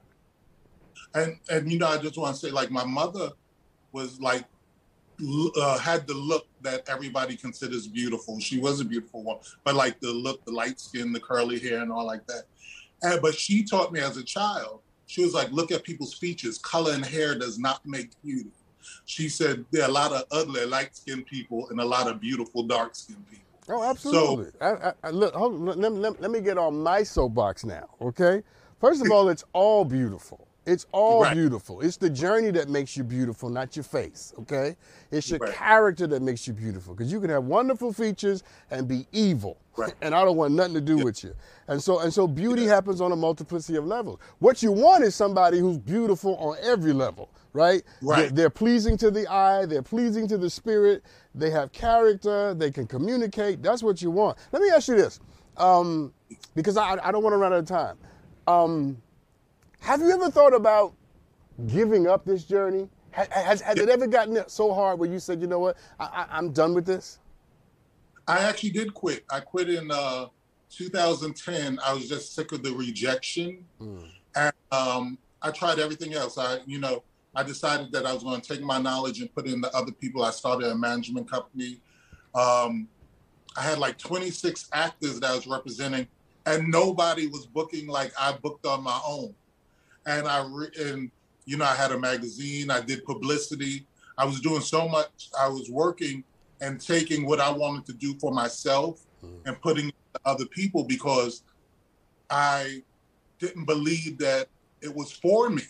and 1.15 1.39
and 1.49 1.73
you 1.73 1.79
know, 1.79 1.87
I 1.87 1.99
just 1.99 2.19
want 2.19 2.35
to 2.35 2.41
say, 2.41 2.51
like, 2.51 2.71
my 2.71 2.85
mother 2.85 3.31
was 3.93 4.21
like 4.21 4.45
uh, 5.57 5.79
had 5.79 6.07
the 6.07 6.15
look 6.15 6.47
that 6.63 6.89
everybody 6.89 7.37
considers 7.37 7.87
beautiful. 7.87 8.39
She 8.41 8.59
was 8.59 8.81
a 8.81 8.85
beautiful 8.85 9.23
one, 9.23 9.39
but 9.65 9.75
like 9.75 10.01
the 10.01 10.13
look, 10.13 10.45
the 10.45 10.53
light 10.53 10.81
skin, 10.81 11.13
the 11.13 11.21
curly 11.21 11.59
hair, 11.59 11.81
and 11.81 11.93
all 11.93 12.07
like 12.07 12.27
that. 12.27 12.45
And 13.03 13.21
but 13.21 13.35
she 13.35 13.65
taught 13.65 13.93
me 13.93 14.01
as 14.01 14.17
a 14.17 14.25
child. 14.25 14.81
She 15.07 15.23
was 15.23 15.35
like, 15.35 15.51
look 15.53 15.71
at 15.71 15.85
people's 15.85 16.15
features. 16.15 16.59
Color 16.59 16.95
and 16.95 17.05
hair 17.05 17.39
does 17.39 17.59
not 17.59 17.85
make 17.87 18.11
beauty. 18.23 18.51
She 19.05 19.29
said 19.29 19.65
there 19.71 19.83
are 19.83 19.89
a 19.89 19.93
lot 19.93 20.13
of 20.13 20.25
ugly 20.31 20.65
light 20.67 20.97
skinned 20.97 21.27
people 21.27 21.69
and 21.71 21.81
a 21.81 21.85
lot 21.85 22.09
of 22.09 22.21
beautiful 22.21 22.63
dark 22.63 22.95
skinned 22.95 23.29
people. 23.29 23.45
Oh, 23.69 23.83
absolutely. 23.83 24.51
So, 24.61 24.95
I, 25.03 25.09
I, 25.09 25.11
look, 25.11 25.35
hold, 25.35 25.61
let, 25.61 25.79
let, 25.79 26.21
let 26.21 26.31
me 26.31 26.41
get 26.41 26.59
on 26.59 26.83
my 26.83 27.03
soapbox 27.03 27.65
now, 27.65 27.89
okay? 28.01 28.43
First 28.81 29.05
of 29.05 29.11
all, 29.11 29.29
it's 29.31 29.45
all 29.55 29.85
beautiful. 29.85 30.47
It's 30.67 30.87
all 30.93 31.23
right. 31.23 31.35
beautiful. 31.35 31.83
It's 31.83 31.99
the 31.99 32.09
journey 32.09 32.51
that 32.53 32.69
makes 32.71 32.97
you 32.97 33.05
beautiful, 33.05 33.51
not 33.51 33.77
your 33.77 33.83
face, 33.83 34.33
okay? 34.41 34.77
It's 35.11 35.29
your 35.29 35.39
right. 35.39 35.53
character 35.55 36.07
that 36.07 36.23
makes 36.23 36.47
you 36.47 36.55
beautiful 36.55 36.95
because 36.95 37.13
you 37.13 37.21
can 37.21 37.29
have 37.31 37.45
wonderful 37.45 37.93
features 37.93 38.43
and 38.71 38.89
be 38.89 39.07
evil. 39.13 39.59
Right. 39.77 39.93
And 40.03 40.15
I 40.15 40.25
don't 40.25 40.37
want 40.37 40.55
nothing 40.55 40.75
to 40.75 40.81
do 40.81 40.99
yeah. 40.99 41.05
with 41.05 41.25
you. 41.25 41.35
And 41.67 41.83
so 41.83 41.99
and 42.01 42.13
so 42.13 42.27
beauty 42.29 42.63
yeah. 42.63 42.75
happens 42.75 43.01
on 43.01 43.11
a 43.13 43.17
multiplicity 43.17 43.77
of 43.77 43.85
levels. 43.85 44.21
What 44.39 44.63
you 44.63 44.71
want 44.71 45.03
is 45.05 45.15
somebody 45.15 45.59
who's 45.59 45.79
beautiful 45.79 46.37
on 46.37 46.57
every 46.63 46.93
level, 46.93 47.31
right? 47.53 47.83
Right. 48.01 48.21
They're, 48.21 48.31
they're 48.31 48.51
pleasing 48.51 48.97
to 48.99 49.11
the 49.11 49.27
eye, 49.27 49.67
they're 49.67 49.83
pleasing 49.83 50.29
to 50.29 50.39
the 50.39 50.49
spirit, 50.49 51.03
they 51.35 51.51
have 51.51 51.73
character, 51.73 52.55
they 52.55 52.71
can 52.71 52.87
communicate. 52.87 53.63
That's 53.63 53.83
what 53.83 54.01
you 54.01 54.11
want. 54.11 54.39
Let 54.53 54.63
me 54.63 54.71
ask 54.71 54.89
you 54.89 54.97
this. 54.97 55.21
Um, 55.57 56.13
because 56.55 56.77
I, 56.77 56.93
I 57.03 57.13
don't 57.13 57.23
want 57.23 57.35
to 57.35 57.39
run 57.39 57.53
out 57.53 57.59
of 57.59 57.67
time. 57.67 57.99
Um, 58.47 58.97
have 59.85 60.01
you 60.01 60.11
ever 60.11 60.31
thought 60.31 60.55
about 60.55 60.95
giving 61.67 62.07
up 62.07 62.25
this 62.25 62.45
journey 62.45 62.89
Has, 63.11 63.29
has, 63.29 63.61
has 63.61 63.79
it 63.79 63.89
ever 63.91 64.07
gotten 64.07 64.43
so 64.49 64.73
hard 64.73 64.99
where 64.99 65.11
you 65.11 65.19
said, 65.19 65.41
you 65.43 65.47
know 65.47 65.59
what, 65.59 65.77
I, 66.01 66.27
I, 66.31 66.39
am 66.39 66.53
done 66.53 66.75
with 66.75 66.87
this? 66.87 67.19
I 68.27 68.39
actually 68.39 68.71
did 68.71 68.95
quit. 68.95 69.25
I 69.31 69.41
quit 69.41 69.69
in 69.69 69.91
uh, 69.91 70.27
2010. 70.71 71.79
I 71.85 71.93
was 71.93 72.09
just 72.09 72.35
sick 72.35 72.53
of 72.53 72.63
the 72.63 72.73
rejection, 72.73 73.67
mm. 73.79 74.09
and 74.35 74.53
um, 74.73 75.19
I 75.43 75.51
tried 75.51 75.79
everything 75.79 76.15
else. 76.15 76.39
I, 76.39 76.61
you 76.67 76.79
know, 76.79 77.05
I 77.37 77.43
decided 77.43 77.93
that 77.93 78.07
I 78.07 78.15
was 78.15 78.25
going 78.25 78.41
to 78.41 78.55
take 78.55 78.63
my 78.63 78.79
knowledge 78.79 79.21
and 79.21 79.33
put 79.35 79.47
it 79.47 79.53
into 79.53 79.71
other 79.77 79.93
people. 79.93 80.25
I 80.25 80.31
started 80.31 80.71
a 80.71 80.75
management 80.75 81.31
company. 81.31 81.81
Um, 82.35 82.89
I 83.57 83.63
had 83.63 83.79
like 83.79 83.99
26 83.99 84.71
actors 84.73 85.21
that 85.21 85.31
I 85.31 85.35
was 85.35 85.47
representing, 85.47 86.09
and 86.47 86.69
nobody 86.69 87.27
was 87.27 87.45
booking 87.45 87.87
like 87.87 88.13
I 88.19 88.33
booked 88.33 88.65
on 88.65 88.83
my 88.83 88.99
own. 89.07 89.35
And 90.07 90.27
I 90.27 90.47
re- 90.49 90.71
and 90.79 91.11
you 91.45 91.57
know 91.57 91.65
I 91.65 91.75
had 91.75 91.93
a 91.93 91.99
magazine. 91.99 92.71
I 92.71 92.81
did 92.81 93.05
publicity. 93.05 93.87
I 94.17 94.25
was 94.25 94.41
doing 94.41 94.61
so 94.61 94.89
much. 94.89 95.31
I 95.39 95.49
was 95.49 95.71
working 95.71 96.25
and 96.61 96.81
taking 96.81 97.27
what 97.27 97.41
I 97.41 97.51
wanted 97.51 97.85
to 97.87 97.93
do 97.93 98.15
for 98.19 98.33
myself 98.33 99.01
mm. 99.25 99.37
and 99.45 99.61
putting 99.61 99.93
other 100.25 100.47
people 100.47 100.85
because 100.85 101.43
I 102.31 102.83
didn't 103.39 103.65
believe 103.65 104.19
that 104.19 104.47
it 104.81 104.95
was 104.95 105.13
for 105.13 105.51
me. 105.51 105.65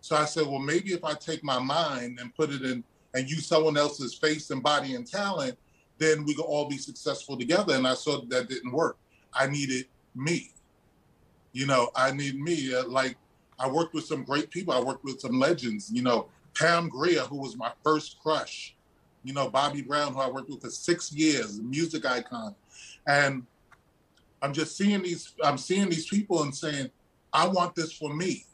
So 0.00 0.14
I 0.14 0.24
said, 0.24 0.46
well, 0.46 0.60
maybe 0.60 0.92
if 0.92 1.04
I 1.04 1.14
take 1.14 1.42
my 1.42 1.58
mind 1.58 2.18
and 2.20 2.34
put 2.34 2.50
it 2.50 2.62
in 2.62 2.84
and 3.14 3.28
use 3.28 3.46
someone 3.46 3.76
else's 3.76 4.14
face 4.14 4.50
and 4.50 4.62
body 4.62 4.94
and 4.94 5.06
talent, 5.06 5.58
then 5.98 6.24
we 6.24 6.34
could 6.34 6.44
all 6.44 6.68
be 6.68 6.78
successful 6.78 7.36
together. 7.36 7.74
And 7.74 7.86
I 7.86 7.94
saw 7.94 8.20
that, 8.20 8.30
that 8.30 8.48
didn't 8.48 8.72
work. 8.72 8.98
I 9.32 9.46
needed 9.46 9.86
me. 10.14 10.52
You 11.52 11.66
know, 11.66 11.90
I 11.96 12.12
need 12.12 12.38
me. 12.38 12.74
Uh, 12.74 12.86
like 12.86 13.16
I 13.58 13.68
worked 13.68 13.94
with 13.94 14.04
some 14.04 14.24
great 14.24 14.50
people. 14.50 14.74
I 14.74 14.80
worked 14.80 15.04
with 15.04 15.20
some 15.20 15.38
legends. 15.38 15.90
You 15.92 16.02
know, 16.02 16.28
Pam 16.54 16.88
Grier, 16.88 17.22
who 17.22 17.36
was 17.36 17.56
my 17.56 17.72
first 17.82 18.18
crush. 18.20 18.74
You 19.24 19.32
know, 19.32 19.48
Bobby 19.48 19.82
Brown, 19.82 20.14
who 20.14 20.20
I 20.20 20.30
worked 20.30 20.50
with 20.50 20.62
for 20.62 20.70
six 20.70 21.12
years, 21.12 21.60
music 21.60 22.06
icon. 22.06 22.54
And 23.06 23.44
I'm 24.42 24.52
just 24.52 24.76
seeing 24.76 25.02
these. 25.02 25.32
I'm 25.42 25.58
seeing 25.58 25.88
these 25.88 26.06
people 26.06 26.42
and 26.42 26.54
saying, 26.54 26.90
I 27.32 27.46
want 27.48 27.74
this 27.74 27.92
for 27.92 28.14
me. 28.14 28.44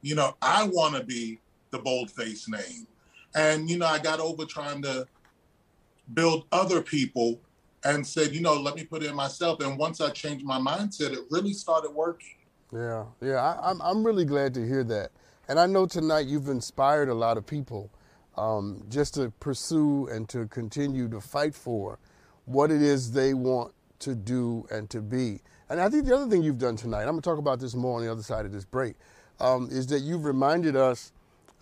You 0.00 0.14
know, 0.14 0.36
I 0.40 0.64
want 0.64 0.94
to 0.94 1.04
be 1.04 1.40
the 1.70 1.78
bold 1.78 2.08
boldface 2.08 2.48
name. 2.48 2.86
And, 3.34 3.68
you 3.68 3.78
know, 3.78 3.86
I 3.86 3.98
got 3.98 4.20
over 4.20 4.44
trying 4.44 4.82
to 4.82 5.06
build 6.14 6.46
other 6.50 6.80
people 6.80 7.40
and 7.84 8.06
said, 8.06 8.34
you 8.34 8.40
know, 8.40 8.54
let 8.54 8.74
me 8.74 8.84
put 8.84 9.02
it 9.02 9.10
in 9.10 9.14
myself. 9.14 9.60
And 9.60 9.78
once 9.78 10.00
I 10.00 10.10
changed 10.10 10.44
my 10.44 10.58
mindset, 10.58 11.12
it 11.12 11.20
really 11.30 11.52
started 11.52 11.90
working. 11.90 12.37
Yeah, 12.72 13.04
yeah, 13.22 13.36
I, 13.36 13.70
am 13.70 13.80
I'm, 13.80 13.98
I'm 13.98 14.04
really 14.04 14.26
glad 14.26 14.52
to 14.54 14.66
hear 14.66 14.84
that. 14.84 15.10
And 15.48 15.58
I 15.58 15.64
know 15.66 15.86
tonight 15.86 16.26
you've 16.26 16.48
inspired 16.48 17.08
a 17.08 17.14
lot 17.14 17.38
of 17.38 17.46
people 17.46 17.90
um, 18.36 18.84
just 18.90 19.14
to 19.14 19.30
pursue 19.40 20.06
and 20.08 20.28
to 20.28 20.46
continue 20.48 21.08
to 21.08 21.20
fight 21.20 21.54
for 21.54 21.98
what 22.44 22.70
it 22.70 22.82
is 22.82 23.12
they 23.12 23.32
want 23.32 23.72
to 24.00 24.14
do 24.14 24.66
and 24.70 24.88
to 24.90 25.00
be. 25.00 25.40
And 25.70 25.80
I 25.80 25.88
think 25.88 26.04
the 26.04 26.14
other 26.14 26.28
thing 26.28 26.42
you've 26.42 26.58
done 26.58 26.76
tonight, 26.76 27.02
I'm 27.02 27.10
going 27.12 27.22
to 27.22 27.28
talk 27.30 27.38
about 27.38 27.58
this 27.58 27.74
more 27.74 27.98
on 27.98 28.04
the 28.04 28.12
other 28.12 28.22
side 28.22 28.44
of 28.44 28.52
this 28.52 28.64
break, 28.66 28.96
um, 29.40 29.68
is 29.70 29.86
that 29.88 30.00
you've 30.00 30.24
reminded 30.26 30.76
us 30.76 31.12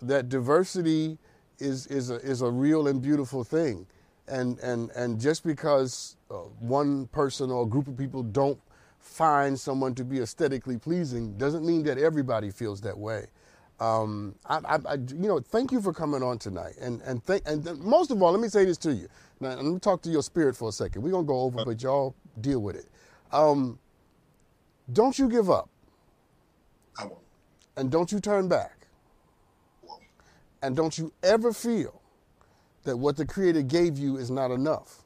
that 0.01 0.27
diversity 0.27 1.17
is, 1.59 1.87
is, 1.87 2.09
a, 2.09 2.15
is 2.15 2.41
a 2.41 2.51
real 2.51 2.87
and 2.87 3.01
beautiful 3.01 3.43
thing. 3.45 3.87
And, 4.27 4.59
and, 4.59 4.91
and 4.91 5.21
just 5.21 5.45
because 5.45 6.17
uh, 6.29 6.35
one 6.59 7.07
person 7.07 7.49
or 7.49 7.63
a 7.63 7.65
group 7.65 7.87
of 7.87 7.97
people 7.97 8.23
don't 8.23 8.59
find 9.07 9.59
someone 9.59 9.95
to 9.95 10.03
be 10.03 10.19
aesthetically 10.19 10.77
pleasing 10.77 11.37
doesn't 11.37 11.65
mean 11.65 11.83
that 11.83 11.97
everybody 11.97 12.51
feels 12.51 12.81
that 12.81 12.97
way. 12.97 13.27
Um, 13.79 14.35
I, 14.45 14.57
I, 14.57 14.75
I, 14.85 14.93
you 14.95 15.27
know, 15.27 15.39
thank 15.39 15.71
you 15.71 15.81
for 15.81 15.93
coming 15.93 16.21
on 16.23 16.39
tonight. 16.39 16.73
And, 16.81 17.01
and, 17.01 17.25
th- 17.25 17.41
and 17.45 17.63
th- 17.63 17.77
most 17.77 18.11
of 18.11 18.21
all, 18.21 18.31
let 18.31 18.41
me 18.41 18.49
say 18.49 18.65
this 18.65 18.77
to 18.79 18.93
you. 18.93 19.07
Now, 19.39 19.49
let 19.49 19.65
me 19.65 19.79
talk 19.79 20.01
to 20.03 20.09
your 20.09 20.23
spirit 20.23 20.55
for 20.55 20.69
a 20.69 20.71
second. 20.71 21.01
We're 21.03 21.11
going 21.11 21.25
to 21.25 21.27
go 21.27 21.41
over, 21.41 21.63
but 21.63 21.81
y'all 21.81 22.15
deal 22.41 22.59
with 22.59 22.75
it. 22.75 22.87
Um, 23.31 23.79
don't 24.91 25.17
you 25.17 25.29
give 25.29 25.49
up. 25.49 25.69
I 26.99 27.05
won't. 27.05 27.19
And 27.77 27.91
don't 27.91 28.11
you 28.11 28.19
turn 28.19 28.47
back. 28.47 28.87
And 30.61 30.75
don't 30.75 30.97
you 30.97 31.13
ever 31.23 31.53
feel 31.53 32.01
that 32.83 32.97
what 32.97 33.15
the 33.15 33.25
Creator 33.25 33.61
gave 33.63 33.97
you 33.97 34.17
is 34.17 34.31
not 34.31 34.49
enough. 34.51 35.03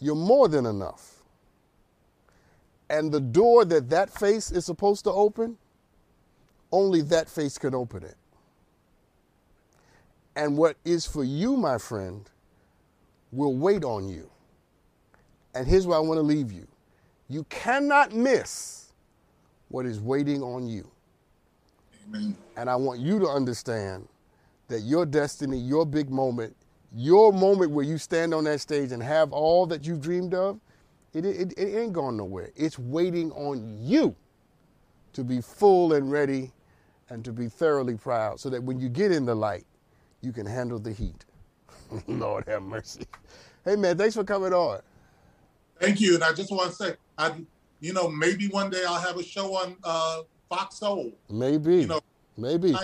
You're 0.00 0.14
more 0.14 0.48
than 0.48 0.64
enough. 0.64 1.17
And 2.90 3.12
the 3.12 3.20
door 3.20 3.64
that 3.66 3.90
that 3.90 4.10
face 4.10 4.50
is 4.50 4.64
supposed 4.64 5.04
to 5.04 5.12
open, 5.12 5.58
only 6.72 7.02
that 7.02 7.28
face 7.28 7.58
can 7.58 7.74
open 7.74 8.02
it. 8.02 8.16
And 10.36 10.56
what 10.56 10.76
is 10.84 11.04
for 11.06 11.24
you, 11.24 11.56
my 11.56 11.78
friend, 11.78 12.28
will 13.32 13.54
wait 13.54 13.84
on 13.84 14.08
you. 14.08 14.30
And 15.54 15.66
here's 15.66 15.86
where 15.86 15.96
I 15.96 16.00
want 16.00 16.18
to 16.18 16.22
leave 16.22 16.52
you 16.52 16.66
you 17.28 17.44
cannot 17.44 18.14
miss 18.14 18.92
what 19.68 19.84
is 19.84 20.00
waiting 20.00 20.42
on 20.42 20.66
you. 20.66 20.90
Amen. 22.08 22.36
And 22.56 22.70
I 22.70 22.76
want 22.76 23.00
you 23.00 23.18
to 23.18 23.26
understand 23.26 24.08
that 24.68 24.80
your 24.80 25.04
destiny, 25.04 25.58
your 25.58 25.84
big 25.84 26.10
moment, 26.10 26.56
your 26.94 27.32
moment 27.32 27.70
where 27.70 27.84
you 27.84 27.98
stand 27.98 28.32
on 28.32 28.44
that 28.44 28.60
stage 28.60 28.92
and 28.92 29.02
have 29.02 29.32
all 29.32 29.66
that 29.66 29.84
you've 29.84 30.00
dreamed 30.00 30.32
of, 30.32 30.58
it, 31.24 31.52
it, 31.52 31.58
it 31.58 31.78
ain't 31.78 31.92
going 31.92 32.16
nowhere. 32.16 32.50
It's 32.56 32.78
waiting 32.78 33.32
on 33.32 33.78
you 33.80 34.14
to 35.12 35.24
be 35.24 35.40
full 35.40 35.94
and 35.94 36.10
ready 36.10 36.52
and 37.10 37.24
to 37.24 37.32
be 37.32 37.48
thoroughly 37.48 37.96
proud 37.96 38.40
so 38.40 38.50
that 38.50 38.62
when 38.62 38.78
you 38.78 38.88
get 38.88 39.12
in 39.12 39.24
the 39.24 39.34
light, 39.34 39.64
you 40.20 40.32
can 40.32 40.46
handle 40.46 40.78
the 40.78 40.92
heat. 40.92 41.24
Lord 42.06 42.44
have 42.46 42.62
mercy. 42.62 43.04
Hey, 43.64 43.76
man, 43.76 43.96
thanks 43.96 44.14
for 44.14 44.24
coming 44.24 44.52
on. 44.52 44.80
Thank 45.80 46.00
you. 46.00 46.14
And 46.14 46.24
I 46.24 46.32
just 46.32 46.50
want 46.50 46.70
to 46.70 46.76
say, 46.76 46.94
I, 47.16 47.32
you 47.80 47.92
know, 47.92 48.08
maybe 48.08 48.48
one 48.48 48.70
day 48.70 48.82
I'll 48.86 49.00
have 49.00 49.16
a 49.16 49.22
show 49.22 49.54
on 49.54 49.76
uh, 49.84 50.22
Fox 50.48 50.76
Soul. 50.76 51.12
Maybe. 51.30 51.76
You 51.78 51.86
know, 51.86 52.00
maybe. 52.36 52.74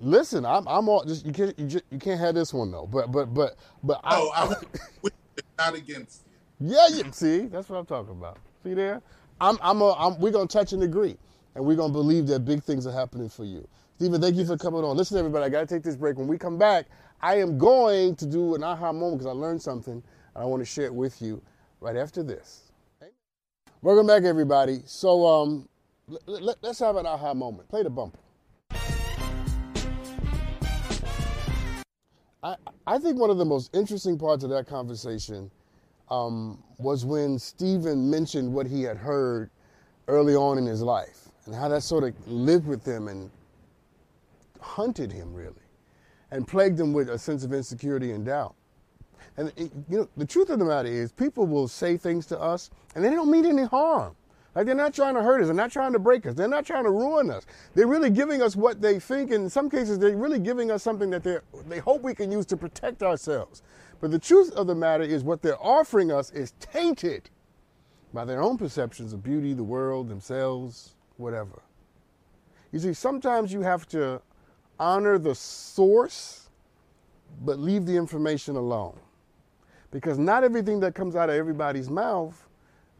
Listen, 0.00 0.44
I'm 0.44 0.68
I'm 0.68 0.90
all 0.90 1.04
just 1.04 1.24
you 1.24 1.32
can't 1.32 1.58
you, 1.58 1.66
just, 1.66 1.84
you 1.90 1.98
can't 1.98 2.20
have 2.20 2.34
this 2.34 2.52
one 2.52 2.70
though. 2.70 2.86
But 2.86 3.10
but 3.10 3.32
but 3.32 3.56
but 3.82 4.00
oh, 4.04 4.30
I, 4.34 4.44
I 4.44 5.10
not 5.58 5.74
against. 5.74 6.25
Yeah, 6.58 6.88
you 6.88 7.04
see, 7.12 7.40
that's 7.46 7.68
what 7.68 7.78
I'm 7.78 7.86
talking 7.86 8.12
about. 8.12 8.38
See 8.64 8.72
there, 8.72 9.02
I'm 9.40 9.58
I'm, 9.60 9.82
a, 9.82 9.92
I'm 9.92 10.18
we're 10.18 10.32
gonna 10.32 10.46
touch 10.46 10.72
and 10.72 10.82
agree, 10.82 11.16
and 11.54 11.64
we're 11.64 11.76
gonna 11.76 11.92
believe 11.92 12.26
that 12.28 12.46
big 12.46 12.62
things 12.62 12.86
are 12.86 12.92
happening 12.92 13.28
for 13.28 13.44
you. 13.44 13.68
Stephen, 13.96 14.20
thank 14.20 14.36
you 14.36 14.46
for 14.46 14.56
coming 14.56 14.82
on. 14.82 14.96
Listen, 14.96 15.18
everybody, 15.18 15.44
I 15.44 15.48
gotta 15.50 15.66
take 15.66 15.82
this 15.82 15.96
break. 15.96 16.16
When 16.16 16.26
we 16.26 16.38
come 16.38 16.56
back, 16.56 16.86
I 17.20 17.36
am 17.36 17.58
going 17.58 18.16
to 18.16 18.26
do 18.26 18.54
an 18.54 18.64
aha 18.64 18.92
moment 18.92 19.18
because 19.18 19.26
I 19.26 19.38
learned 19.38 19.60
something, 19.60 19.94
and 19.94 20.02
I 20.34 20.46
want 20.46 20.62
to 20.62 20.64
share 20.64 20.86
it 20.86 20.94
with 20.94 21.20
you 21.20 21.42
right 21.80 21.96
after 21.96 22.22
this. 22.22 22.62
Welcome 23.82 24.06
back, 24.06 24.24
everybody. 24.24 24.80
So, 24.86 25.26
um, 25.26 25.68
let, 26.24 26.64
us 26.64 26.78
have 26.78 26.96
an 26.96 27.04
aha 27.04 27.34
moment. 27.34 27.68
Play 27.68 27.82
the 27.82 27.90
bumper. 27.90 28.18
I, 32.42 32.56
I 32.86 32.98
think 32.98 33.18
one 33.18 33.28
of 33.28 33.36
the 33.36 33.44
most 33.44 33.74
interesting 33.76 34.18
parts 34.18 34.42
of 34.42 34.50
that 34.50 34.66
conversation 34.66 35.50
um, 36.10 36.62
was 36.78 37.04
when 37.04 37.38
Stephen 37.38 38.08
mentioned 38.08 38.52
what 38.52 38.66
he 38.66 38.82
had 38.82 38.96
heard 38.96 39.50
early 40.08 40.34
on 40.34 40.58
in 40.58 40.66
his 40.66 40.82
life 40.82 41.28
and 41.46 41.54
how 41.54 41.68
that 41.68 41.82
sort 41.82 42.04
of 42.04 42.28
lived 42.28 42.66
with 42.66 42.84
him 42.84 43.08
and 43.08 43.30
hunted 44.60 45.12
him, 45.12 45.32
really, 45.32 45.54
and 46.30 46.46
plagued 46.46 46.78
him 46.78 46.92
with 46.92 47.08
a 47.08 47.18
sense 47.18 47.44
of 47.44 47.52
insecurity 47.52 48.12
and 48.12 48.26
doubt. 48.26 48.54
And 49.36 49.52
you 49.56 49.98
know, 49.98 50.08
the 50.16 50.26
truth 50.26 50.50
of 50.50 50.58
the 50.58 50.64
matter 50.64 50.88
is, 50.88 51.12
people 51.12 51.46
will 51.46 51.68
say 51.68 51.96
things 51.96 52.26
to 52.26 52.40
us, 52.40 52.70
and 52.94 53.04
they 53.04 53.10
don't 53.10 53.30
mean 53.30 53.46
any 53.46 53.64
harm. 53.64 54.16
Like 54.54 54.64
they're 54.64 54.74
not 54.74 54.94
trying 54.94 55.14
to 55.16 55.22
hurt 55.22 55.42
us, 55.42 55.48
they're 55.48 55.54
not 55.54 55.70
trying 55.70 55.92
to 55.92 55.98
break 55.98 56.24
us, 56.24 56.34
they're 56.34 56.48
not 56.48 56.64
trying 56.64 56.84
to 56.84 56.90
ruin 56.90 57.30
us. 57.30 57.44
They're 57.74 57.86
really 57.86 58.08
giving 58.08 58.40
us 58.40 58.56
what 58.56 58.80
they 58.80 58.98
think, 58.98 59.30
and 59.30 59.44
in 59.44 59.50
some 59.50 59.68
cases, 59.68 59.98
they're 59.98 60.16
really 60.16 60.38
giving 60.38 60.70
us 60.70 60.82
something 60.82 61.10
that 61.10 61.22
they 61.22 61.38
they 61.68 61.78
hope 61.78 62.02
we 62.02 62.14
can 62.14 62.32
use 62.32 62.46
to 62.46 62.56
protect 62.56 63.02
ourselves. 63.02 63.62
But 64.00 64.10
the 64.10 64.18
truth 64.18 64.52
of 64.52 64.66
the 64.66 64.74
matter 64.74 65.04
is, 65.04 65.24
what 65.24 65.42
they're 65.42 65.62
offering 65.62 66.12
us 66.12 66.30
is 66.30 66.52
tainted 66.60 67.30
by 68.12 68.24
their 68.24 68.42
own 68.42 68.58
perceptions 68.58 69.12
of 69.12 69.22
beauty, 69.22 69.52
the 69.52 69.64
world, 69.64 70.08
themselves, 70.08 70.94
whatever. 71.16 71.62
You 72.72 72.78
see, 72.78 72.92
sometimes 72.92 73.52
you 73.52 73.62
have 73.62 73.86
to 73.88 74.20
honor 74.78 75.18
the 75.18 75.34
source, 75.34 76.50
but 77.44 77.58
leave 77.58 77.86
the 77.86 77.96
information 77.96 78.56
alone. 78.56 78.98
Because 79.90 80.18
not 80.18 80.44
everything 80.44 80.80
that 80.80 80.94
comes 80.94 81.16
out 81.16 81.30
of 81.30 81.36
everybody's 81.36 81.88
mouth 81.88 82.46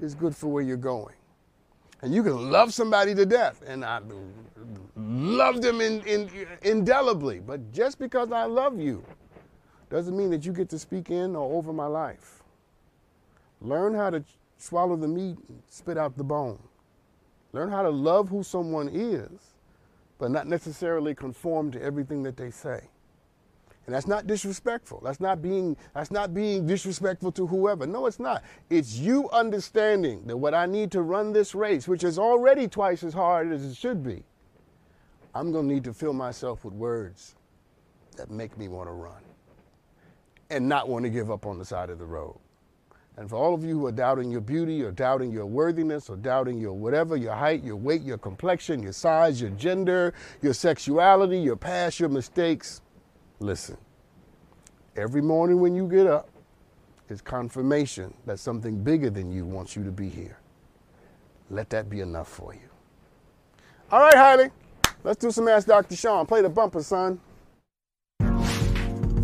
is 0.01 0.15
good 0.15 0.35
for 0.35 0.49
where 0.49 0.63
you're 0.63 0.77
going. 0.77 1.15
And 2.03 2.15
you 2.15 2.23
can 2.23 2.51
love 2.51 2.73
somebody 2.73 3.15
to 3.15 3.27
death, 3.27 3.63
and 3.67 3.85
I 3.85 4.01
love 4.97 5.63
them 5.63 5.81
in, 5.81 6.03
in, 6.03 6.31
indelibly. 6.63 7.41
But 7.41 7.73
just 7.73 7.99
because 7.99 8.33
I 8.33 8.45
love 8.45 8.79
you 8.79 9.05
doesn't 9.89 10.17
mean 10.17 10.31
that 10.31 10.45
you 10.45 10.53
get 10.53 10.69
to 10.71 10.79
speak 10.79 11.11
in 11.11 11.37
or 11.37 11.57
over 11.57 11.73
my 11.73 11.87
life. 11.87 12.43
Learn 13.61 13.95
how 13.95 14.11
to 14.11 14.25
swallow 14.59 14.97
the 14.97 15.09
meat 15.09 15.37
and 15.49 15.63
spit 15.69 15.97
out 15.97 16.17
the 16.17 16.25
bone. 16.25 16.59
Learn 17.53 17.71
how 17.71 17.83
to 17.83 17.91
love 17.91 18.29
who 18.29 18.43
someone 18.43 18.89
is, 18.93 19.55
but 20.19 20.31
not 20.31 20.47
necessarily 20.47 21.15
conform 21.15 21.71
to 21.73 21.83
everything 21.83 22.23
that 22.25 22.37
they 22.37 22.51
say. 22.51 22.81
And 23.87 23.95
that's 23.95 24.09
not 24.09 24.27
disrespectful. 24.27 25.01
That's 25.05 25.21
not 25.21 25.41
being 25.41 25.77
that's 25.95 26.11
not 26.11 26.35
being 26.35 26.67
disrespectful 26.67 27.31
to 27.33 27.47
whoever. 27.47 27.87
No, 27.87 28.07
it's 28.07 28.19
not. 28.19 28.43
It's 28.69 28.97
you 28.97 29.31
understanding 29.31 30.27
that 30.27 30.37
what 30.37 30.55
I 30.55 30.67
need 30.67 30.91
to 30.93 31.03
run 31.03 31.33
this 31.33 31.55
race, 31.55 31.87
which 31.87 32.03
is 32.03 32.19
already 32.19 32.67
twice 32.67 33.05
as 33.05 33.15
hard 33.15 33.53
as 33.53 33.65
it 33.65 33.77
should 33.77 34.03
be, 34.03 34.25
I'm 35.37 35.53
going 35.53 35.69
to 35.69 35.75
need 35.75 35.85
to 35.85 35.95
fill 35.95 36.15
myself 36.15 36.65
with 36.65 36.75
words 36.75 37.37
that 38.17 38.29
make 38.29 38.59
me 38.59 38.67
want 38.67 38.89
to 38.89 38.93
run 38.93 39.23
and 40.51 40.69
not 40.69 40.89
want 40.89 41.05
to 41.05 41.11
give 41.11 41.31
up 41.31 41.47
on 41.47 41.59
the 41.59 41.65
side 41.65 41.91
of 41.91 41.99
the 41.99 42.05
road. 42.05 42.39
And 43.17 43.31
for 43.31 43.37
all 43.37 43.55
of 43.55 43.65
you 43.65 43.79
who 43.79 43.87
are 43.87 43.93
doubting 43.93 44.31
your 44.31 44.43
beauty 44.43 44.83
or 44.83 44.91
doubting 44.91 45.33
your 45.33 45.47
worthiness 45.47 46.11
or 46.11 46.17
doubting 46.17 46.59
your 46.59 46.75
whatever, 46.75 47.17
your 47.17 47.35
height, 47.35 47.65
your 47.65 47.77
weight, 47.77 48.03
your 48.03 48.19
complexion, 48.19 48.83
your 48.83 48.93
size, 48.93 49.41
your 49.41 49.51
gender, 49.51 50.13
your 50.43 50.53
sexuality, 50.53 51.39
your 51.39 51.57
past, 51.57 51.99
your 51.99 52.11
mistakes, 52.11 52.83
listen. 53.41 53.79
Every 54.97 55.23
morning 55.23 55.61
when 55.61 55.75
you 55.75 55.89
get 55.89 56.07
up 56.07 56.29
is 57.09 57.23
confirmation 57.23 58.13
that 58.27 58.39
something 58.39 58.83
bigger 58.83 59.09
than 59.09 59.33
you 59.33 59.47
wants 59.47 59.77
you 59.77 59.85
to 59.85 59.93
be 59.93 60.09
here. 60.09 60.39
Let 61.49 61.71
that 61.71 61.89
be 61.89 62.01
enough 62.01 62.29
for 62.29 62.53
you. 62.55 62.69
All 63.91 64.01
right, 64.01 64.15
Hailey, 64.15 64.51
let's 65.05 65.19
do 65.19 65.31
some 65.31 65.49
Ask 65.49 65.67
Dr. 65.69 65.97
Sean. 65.97 66.27
Play 66.27 66.43
the 66.43 66.49
bumper, 66.49 66.83
son. 66.83 67.21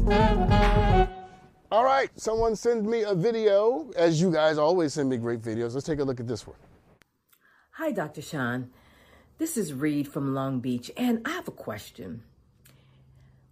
All 0.04 1.84
right, 1.84 2.10
someone 2.16 2.56
send 2.56 2.84
me 2.86 3.02
a 3.02 3.14
video, 3.14 3.88
as 3.96 4.20
you 4.20 4.32
guys 4.32 4.58
always 4.58 4.94
send 4.94 5.08
me 5.08 5.16
great 5.16 5.40
videos. 5.40 5.74
Let's 5.74 5.86
take 5.86 6.00
a 6.00 6.04
look 6.04 6.18
at 6.18 6.26
this 6.26 6.44
one. 6.44 6.56
Hi, 7.72 7.92
Dr. 7.92 8.20
Sean. 8.20 8.70
This 9.38 9.56
is 9.56 9.72
Reed 9.72 10.08
from 10.08 10.34
Long 10.34 10.58
Beach, 10.58 10.90
and 10.96 11.22
I 11.24 11.30
have 11.30 11.46
a 11.46 11.52
question. 11.52 12.24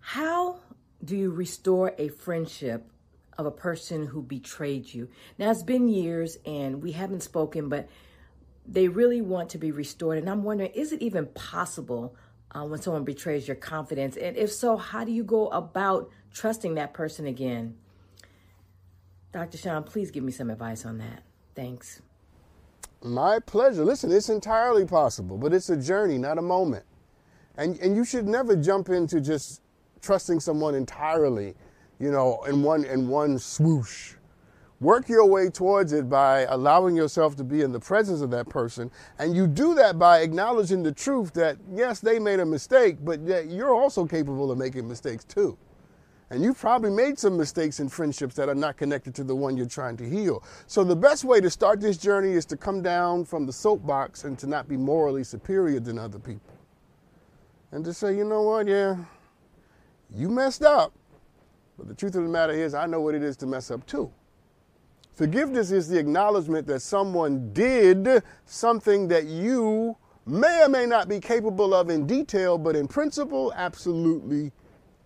How 0.01 0.59
do 1.05 1.17
you 1.17 1.31
restore 1.31 1.95
a 1.99 2.09
friendship 2.09 2.91
of 3.39 3.47
a 3.47 3.53
person 3.53 4.09
who 4.09 4.21
betrayed 4.21 4.93
you? 4.93 5.09
Now, 5.39 5.53
it's 5.53 5.63
been 5.63 5.89
years 5.89 6.37
and 6.45 6.83
we 6.83 6.93
haven't 6.93 7.23
spoken, 7.23 7.69
but 7.69 7.89
they 8.67 8.89
really 8.89 9.21
want 9.21 9.51
to 9.51 9.59
be 9.59 9.71
restored. 9.71 10.19
And 10.19 10.29
I'm 10.29 10.43
wondering, 10.43 10.73
is 10.73 10.91
it 10.91 11.01
even 11.01 11.27
possible 11.27 12.17
uh, 12.53 12.65
when 12.65 12.81
someone 12.81 13.05
betrays 13.05 13.47
your 13.47 13.57
confidence? 13.57 14.17
And 14.17 14.37
if 14.37 14.53
so, 14.53 14.77
how 14.77 15.05
do 15.05 15.13
you 15.13 15.25
go 15.25 15.49
about 15.49 16.11
trusting 16.33 16.75
that 16.75 16.93
person 16.95 17.27
again? 17.27 17.77
Dr. 19.33 19.59
Sean, 19.59 19.85
please 19.85 20.11
give 20.11 20.25
me 20.25 20.33
some 20.33 20.51
advice 20.51 20.85
on 20.85 20.99
that. 20.99 21.23
Thanks. 21.55 22.03
My 23.03 23.39
pleasure. 23.39 23.85
Listen, 23.85 24.13
it's 24.13 24.29
entirely 24.29 24.85
possible, 24.85 25.39
but 25.39 25.53
it's 25.53 25.71
a 25.71 25.77
journey, 25.77 26.19
not 26.19 26.39
a 26.39 26.43
moment. 26.43 26.85
And, 27.57 27.79
and 27.81 27.97
you 27.97 28.05
should 28.05 28.27
never 28.27 28.57
jump 28.57 28.89
into 28.89 29.21
just 29.21 29.63
trusting 30.03 30.41
someone 30.41 30.75
entirely, 30.75 31.55
you 31.99 32.11
know, 32.11 32.43
in 32.45 32.63
one, 32.63 32.85
in 32.85 33.09
one 33.09 33.39
swoosh. 33.39 34.15
Work 34.81 35.11
your 35.11 35.27
way 35.27 35.51
towards 35.51 35.93
it 35.93 36.09
by 36.09 36.47
allowing 36.49 36.97
yourself 36.97 37.37
to 37.37 37.45
be 37.45 37.61
in 37.61 37.71
the 37.71 37.81
presence 37.81 38.23
of 38.23 38.31
that 38.31 38.49
person. 38.49 38.91
And 39.19 39.37
you 39.37 39.47
do 39.47 39.75
that 39.75 39.99
by 39.99 40.21
acknowledging 40.21 40.83
the 40.83 40.93
truth 40.93 41.35
that, 41.35 41.59
yes, 41.71 42.01
they 42.01 42.19
made 42.19 42.41
a 42.41 42.47
mistake, 42.47 42.97
but 43.03 43.27
that 43.27 43.51
you're 43.51 43.75
also 43.75 44.07
capable 44.07 44.51
of 44.51 44.57
making 44.57 44.89
mistakes 44.89 45.25
too. 45.25 45.59
And 46.31 46.43
you've 46.43 46.59
probably 46.59 46.91
made 46.91 47.19
some 47.19 47.37
mistakes 47.37 47.81
in 47.81 47.91
friendships 47.91 48.37
that 48.37 48.49
are 48.49 48.55
not 48.55 48.79
connected 48.79 49.15
to 49.17 49.25
the 49.25 49.35
one 49.35 49.57
you're 49.57 49.67
trying 49.67 49.99
to 49.99 50.09
heal. 50.09 50.43
So 50.67 50.83
the 50.83 50.97
best 50.97 51.25
way 51.25 51.41
to 51.43 51.51
start 51.51 51.81
this 51.81 51.99
journey 51.99 52.33
is 52.33 52.47
to 52.47 52.57
come 52.57 52.81
down 52.81 53.27
from 53.27 53.45
the 53.45 53.53
soapbox 53.53 54.25
and 54.25 54.39
to 54.39 54.47
not 54.47 54.67
be 54.67 54.79
morally 54.79 55.25
superior 55.25 55.81
than 55.81 55.99
other 55.99 56.21
people. 56.21 56.55
And 57.73 57.85
to 57.85 57.93
say, 57.93 58.17
you 58.17 58.25
know 58.25 58.43
what, 58.43 58.67
yeah, 58.67 58.97
you 60.15 60.31
messed 60.31 60.63
up. 60.63 60.95
But 61.77 61.89
the 61.89 61.95
truth 61.95 62.15
of 62.15 62.23
the 62.23 62.29
matter 62.31 62.53
is, 62.53 62.75
I 62.75 62.87
know 62.87 63.01
what 63.01 63.15
it 63.15 63.23
is 63.23 63.37
to 63.39 63.47
mess 63.47 63.71
up 63.71 63.85
too. 63.87 64.11
Forgiveness 65.15 65.71
is 65.71 65.89
the 65.89 65.99
acknowledgement 65.99 66.67
that 66.69 66.81
someone 66.81 67.53
did 67.53 68.23
something 68.47 69.09
that 69.09 69.25
you 69.25 69.97
may 70.27 70.63
or 70.65 70.69
may 70.69 70.87
not 70.87 71.09
be 71.09 71.21
capable 71.21 71.75
of 71.75 71.91
in 71.91 72.07
detail, 72.07 72.57
but 72.57 72.77
in 72.77 72.89
principle, 72.89 73.53
absolutely 73.55 74.53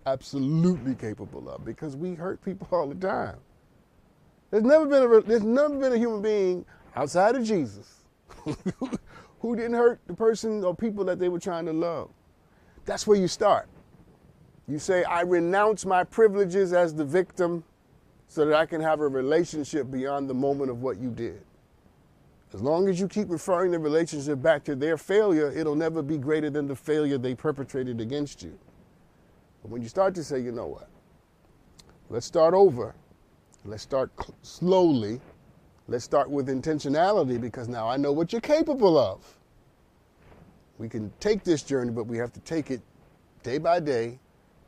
absolutely 0.05 0.93
capable 0.93 1.49
of 1.49 1.65
because 1.65 1.95
we 1.95 2.13
hurt 2.13 2.43
people 2.45 2.67
all 2.71 2.87
the 2.87 2.95
time. 2.95 3.37
There's 4.51 4.63
never 4.63 4.85
been 4.85 5.03
a 5.03 5.21
there's 5.21 5.43
never 5.43 5.77
been 5.77 5.93
a 5.93 5.97
human 5.97 6.21
being 6.21 6.65
outside 6.95 7.35
of 7.35 7.43
Jesus 7.43 8.05
who 9.39 9.55
didn't 9.55 9.73
hurt 9.73 9.99
the 10.07 10.13
person 10.13 10.63
or 10.63 10.75
people 10.75 11.03
that 11.05 11.19
they 11.19 11.29
were 11.29 11.39
trying 11.39 11.65
to 11.65 11.73
love. 11.73 12.09
That's 12.85 13.07
where 13.07 13.17
you 13.17 13.27
start. 13.27 13.67
You 14.67 14.79
say, 14.79 15.03
I 15.03 15.21
renounce 15.21 15.85
my 15.85 16.03
privileges 16.03 16.73
as 16.73 16.93
the 16.93 17.05
victim 17.05 17.63
so 18.27 18.45
that 18.45 18.55
I 18.55 18.65
can 18.65 18.81
have 18.81 18.99
a 18.99 19.07
relationship 19.07 19.89
beyond 19.91 20.29
the 20.29 20.33
moment 20.33 20.69
of 20.69 20.81
what 20.81 20.97
you 20.97 21.09
did. 21.09 21.41
As 22.53 22.61
long 22.61 22.87
as 22.87 22.99
you 22.99 23.07
keep 23.07 23.29
referring 23.29 23.71
the 23.71 23.79
relationship 23.79 24.41
back 24.41 24.63
to 24.63 24.75
their 24.75 24.97
failure, 24.97 25.51
it'll 25.51 25.75
never 25.75 26.01
be 26.01 26.17
greater 26.17 26.49
than 26.49 26.67
the 26.67 26.75
failure 26.75 27.17
they 27.17 27.35
perpetrated 27.35 27.99
against 27.99 28.41
you. 28.43 28.57
But 29.61 29.71
when 29.71 29.81
you 29.81 29.89
start 29.89 30.15
to 30.15 30.23
say, 30.23 30.39
you 30.39 30.51
know 30.51 30.67
what, 30.67 30.87
let's 32.09 32.25
start 32.25 32.53
over, 32.53 32.95
let's 33.65 33.83
start 33.83 34.11
slowly, 34.41 35.19
let's 35.87 36.05
start 36.05 36.29
with 36.29 36.47
intentionality 36.47 37.41
because 37.41 37.67
now 37.67 37.89
I 37.89 37.97
know 37.97 38.11
what 38.11 38.31
you're 38.31 38.41
capable 38.41 38.97
of. 38.97 39.37
We 40.77 40.87
can 40.87 41.11
take 41.19 41.43
this 41.43 41.63
journey, 41.63 41.91
but 41.91 42.05
we 42.05 42.17
have 42.17 42.31
to 42.33 42.39
take 42.41 42.69
it 42.69 42.81
day 43.43 43.57
by 43.57 43.79
day, 43.79 44.19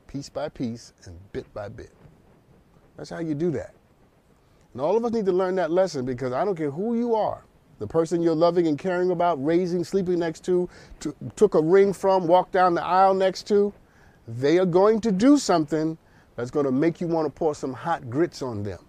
piece 0.07 0.29
by 0.29 0.49
piece, 0.49 0.93
and 1.05 1.17
bit 1.31 1.51
by 1.53 1.69
bit. 1.69 1.91
That's 2.97 3.09
how 3.11 3.19
you 3.19 3.35
do 3.35 3.51
that. 3.51 3.73
And 4.73 4.81
all 4.81 4.97
of 4.97 5.05
us 5.05 5.11
need 5.11 5.25
to 5.25 5.31
learn 5.31 5.55
that 5.55 5.71
lesson 5.71 6.05
because 6.05 6.33
I 6.33 6.43
don't 6.43 6.55
care 6.55 6.71
who 6.71 6.97
you 6.97 7.15
are, 7.15 7.45
the 7.79 7.87
person 7.87 8.21
you're 8.21 8.35
loving 8.35 8.67
and 8.67 8.77
caring 8.77 9.11
about, 9.11 9.43
raising, 9.43 9.83
sleeping 9.83 10.19
next 10.19 10.43
to, 10.45 10.67
to 10.99 11.15
took 11.35 11.55
a 11.55 11.61
ring 11.61 11.93
from, 11.93 12.27
walked 12.27 12.51
down 12.51 12.73
the 12.73 12.83
aisle 12.83 13.13
next 13.13 13.47
to, 13.47 13.73
they 14.27 14.57
are 14.57 14.65
going 14.65 14.99
to 15.01 15.11
do 15.11 15.37
something 15.37 15.97
that's 16.35 16.51
going 16.51 16.65
to 16.65 16.71
make 16.71 16.99
you 16.99 17.07
want 17.07 17.25
to 17.25 17.29
pour 17.31 17.55
some 17.55 17.73
hot 17.73 18.09
grits 18.09 18.41
on 18.41 18.63
them. 18.63 18.79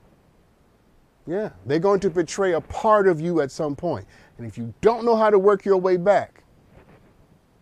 Yeah, 1.27 1.51
they're 1.67 1.79
going 1.79 2.01
to 2.01 2.11
betray 2.11 2.55
a 2.55 2.61
part 2.61 3.07
of 3.07 3.21
you 3.21 3.43
at 3.43 3.51
some 3.51 3.77
point. 3.77 4.07
And 4.39 4.47
if 4.47 4.57
you 4.57 4.73
don't 4.81 5.05
know 5.05 5.15
how 5.15 5.29
to 5.29 5.39
work 5.39 5.65
your 5.65 5.77
way 5.77 5.99
back, 5.99 6.43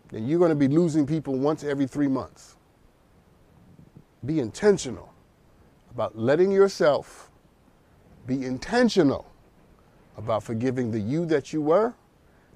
then 0.09 0.25
you're 0.25 0.39
going 0.39 0.49
to 0.49 0.55
be 0.55 0.69
losing 0.69 1.05
people 1.05 1.37
once 1.37 1.65
every 1.65 1.85
three 1.85 2.07
months. 2.07 2.55
Be 4.25 4.39
intentional 4.39 5.13
about 5.97 6.15
letting 6.15 6.51
yourself 6.51 7.31
be 8.27 8.45
intentional 8.45 9.25
about 10.15 10.43
forgiving 10.43 10.91
the 10.91 10.99
you 10.99 11.25
that 11.25 11.51
you 11.51 11.59
were, 11.59 11.91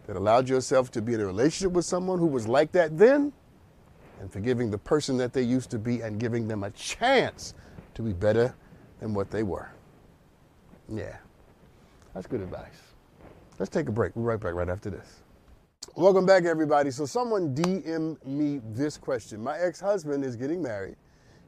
that 0.06 0.16
allowed 0.16 0.48
yourself 0.48 0.92
to 0.92 1.02
be 1.02 1.16
in 1.16 1.22
a 1.22 1.26
relationship 1.26 1.72
with 1.72 1.84
someone 1.84 2.20
who 2.20 2.28
was 2.28 2.48
like 2.48 2.72
that 2.72 3.00
then, 3.00 3.34
and 4.20 4.32
forgiving 4.32 4.70
the 4.70 4.78
person 4.78 5.18
that 5.18 5.34
they 5.34 5.42
used 5.42 5.72
to 5.72 5.80
be 5.80 6.02
and 6.02 6.20
giving 6.20 6.48
them 6.48 6.64
a 6.64 6.70
chance 6.70 7.56
to 7.96 8.04
be 8.04 8.14
better 8.14 8.54
than 9.00 9.12
what 9.12 9.32
they 9.32 9.42
were. 9.42 9.72
Yeah, 10.88 11.18
that's 12.14 12.28
good 12.28 12.42
advice. 12.42 12.94
Let's 13.58 13.72
take 13.72 13.89
a 13.89 13.92
break. 13.92 14.16
We'll 14.16 14.26
be 14.26 14.28
right 14.28 14.39
back 14.39 14.54
right 14.54 14.70
after 14.70 14.92
this. 14.92 15.24
Welcome 15.96 16.28
back, 16.28 16.46
everybody. 16.46 16.92
So, 16.92 17.08
someone 17.08 17.56
DM 17.56 18.24
me 18.24 18.62
this 18.72 19.00
question. 19.00 19.42
My 19.42 19.58
ex 19.58 19.80
husband 19.80 20.24
is 20.24 20.36
getting 20.36 20.62
married, 20.62 20.96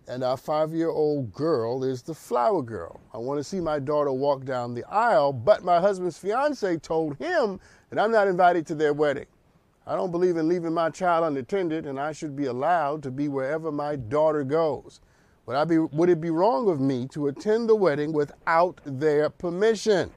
and 0.08 0.24
our 0.24 0.38
five 0.38 0.74
year 0.74 0.90
old 0.90 1.34
girl 1.34 1.84
is 1.84 2.02
the 2.02 2.14
flower 2.14 2.62
girl. 2.62 3.00
I 3.14 3.18
want 3.18 3.40
to 3.40 3.44
see 3.44 3.60
my 3.60 3.80
daughter 3.80 4.12
walk 4.12 4.46
down 4.46 4.74
the 4.74 4.84
aisle, 4.86 5.32
but 5.32 5.64
my 5.64 5.80
husband's 5.80 6.18
fiance 6.18 6.78
told 6.78 7.18
him 7.18 7.60
that 7.90 8.00
I'm 8.00 8.12
not 8.12 8.28
invited 8.28 8.66
to 8.68 8.76
their 8.76 8.94
wedding. 8.94 9.26
I 9.86 9.96
don't 9.96 10.12
believe 10.12 10.38
in 10.38 10.48
leaving 10.48 10.74
my 10.74 10.90
child 10.90 11.26
unattended, 11.26 11.86
and 11.86 12.00
I 12.00 12.14
should 12.14 12.36
be 12.36 12.46
allowed 12.46 13.04
to 13.04 13.12
be 13.12 13.28
wherever 13.28 13.72
my 13.72 13.96
daughter 13.96 14.44
goes. 14.44 15.02
Would, 15.46 15.58
I 15.58 15.66
be, 15.66 15.78
would 15.78 16.10
it 16.10 16.22
be 16.22 16.30
wrong 16.30 16.70
of 16.70 16.80
me 16.80 17.06
to 17.10 17.28
attend 17.28 17.68
the 17.68 17.76
wedding 17.76 18.14
without 18.14 18.80
their 18.86 19.30
permission? 19.30 20.10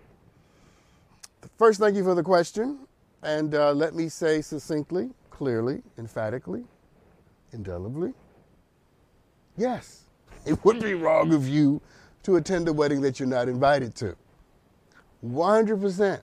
First, 1.59 1.81
thank 1.81 1.97
you 1.97 2.05
for 2.05 2.15
the 2.15 2.23
question. 2.23 2.87
And 3.23 3.57
uh, 3.57 3.73
let 3.73 3.95
me 3.95 4.09
say 4.09 4.41
succinctly, 4.41 5.11
clearly, 5.31 5.83
emphatically, 5.99 6.65
indelibly 7.53 8.15
yes, 9.57 10.05
it 10.45 10.65
would 10.65 10.83
be 10.83 10.95
wrong 10.95 11.33
of 11.33 11.49
you 11.49 11.81
to 12.23 12.37
attend 12.37 12.69
a 12.69 12.73
wedding 12.73 13.01
that 13.03 13.21
you're 13.21 13.29
not 13.29 13.49
invited 13.49 13.95
to. 13.97 14.17
100%. 15.25 16.21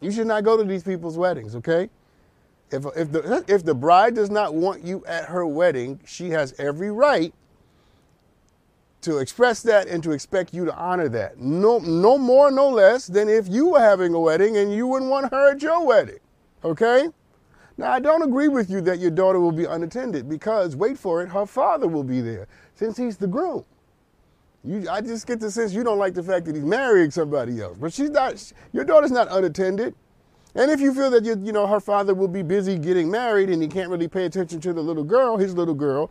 You 0.00 0.10
should 0.10 0.26
not 0.26 0.44
go 0.44 0.56
to 0.56 0.64
these 0.64 0.82
people's 0.82 1.16
weddings, 1.16 1.54
okay? 1.56 1.88
If, 2.70 2.84
if, 2.96 3.12
the, 3.12 3.44
if 3.48 3.64
the 3.64 3.74
bride 3.74 4.14
does 4.14 4.30
not 4.30 4.54
want 4.54 4.84
you 4.84 5.04
at 5.06 5.26
her 5.26 5.46
wedding, 5.46 6.00
she 6.04 6.30
has 6.30 6.54
every 6.58 6.90
right 6.90 7.32
to 9.02 9.18
express 9.18 9.62
that 9.62 9.86
and 9.86 10.02
to 10.02 10.10
expect 10.10 10.52
you 10.52 10.64
to 10.64 10.74
honor 10.74 11.08
that. 11.08 11.38
No, 11.38 11.78
no 11.78 12.18
more, 12.18 12.50
no 12.50 12.68
less 12.68 13.06
than 13.06 13.28
if 13.28 13.46
you 13.48 13.68
were 13.68 13.80
having 13.80 14.14
a 14.14 14.20
wedding 14.20 14.56
and 14.56 14.74
you 14.74 14.86
wouldn't 14.86 15.10
want 15.10 15.30
her 15.30 15.52
at 15.52 15.62
your 15.62 15.86
wedding. 15.86 16.18
Okay? 16.64 17.08
Now, 17.78 17.92
I 17.92 18.00
don't 18.00 18.22
agree 18.22 18.48
with 18.48 18.70
you 18.70 18.80
that 18.82 19.00
your 19.00 19.10
daughter 19.10 19.38
will 19.38 19.52
be 19.52 19.66
unattended 19.66 20.28
because, 20.28 20.74
wait 20.74 20.98
for 20.98 21.22
it, 21.22 21.28
her 21.28 21.44
father 21.44 21.86
will 21.86 22.04
be 22.04 22.20
there 22.20 22.48
since 22.74 22.96
he's 22.96 23.16
the 23.16 23.26
groom. 23.26 23.64
You, 24.64 24.88
I 24.90 25.00
just 25.00 25.26
get 25.26 25.40
the 25.40 25.50
sense 25.50 25.72
you 25.72 25.84
don't 25.84 25.98
like 25.98 26.14
the 26.14 26.22
fact 26.22 26.46
that 26.46 26.54
he's 26.54 26.64
marrying 26.64 27.10
somebody 27.10 27.60
else. 27.60 27.76
But 27.78 27.92
she's 27.92 28.10
not, 28.10 28.52
your 28.72 28.84
daughter's 28.84 29.12
not 29.12 29.28
unattended. 29.30 29.94
And 30.54 30.70
if 30.70 30.80
you 30.80 30.94
feel 30.94 31.10
that 31.10 31.24
you, 31.24 31.38
you 31.44 31.52
know 31.52 31.66
her 31.66 31.80
father 31.80 32.14
will 32.14 32.28
be 32.28 32.42
busy 32.42 32.78
getting 32.78 33.10
married 33.10 33.50
and 33.50 33.60
he 33.60 33.68
can't 33.68 33.90
really 33.90 34.08
pay 34.08 34.24
attention 34.24 34.58
to 34.62 34.72
the 34.72 34.80
little 34.80 35.04
girl, 35.04 35.36
his 35.36 35.54
little 35.54 35.74
girl, 35.74 36.10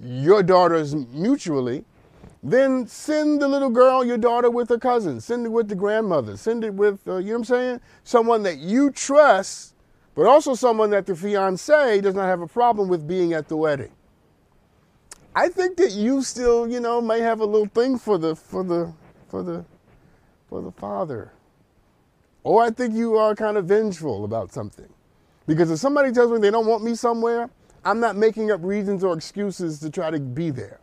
your 0.00 0.42
daughters 0.42 0.94
mutually, 0.94 1.84
then 2.42 2.86
send 2.86 3.40
the 3.40 3.48
little 3.48 3.70
girl, 3.70 4.04
your 4.04 4.18
daughter, 4.18 4.50
with 4.50 4.68
her 4.68 4.78
cousin. 4.78 5.20
Send 5.20 5.46
it 5.46 5.48
with 5.48 5.68
the 5.68 5.74
grandmother. 5.76 6.36
Send 6.36 6.64
it 6.64 6.74
with, 6.74 7.06
uh, 7.06 7.16
you 7.16 7.26
know 7.26 7.32
what 7.32 7.38
I'm 7.38 7.44
saying? 7.44 7.80
Someone 8.02 8.42
that 8.42 8.58
you 8.58 8.90
trust, 8.90 9.73
but 10.14 10.26
also 10.26 10.54
someone 10.54 10.90
that 10.90 11.06
the 11.06 11.16
fiance 11.16 12.00
does 12.00 12.14
not 12.14 12.26
have 12.26 12.40
a 12.40 12.46
problem 12.46 12.88
with 12.88 13.06
being 13.06 13.32
at 13.32 13.48
the 13.48 13.56
wedding. 13.56 13.92
I 15.34 15.48
think 15.48 15.76
that 15.78 15.92
you 15.92 16.22
still, 16.22 16.68
you 16.68 16.80
know, 16.80 17.00
may 17.00 17.20
have 17.20 17.40
a 17.40 17.44
little 17.44 17.66
thing 17.66 17.98
for 17.98 18.18
the 18.18 18.36
for 18.36 18.62
the 18.62 18.92
for 19.28 19.42
the 19.42 19.64
for 20.48 20.62
the 20.62 20.70
father. 20.72 21.32
Or 22.44 22.62
I 22.62 22.70
think 22.70 22.94
you 22.94 23.16
are 23.16 23.34
kind 23.34 23.56
of 23.56 23.66
vengeful 23.66 24.24
about 24.24 24.52
something. 24.52 24.88
Because 25.46 25.70
if 25.70 25.78
somebody 25.78 26.12
tells 26.12 26.30
me 26.30 26.38
they 26.38 26.50
don't 26.50 26.66
want 26.66 26.84
me 26.84 26.94
somewhere, 26.94 27.50
I'm 27.84 28.00
not 28.00 28.16
making 28.16 28.50
up 28.50 28.60
reasons 28.62 29.02
or 29.02 29.14
excuses 29.14 29.80
to 29.80 29.90
try 29.90 30.10
to 30.10 30.20
be 30.20 30.50
there. 30.50 30.80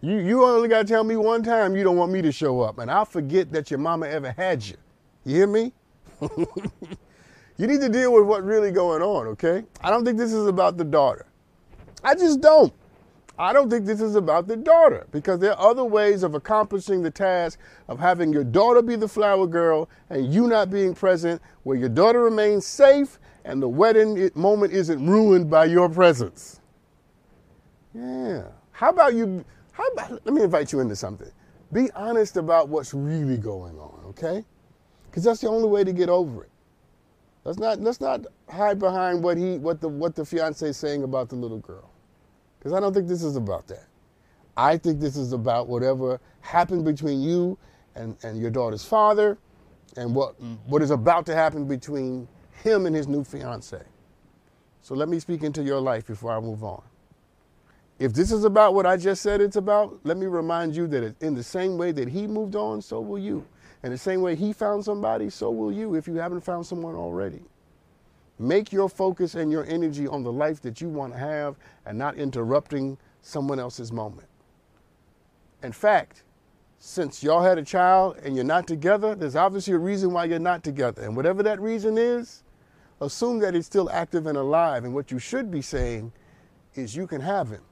You, 0.00 0.18
you 0.18 0.44
only 0.44 0.68
got 0.68 0.80
to 0.80 0.84
tell 0.84 1.04
me 1.04 1.16
one 1.16 1.42
time 1.42 1.74
you 1.74 1.82
don't 1.82 1.96
want 1.96 2.12
me 2.12 2.22
to 2.22 2.32
show 2.32 2.60
up, 2.60 2.78
and 2.78 2.90
I'll 2.90 3.06
forget 3.06 3.50
that 3.52 3.70
your 3.70 3.78
mama 3.78 4.06
ever 4.06 4.32
had 4.32 4.64
you. 4.64 4.76
You 5.24 5.36
hear 5.36 5.46
me? 5.46 5.72
you 7.56 7.66
need 7.66 7.80
to 7.80 7.88
deal 7.88 8.12
with 8.12 8.24
what's 8.24 8.44
really 8.44 8.70
going 8.70 9.02
on, 9.02 9.26
okay? 9.28 9.64
I 9.82 9.90
don't 9.90 10.04
think 10.04 10.18
this 10.18 10.32
is 10.32 10.46
about 10.46 10.76
the 10.76 10.84
daughter. 10.84 11.26
I 12.02 12.14
just 12.14 12.40
don't. 12.40 12.72
I 13.38 13.52
don't 13.52 13.68
think 13.68 13.84
this 13.84 14.00
is 14.00 14.14
about 14.14 14.46
the 14.46 14.56
daughter 14.56 15.06
because 15.10 15.40
there 15.40 15.52
are 15.58 15.70
other 15.70 15.84
ways 15.84 16.22
of 16.22 16.34
accomplishing 16.34 17.02
the 17.02 17.10
task 17.10 17.58
of 17.88 17.98
having 17.98 18.32
your 18.32 18.44
daughter 18.44 18.80
be 18.80 18.94
the 18.94 19.08
flower 19.08 19.46
girl 19.46 19.88
and 20.10 20.32
you 20.32 20.46
not 20.46 20.70
being 20.70 20.94
present, 20.94 21.42
where 21.64 21.76
your 21.76 21.88
daughter 21.88 22.22
remains 22.22 22.64
safe 22.64 23.18
and 23.44 23.60
the 23.60 23.68
wedding 23.68 24.30
moment 24.34 24.72
isn't 24.72 25.04
ruined 25.04 25.50
by 25.50 25.64
your 25.64 25.88
presence. 25.88 26.60
Yeah. 27.92 28.44
How 28.70 28.90
about 28.90 29.14
you? 29.14 29.44
How 29.72 29.86
about, 29.88 30.10
let 30.24 30.32
me 30.32 30.42
invite 30.42 30.72
you 30.72 30.80
into 30.80 30.94
something. 30.94 31.30
Be 31.72 31.90
honest 31.92 32.36
about 32.36 32.68
what's 32.68 32.94
really 32.94 33.36
going 33.36 33.76
on, 33.78 34.00
okay? 34.06 34.44
Because 35.06 35.24
that's 35.24 35.40
the 35.40 35.48
only 35.48 35.68
way 35.68 35.82
to 35.82 35.92
get 35.92 36.08
over 36.08 36.44
it. 36.44 36.50
Let's 37.44 37.58
not 37.58 37.80
let's 37.80 38.00
not 38.00 38.26
hide 38.48 38.78
behind 38.78 39.22
what 39.22 39.36
he 39.36 39.58
what 39.58 39.80
the 39.80 39.88
what 39.88 40.14
the 40.14 40.24
fiance 40.24 40.66
is 40.66 40.76
saying 40.76 41.02
about 41.02 41.28
the 41.28 41.36
little 41.36 41.58
girl. 41.58 41.90
Because 42.58 42.72
I 42.72 42.80
don't 42.80 42.94
think 42.94 43.08
this 43.08 43.22
is 43.22 43.36
about 43.36 43.66
that. 43.68 43.86
I 44.56 44.78
think 44.78 45.00
this 45.00 45.16
is 45.16 45.32
about 45.32 45.68
whatever 45.68 46.20
happened 46.40 46.84
between 46.84 47.22
you 47.22 47.58
and, 47.94 48.16
and 48.22 48.38
your 48.40 48.50
daughter's 48.50 48.84
father 48.84 49.38
and 49.96 50.14
what, 50.14 50.40
what 50.66 50.82
is 50.82 50.90
about 50.90 51.26
to 51.26 51.34
happen 51.34 51.66
between 51.66 52.28
him 52.62 52.86
and 52.86 52.94
his 52.94 53.08
new 53.08 53.24
fiance. 53.24 53.82
So 54.82 54.94
let 54.94 55.08
me 55.08 55.18
speak 55.18 55.42
into 55.42 55.62
your 55.62 55.80
life 55.80 56.06
before 56.06 56.32
I 56.32 56.40
move 56.40 56.64
on. 56.64 56.82
If 57.98 58.12
this 58.12 58.32
is 58.32 58.44
about 58.44 58.74
what 58.74 58.86
I 58.86 58.96
just 58.96 59.22
said 59.22 59.40
it's 59.40 59.56
about, 59.56 59.98
let 60.04 60.16
me 60.16 60.26
remind 60.26 60.74
you 60.74 60.86
that 60.88 61.14
in 61.22 61.34
the 61.34 61.42
same 61.42 61.78
way 61.78 61.92
that 61.92 62.08
he 62.08 62.26
moved 62.26 62.56
on, 62.56 62.82
so 62.82 63.00
will 63.00 63.18
you. 63.18 63.46
And 63.84 63.92
the 63.92 63.98
same 63.98 64.22
way 64.22 64.34
he 64.34 64.54
found 64.54 64.82
somebody, 64.82 65.28
so 65.28 65.50
will 65.50 65.70
you 65.70 65.94
if 65.94 66.08
you 66.08 66.14
haven't 66.14 66.40
found 66.40 66.64
someone 66.64 66.94
already. 66.94 67.42
Make 68.38 68.72
your 68.72 68.88
focus 68.88 69.34
and 69.34 69.52
your 69.52 69.66
energy 69.66 70.08
on 70.08 70.22
the 70.22 70.32
life 70.32 70.62
that 70.62 70.80
you 70.80 70.88
want 70.88 71.12
to 71.12 71.18
have 71.18 71.56
and 71.84 71.98
not 71.98 72.16
interrupting 72.16 72.96
someone 73.20 73.60
else's 73.60 73.92
moment. 73.92 74.26
In 75.62 75.70
fact, 75.70 76.22
since 76.78 77.22
y'all 77.22 77.42
had 77.42 77.58
a 77.58 77.62
child 77.62 78.16
and 78.24 78.34
you're 78.34 78.42
not 78.42 78.66
together, 78.66 79.14
there's 79.14 79.36
obviously 79.36 79.74
a 79.74 79.78
reason 79.78 80.14
why 80.14 80.24
you're 80.24 80.38
not 80.38 80.64
together. 80.64 81.02
And 81.02 81.14
whatever 81.14 81.42
that 81.42 81.60
reason 81.60 81.98
is, 81.98 82.42
assume 83.02 83.38
that 83.40 83.52
he's 83.52 83.66
still 83.66 83.90
active 83.90 84.26
and 84.26 84.38
alive. 84.38 84.84
And 84.84 84.94
what 84.94 85.10
you 85.10 85.18
should 85.18 85.50
be 85.50 85.60
saying 85.60 86.10
is, 86.74 86.96
you 86.96 87.06
can 87.06 87.20
have 87.20 87.50
him. 87.50 87.62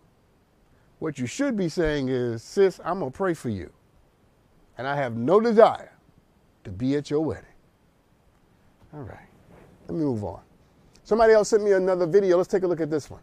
What 0.99 1.19
you 1.19 1.25
should 1.25 1.57
be 1.57 1.71
saying 1.71 2.11
is, 2.11 2.43
sis, 2.43 2.81
I'm 2.85 2.99
going 2.99 3.11
to 3.11 3.17
pray 3.17 3.33
for 3.33 3.49
you. 3.49 3.73
And 4.77 4.87
I 4.87 4.95
have 4.97 5.17
no 5.17 5.41
desire 5.41 5.92
to 6.65 6.71
be 6.71 6.97
at 6.97 7.11
your 7.11 7.21
wedding. 7.21 7.45
All 8.95 9.01
right, 9.01 9.29
let 9.89 9.97
me 9.97 10.05
move 10.05 10.25
on. 10.25 10.41
Somebody 11.05 11.33
else 11.33 11.49
sent 11.49 11.63
me 11.63 11.73
another 11.73 12.07
video. 12.07 12.37
Let's 12.37 12.49
take 12.49 12.63
a 12.63 12.67
look 12.67 12.81
at 12.81 12.91
this 12.91 13.11
one. 13.11 13.23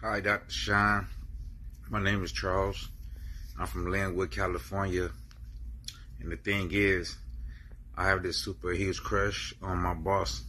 Hi, 0.00 0.20
Dr. 0.20 0.50
Sean. 0.50 1.06
My 1.90 2.02
name 2.02 2.24
is 2.24 2.32
Charles. 2.32 2.88
I'm 3.58 3.66
from 3.66 3.86
Lynwood, 3.86 4.30
California. 4.30 5.10
And 6.20 6.32
the 6.32 6.36
thing 6.36 6.70
is, 6.72 7.16
I 7.96 8.06
have 8.08 8.22
this 8.22 8.38
super 8.38 8.72
huge 8.72 9.00
crush 9.00 9.54
on 9.62 9.78
my 9.78 9.94
boss, 9.94 10.42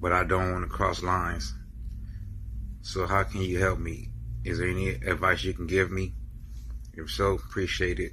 but 0.00 0.12
I 0.12 0.24
don't 0.24 0.52
want 0.52 0.64
to 0.64 0.70
cross 0.70 1.02
lines. 1.02 1.52
So 2.82 3.06
how 3.06 3.24
can 3.24 3.42
you 3.42 3.58
help 3.58 3.78
me? 3.78 4.08
Is 4.44 4.58
there 4.58 4.68
any 4.68 4.90
advice 4.90 5.42
you 5.42 5.52
can 5.52 5.66
give 5.66 5.90
me? 5.90 6.14
If 6.94 7.10
so, 7.10 7.34
appreciate 7.34 7.98
it. 7.98 8.12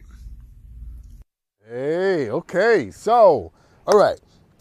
Hey, 1.70 2.30
okay. 2.30 2.92
So, 2.92 3.54
all 3.88 3.98
right. 3.98 4.20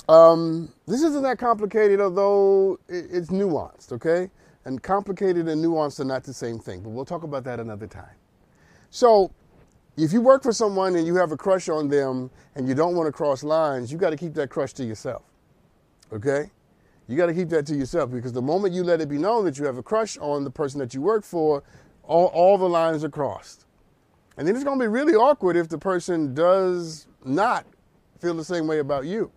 Um, 0.08 0.72
this 0.86 1.02
isn't 1.02 1.22
that 1.24 1.36
complicated, 1.36 2.00
although 2.00 2.78
it's 2.88 3.28
nuanced, 3.28 3.90
okay? 3.92 4.30
And 4.64 4.80
complicated 4.80 5.48
and 5.48 5.64
nuanced 5.64 5.98
are 5.98 6.04
not 6.04 6.22
the 6.22 6.32
same 6.32 6.60
thing, 6.60 6.80
but 6.80 6.90
we'll 6.90 7.04
talk 7.04 7.24
about 7.24 7.42
that 7.44 7.58
another 7.58 7.88
time. 7.88 8.14
So, 8.90 9.32
if 9.96 10.12
you 10.12 10.20
work 10.20 10.44
for 10.44 10.52
someone 10.52 10.94
and 10.94 11.04
you 11.04 11.16
have 11.16 11.32
a 11.32 11.36
crush 11.36 11.68
on 11.68 11.88
them 11.88 12.30
and 12.54 12.68
you 12.68 12.74
don't 12.74 12.94
want 12.94 13.08
to 13.08 13.12
cross 13.12 13.42
lines, 13.42 13.90
you 13.90 13.98
got 13.98 14.10
to 14.10 14.16
keep 14.16 14.34
that 14.34 14.50
crush 14.50 14.72
to 14.74 14.84
yourself, 14.84 15.24
okay? 16.12 16.50
You 17.08 17.16
got 17.16 17.26
to 17.26 17.34
keep 17.34 17.48
that 17.48 17.66
to 17.66 17.74
yourself 17.74 18.12
because 18.12 18.32
the 18.32 18.42
moment 18.42 18.74
you 18.74 18.84
let 18.84 19.00
it 19.00 19.08
be 19.08 19.18
known 19.18 19.44
that 19.44 19.58
you 19.58 19.64
have 19.64 19.76
a 19.76 19.82
crush 19.82 20.18
on 20.18 20.44
the 20.44 20.50
person 20.50 20.78
that 20.78 20.94
you 20.94 21.02
work 21.02 21.24
for, 21.24 21.64
all, 22.04 22.26
all 22.26 22.56
the 22.58 22.68
lines 22.68 23.02
are 23.02 23.10
crossed. 23.10 23.66
And 24.36 24.46
then 24.46 24.54
it's 24.54 24.64
going 24.64 24.78
to 24.78 24.82
be 24.82 24.88
really 24.88 25.14
awkward 25.14 25.56
if 25.56 25.68
the 25.68 25.78
person 25.78 26.34
does 26.34 27.06
not 27.24 27.66
feel 28.20 28.34
the 28.34 28.44
same 28.44 28.66
way 28.66 28.78
about 28.78 29.04
you 29.04 29.30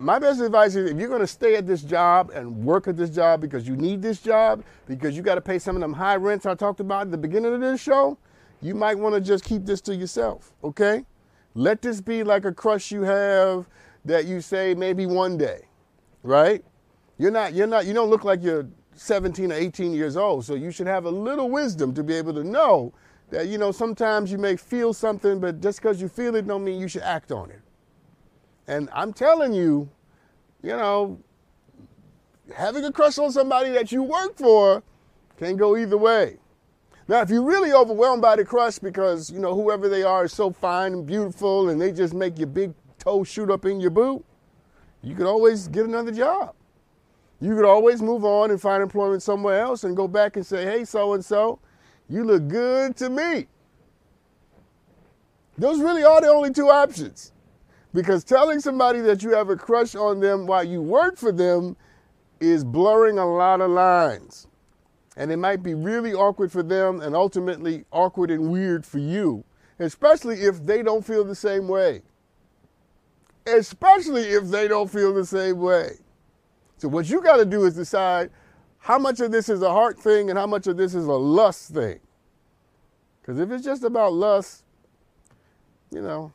my 0.00 0.18
best 0.18 0.40
advice 0.40 0.74
is 0.76 0.90
if 0.90 0.98
you're 0.98 1.10
going 1.10 1.20
to 1.20 1.26
stay 1.26 1.56
at 1.56 1.66
this 1.66 1.82
job 1.82 2.30
and 2.30 2.64
work 2.64 2.88
at 2.88 2.96
this 2.96 3.10
job 3.10 3.42
because 3.42 3.68
you 3.68 3.76
need 3.76 4.00
this 4.00 4.18
job, 4.18 4.64
because 4.88 5.14
you 5.14 5.22
got 5.22 5.34
to 5.34 5.42
pay 5.42 5.58
some 5.58 5.76
of 5.76 5.80
them 5.80 5.92
high 5.92 6.16
rents 6.16 6.46
I 6.46 6.54
talked 6.54 6.80
about 6.80 7.02
at 7.02 7.10
the 7.10 7.18
beginning 7.18 7.52
of 7.52 7.60
this 7.60 7.82
show, 7.82 8.16
you 8.62 8.74
might 8.74 8.98
want 8.98 9.14
to 9.14 9.20
just 9.20 9.44
keep 9.44 9.66
this 9.66 9.82
to 9.82 9.94
yourself, 9.94 10.54
okay? 10.64 11.04
Let 11.52 11.82
this 11.82 12.00
be 12.00 12.24
like 12.24 12.46
a 12.46 12.52
crush 12.52 12.90
you 12.90 13.02
have 13.02 13.68
that 14.06 14.24
you 14.24 14.40
say 14.40 14.72
maybe 14.72 15.04
one 15.04 15.36
day, 15.36 15.66
right? 16.22 16.64
You're 17.18 17.30
not, 17.30 17.52
you're 17.52 17.66
not, 17.66 17.84
you 17.84 17.92
don't 17.92 18.08
look 18.08 18.24
like 18.24 18.42
you're 18.42 18.66
17 18.94 19.52
or 19.52 19.54
18 19.54 19.92
years 19.92 20.16
old, 20.16 20.46
so 20.46 20.54
you 20.54 20.70
should 20.70 20.86
have 20.86 21.04
a 21.04 21.10
little 21.10 21.50
wisdom 21.50 21.92
to 21.92 22.02
be 22.02 22.14
able 22.14 22.32
to 22.32 22.42
know 22.44 22.94
that, 23.30 23.48
you 23.48 23.58
know, 23.58 23.72
sometimes 23.72 24.30
you 24.30 24.38
may 24.38 24.56
feel 24.56 24.92
something, 24.92 25.40
but 25.40 25.60
just 25.60 25.80
because 25.80 26.00
you 26.00 26.08
feel 26.08 26.34
it 26.36 26.46
don't 26.46 26.64
mean 26.64 26.80
you 26.80 26.88
should 26.88 27.02
act 27.02 27.32
on 27.32 27.50
it. 27.50 27.60
And 28.66 28.88
I'm 28.92 29.12
telling 29.12 29.52
you, 29.52 29.88
you 30.62 30.70
know, 30.70 31.18
having 32.54 32.84
a 32.84 32.92
crush 32.92 33.18
on 33.18 33.32
somebody 33.32 33.70
that 33.70 33.90
you 33.92 34.02
work 34.02 34.36
for 34.36 34.82
can 35.38 35.56
go 35.56 35.76
either 35.76 35.96
way. 35.96 36.38
Now, 37.08 37.22
if 37.22 37.30
you're 37.30 37.42
really 37.42 37.72
overwhelmed 37.72 38.22
by 38.22 38.36
the 38.36 38.44
crush 38.44 38.78
because, 38.78 39.30
you 39.30 39.40
know, 39.40 39.54
whoever 39.54 39.88
they 39.88 40.04
are 40.04 40.26
is 40.26 40.32
so 40.32 40.52
fine 40.52 40.92
and 40.92 41.06
beautiful 41.06 41.68
and 41.68 41.80
they 41.80 41.90
just 41.90 42.14
make 42.14 42.38
your 42.38 42.46
big 42.46 42.72
toe 42.98 43.24
shoot 43.24 43.50
up 43.50 43.64
in 43.64 43.80
your 43.80 43.90
boot, 43.90 44.24
you 45.02 45.16
could 45.16 45.26
always 45.26 45.66
get 45.66 45.86
another 45.86 46.12
job. 46.12 46.54
You 47.40 47.56
could 47.56 47.64
always 47.64 48.02
move 48.02 48.24
on 48.24 48.50
and 48.50 48.60
find 48.60 48.82
employment 48.82 49.22
somewhere 49.22 49.60
else 49.60 49.82
and 49.82 49.96
go 49.96 50.06
back 50.06 50.36
and 50.36 50.46
say, 50.46 50.64
hey, 50.64 50.84
so 50.84 51.14
and 51.14 51.24
so, 51.24 51.58
you 52.10 52.24
look 52.24 52.48
good 52.48 52.96
to 52.96 53.08
me. 53.08 53.46
Those 55.56 55.80
really 55.80 56.02
are 56.02 56.20
the 56.20 56.28
only 56.28 56.52
two 56.52 56.68
options. 56.68 57.32
Because 57.94 58.24
telling 58.24 58.60
somebody 58.60 59.00
that 59.00 59.22
you 59.22 59.30
have 59.30 59.48
a 59.48 59.56
crush 59.56 59.94
on 59.94 60.20
them 60.20 60.46
while 60.46 60.64
you 60.64 60.82
work 60.82 61.16
for 61.16 61.32
them 61.32 61.76
is 62.40 62.64
blurring 62.64 63.18
a 63.18 63.26
lot 63.26 63.60
of 63.60 63.70
lines. 63.70 64.48
And 65.16 65.30
it 65.30 65.36
might 65.36 65.62
be 65.62 65.74
really 65.74 66.12
awkward 66.12 66.50
for 66.50 66.62
them 66.62 67.00
and 67.00 67.14
ultimately 67.14 67.84
awkward 67.92 68.30
and 68.30 68.50
weird 68.50 68.84
for 68.84 68.98
you, 68.98 69.44
especially 69.78 70.40
if 70.40 70.64
they 70.64 70.82
don't 70.82 71.04
feel 71.04 71.24
the 71.24 71.34
same 71.34 71.68
way. 71.68 72.02
Especially 73.46 74.22
if 74.22 74.44
they 74.44 74.66
don't 74.68 74.90
feel 74.90 75.12
the 75.12 75.26
same 75.26 75.58
way. 75.58 75.92
So, 76.76 76.88
what 76.88 77.10
you 77.10 77.20
got 77.20 77.36
to 77.36 77.44
do 77.44 77.64
is 77.64 77.74
decide 77.74 78.30
how 78.80 78.98
much 78.98 79.20
of 79.20 79.30
this 79.30 79.48
is 79.48 79.62
a 79.62 79.70
heart 79.70 79.98
thing 79.98 80.30
and 80.30 80.38
how 80.38 80.46
much 80.46 80.66
of 80.66 80.76
this 80.76 80.94
is 80.94 81.06
a 81.06 81.12
lust 81.12 81.72
thing. 81.72 82.00
Because 83.20 83.38
if 83.38 83.50
it's 83.50 83.64
just 83.64 83.84
about 83.84 84.12
lust, 84.12 84.64
you 85.90 86.02
know, 86.02 86.32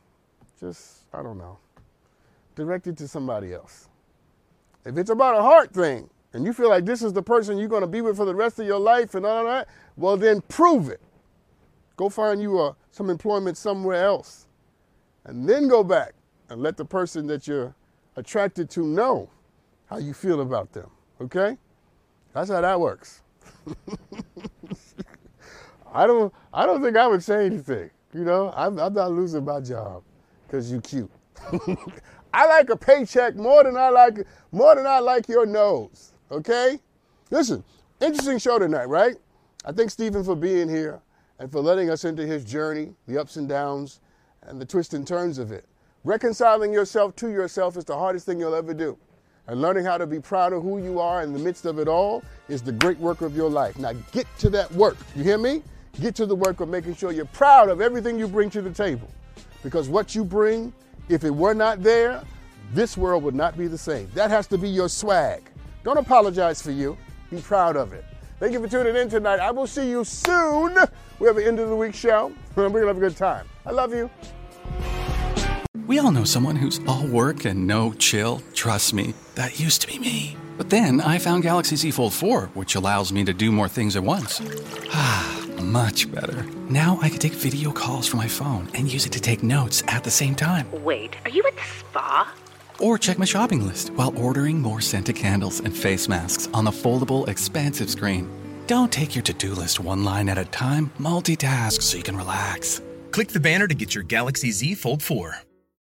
just 0.60 1.04
I 1.14 1.22
don't 1.22 1.38
know. 1.38 1.58
Direct 2.56 2.88
it 2.88 2.98
to 2.98 3.08
somebody 3.08 3.54
else. 3.54 3.90
If 4.86 4.98
it's 4.98 5.10
about 5.10 5.38
a 5.38 5.42
heart 5.42 5.74
thing 5.74 6.10
and 6.34 6.46
you 6.46 6.54
feel 6.54 6.70
like 6.70 6.86
this 6.86 7.02
is 7.02 7.12
the 7.12 7.24
person 7.24 7.58
you're 7.58 7.68
going 7.68 7.82
to 7.82 7.88
be 7.88 8.02
with 8.02 8.18
for 8.18 8.26
the 8.26 8.36
rest 8.36 8.60
of 8.60 8.68
your 8.68 8.80
life 8.80 9.16
and 9.16 9.26
all 9.26 9.44
that, 9.46 9.68
well, 9.98 10.16
then 10.16 10.42
prove 10.42 10.90
it. 10.90 11.02
Go 11.98 12.10
find 12.10 12.42
you 12.42 12.60
a, 12.60 12.76
some 12.92 13.10
employment 13.10 13.58
somewhere 13.58 14.04
else. 14.06 14.48
And 15.26 15.50
then 15.50 15.68
go 15.68 15.84
back 15.84 16.14
and 16.50 16.62
let 16.62 16.78
the 16.78 16.86
person 16.86 17.26
that 17.28 17.48
you're 17.48 17.74
attracted 18.16 18.70
to 18.72 18.86
know 18.86 19.30
how 19.88 19.98
you 19.98 20.14
feel 20.14 20.42
about 20.42 20.72
them. 20.74 20.90
Okay? 21.20 21.58
That's 22.36 22.52
how 22.52 22.60
that 22.60 22.80
works. 22.82 23.22
I 25.94 26.06
don't 26.06 26.34
I 26.54 26.66
don't 26.66 26.84
think 26.84 26.98
I 26.98 27.08
would 27.08 27.24
say 27.24 27.46
anything. 27.46 27.90
You 28.14 28.26
know, 28.26 28.54
I'm, 28.56 28.78
I'm 28.78 28.94
not 28.94 29.14
losing 29.14 29.46
my 29.46 29.62
job 29.62 30.04
because 30.46 30.70
you 30.70 30.82
cute. 30.82 31.10
I 32.34 32.46
like 32.46 32.70
a 32.70 32.76
paycheck 32.76 33.38
more 33.38 33.64
than 33.64 33.78
I 33.78 33.88
like 33.88 34.28
more 34.52 34.76
than 34.76 34.86
I 34.86 35.00
like 35.00 35.30
your 35.30 35.46
nose. 35.46 36.12
Okay? 36.30 36.78
Listen, 37.32 37.64
interesting 38.02 38.38
show 38.38 38.60
tonight, 38.60 38.90
right? 38.90 39.16
I 39.64 39.72
thank 39.72 39.90
Stephen 39.90 40.26
for 40.26 40.36
being 40.36 40.68
here 40.68 41.00
and 41.40 41.50
for 41.50 41.62
letting 41.62 41.90
us 41.90 42.04
into 42.04 42.26
his 42.28 42.44
journey, 42.44 42.96
the 43.08 43.18
ups 43.18 43.38
and 43.38 43.48
downs, 43.48 44.02
and 44.42 44.60
the 44.60 44.66
twists 44.66 44.94
and 44.94 45.08
turns 45.08 45.38
of 45.38 45.54
it. 45.54 45.64
Reconciling 46.04 46.74
yourself 46.74 47.16
to 47.16 47.30
yourself 47.30 47.78
is 47.78 47.86
the 47.86 47.96
hardest 47.98 48.26
thing 48.26 48.42
you'll 48.42 48.56
ever 48.56 48.74
do. 48.74 48.98
And 49.48 49.62
learning 49.62 49.86
how 49.86 49.98
to 49.98 50.08
be 50.08 50.20
proud 50.20 50.54
of 50.54 50.64
who 50.64 50.84
you 50.84 51.00
are 51.00 51.22
in 51.22 51.32
the 51.32 51.40
midst 51.40 51.66
of 51.66 51.78
it 51.78 51.88
all 51.88 52.24
is 52.50 52.62
the 52.62 52.72
great 52.72 52.98
work 52.98 53.22
of 53.22 53.36
your 53.36 53.50
life. 53.50 53.78
Now 53.78 53.94
get 54.12 54.26
to 54.40 54.50
that 54.52 54.72
work. 54.72 54.98
You 55.16 55.24
hear 55.24 55.38
me? 55.38 55.62
Get 56.02 56.16
to 56.16 56.26
the 56.26 56.36
work 56.36 56.60
of 56.60 56.70
making 56.70 56.96
sure 56.96 57.12
you're 57.12 57.26
proud 57.26 57.70
of 57.70 57.80
everything 57.80 58.18
you 58.18 58.28
bring 58.28 58.50
to 58.52 58.62
the 58.62 58.72
table. 58.72 59.10
Because 59.64 59.88
what 59.88 60.16
you 60.16 60.26
bring, 60.26 60.74
if 61.10 61.24
it 61.24 61.30
were 61.30 61.54
not 61.54 61.84
there, 61.84 62.24
this 62.74 62.98
world 62.98 63.24
would 63.24 63.36
not 63.36 63.58
be 63.58 63.68
the 63.68 63.78
same. 63.78 64.10
That 64.14 64.30
has 64.32 64.48
to 64.48 64.58
be 64.58 64.68
your 64.68 64.90
swag. 64.90 65.44
Don't 65.84 65.98
apologize 65.98 66.62
for 66.62 66.72
you. 66.72 66.98
Be 67.30 67.40
proud 67.40 67.76
of 67.78 67.94
it. 67.94 68.04
Thank 68.40 68.54
you 68.54 68.60
for 68.60 68.68
tuning 68.68 68.96
in 68.96 69.10
tonight. 69.10 69.40
I 69.40 69.52
will 69.52 69.68
see 69.68 69.90
you 69.90 70.04
soon. 70.04 70.76
We 71.20 71.28
have 71.28 71.38
an 71.38 71.44
end 71.44 71.60
of 71.60 71.70
the 71.70 71.76
week 71.76 71.96
show. 71.96 72.34
We're 72.56 72.70
going 72.70 72.82
to 72.82 72.88
have 72.88 72.98
a 72.98 73.00
good 73.00 73.16
time. 73.16 73.48
I 73.66 73.72
love 73.72 73.94
you. 73.94 74.10
We 75.88 76.00
all 76.00 76.12
know 76.12 76.24
someone 76.24 76.56
who's 76.56 76.80
all 76.88 77.06
work 77.06 77.46
and 77.46 77.68
no 77.68 77.94
chill. 77.94 78.42
Trust 78.54 78.94
me, 78.94 79.14
that 79.36 79.60
used 79.60 79.82
to 79.82 79.88
be 79.88 80.00
me. 80.00 80.36
But 80.58 80.70
then 80.70 81.00
I 81.02 81.20
found 81.20 81.44
Galaxy 81.44 81.76
Z 81.76 81.92
Fold 81.92 82.14
4, 82.14 82.48
which 82.54 82.76
allows 82.76 83.14
me 83.14 83.24
to 83.26 83.34
do 83.34 83.52
more 83.52 83.68
things 83.68 83.96
at 83.96 84.04
once. 84.04 84.42
Ah, 84.92 85.46
much 85.62 86.12
better. 86.12 86.44
Now 86.70 86.98
I 87.02 87.10
can 87.10 87.20
take 87.20 87.34
video 87.34 87.72
calls 87.72 88.08
from 88.08 88.20
my 88.20 88.28
phone 88.28 88.68
and 88.74 88.92
use 88.92 89.06
it 89.06 89.12
to 89.12 89.20
take 89.20 89.44
notes 89.44 89.84
at 89.88 90.04
the 90.04 90.10
same 90.10 90.34
time. 90.34 90.68
Wait, 90.84 91.16
are 91.24 91.30
you 91.30 91.44
at 91.46 91.56
the 91.56 91.62
spa? 91.62 92.34
Or 92.80 92.98
check 92.98 93.20
my 93.20 93.26
shopping 93.26 93.66
list 93.66 93.92
while 93.92 94.18
ordering 94.18 94.60
more 94.60 94.82
scented 94.82 95.16
candles 95.16 95.60
and 95.60 95.76
face 95.76 96.10
masks 96.10 96.50
on 96.54 96.66
the 96.66 96.72
foldable, 96.72 97.28
expansive 97.28 97.90
screen. 97.90 98.30
Don't 98.66 98.92
take 98.92 99.14
your 99.14 99.22
to 99.24 99.34
do 99.34 99.54
list 99.54 99.80
one 99.80 100.04
line 100.04 100.30
at 100.30 100.40
a 100.40 100.46
time, 100.46 100.90
multitask 101.00 101.84
so 101.84 101.98
you 101.98 102.04
can 102.04 102.18
relax. 102.18 102.82
Click 103.12 103.28
the 103.28 103.40
banner 103.40 103.68
to 103.68 103.76
get 103.76 103.94
your 103.94 104.04
Galaxy 104.04 104.52
Z 104.52 104.76
Fold 104.76 105.04
4. 105.04 105.45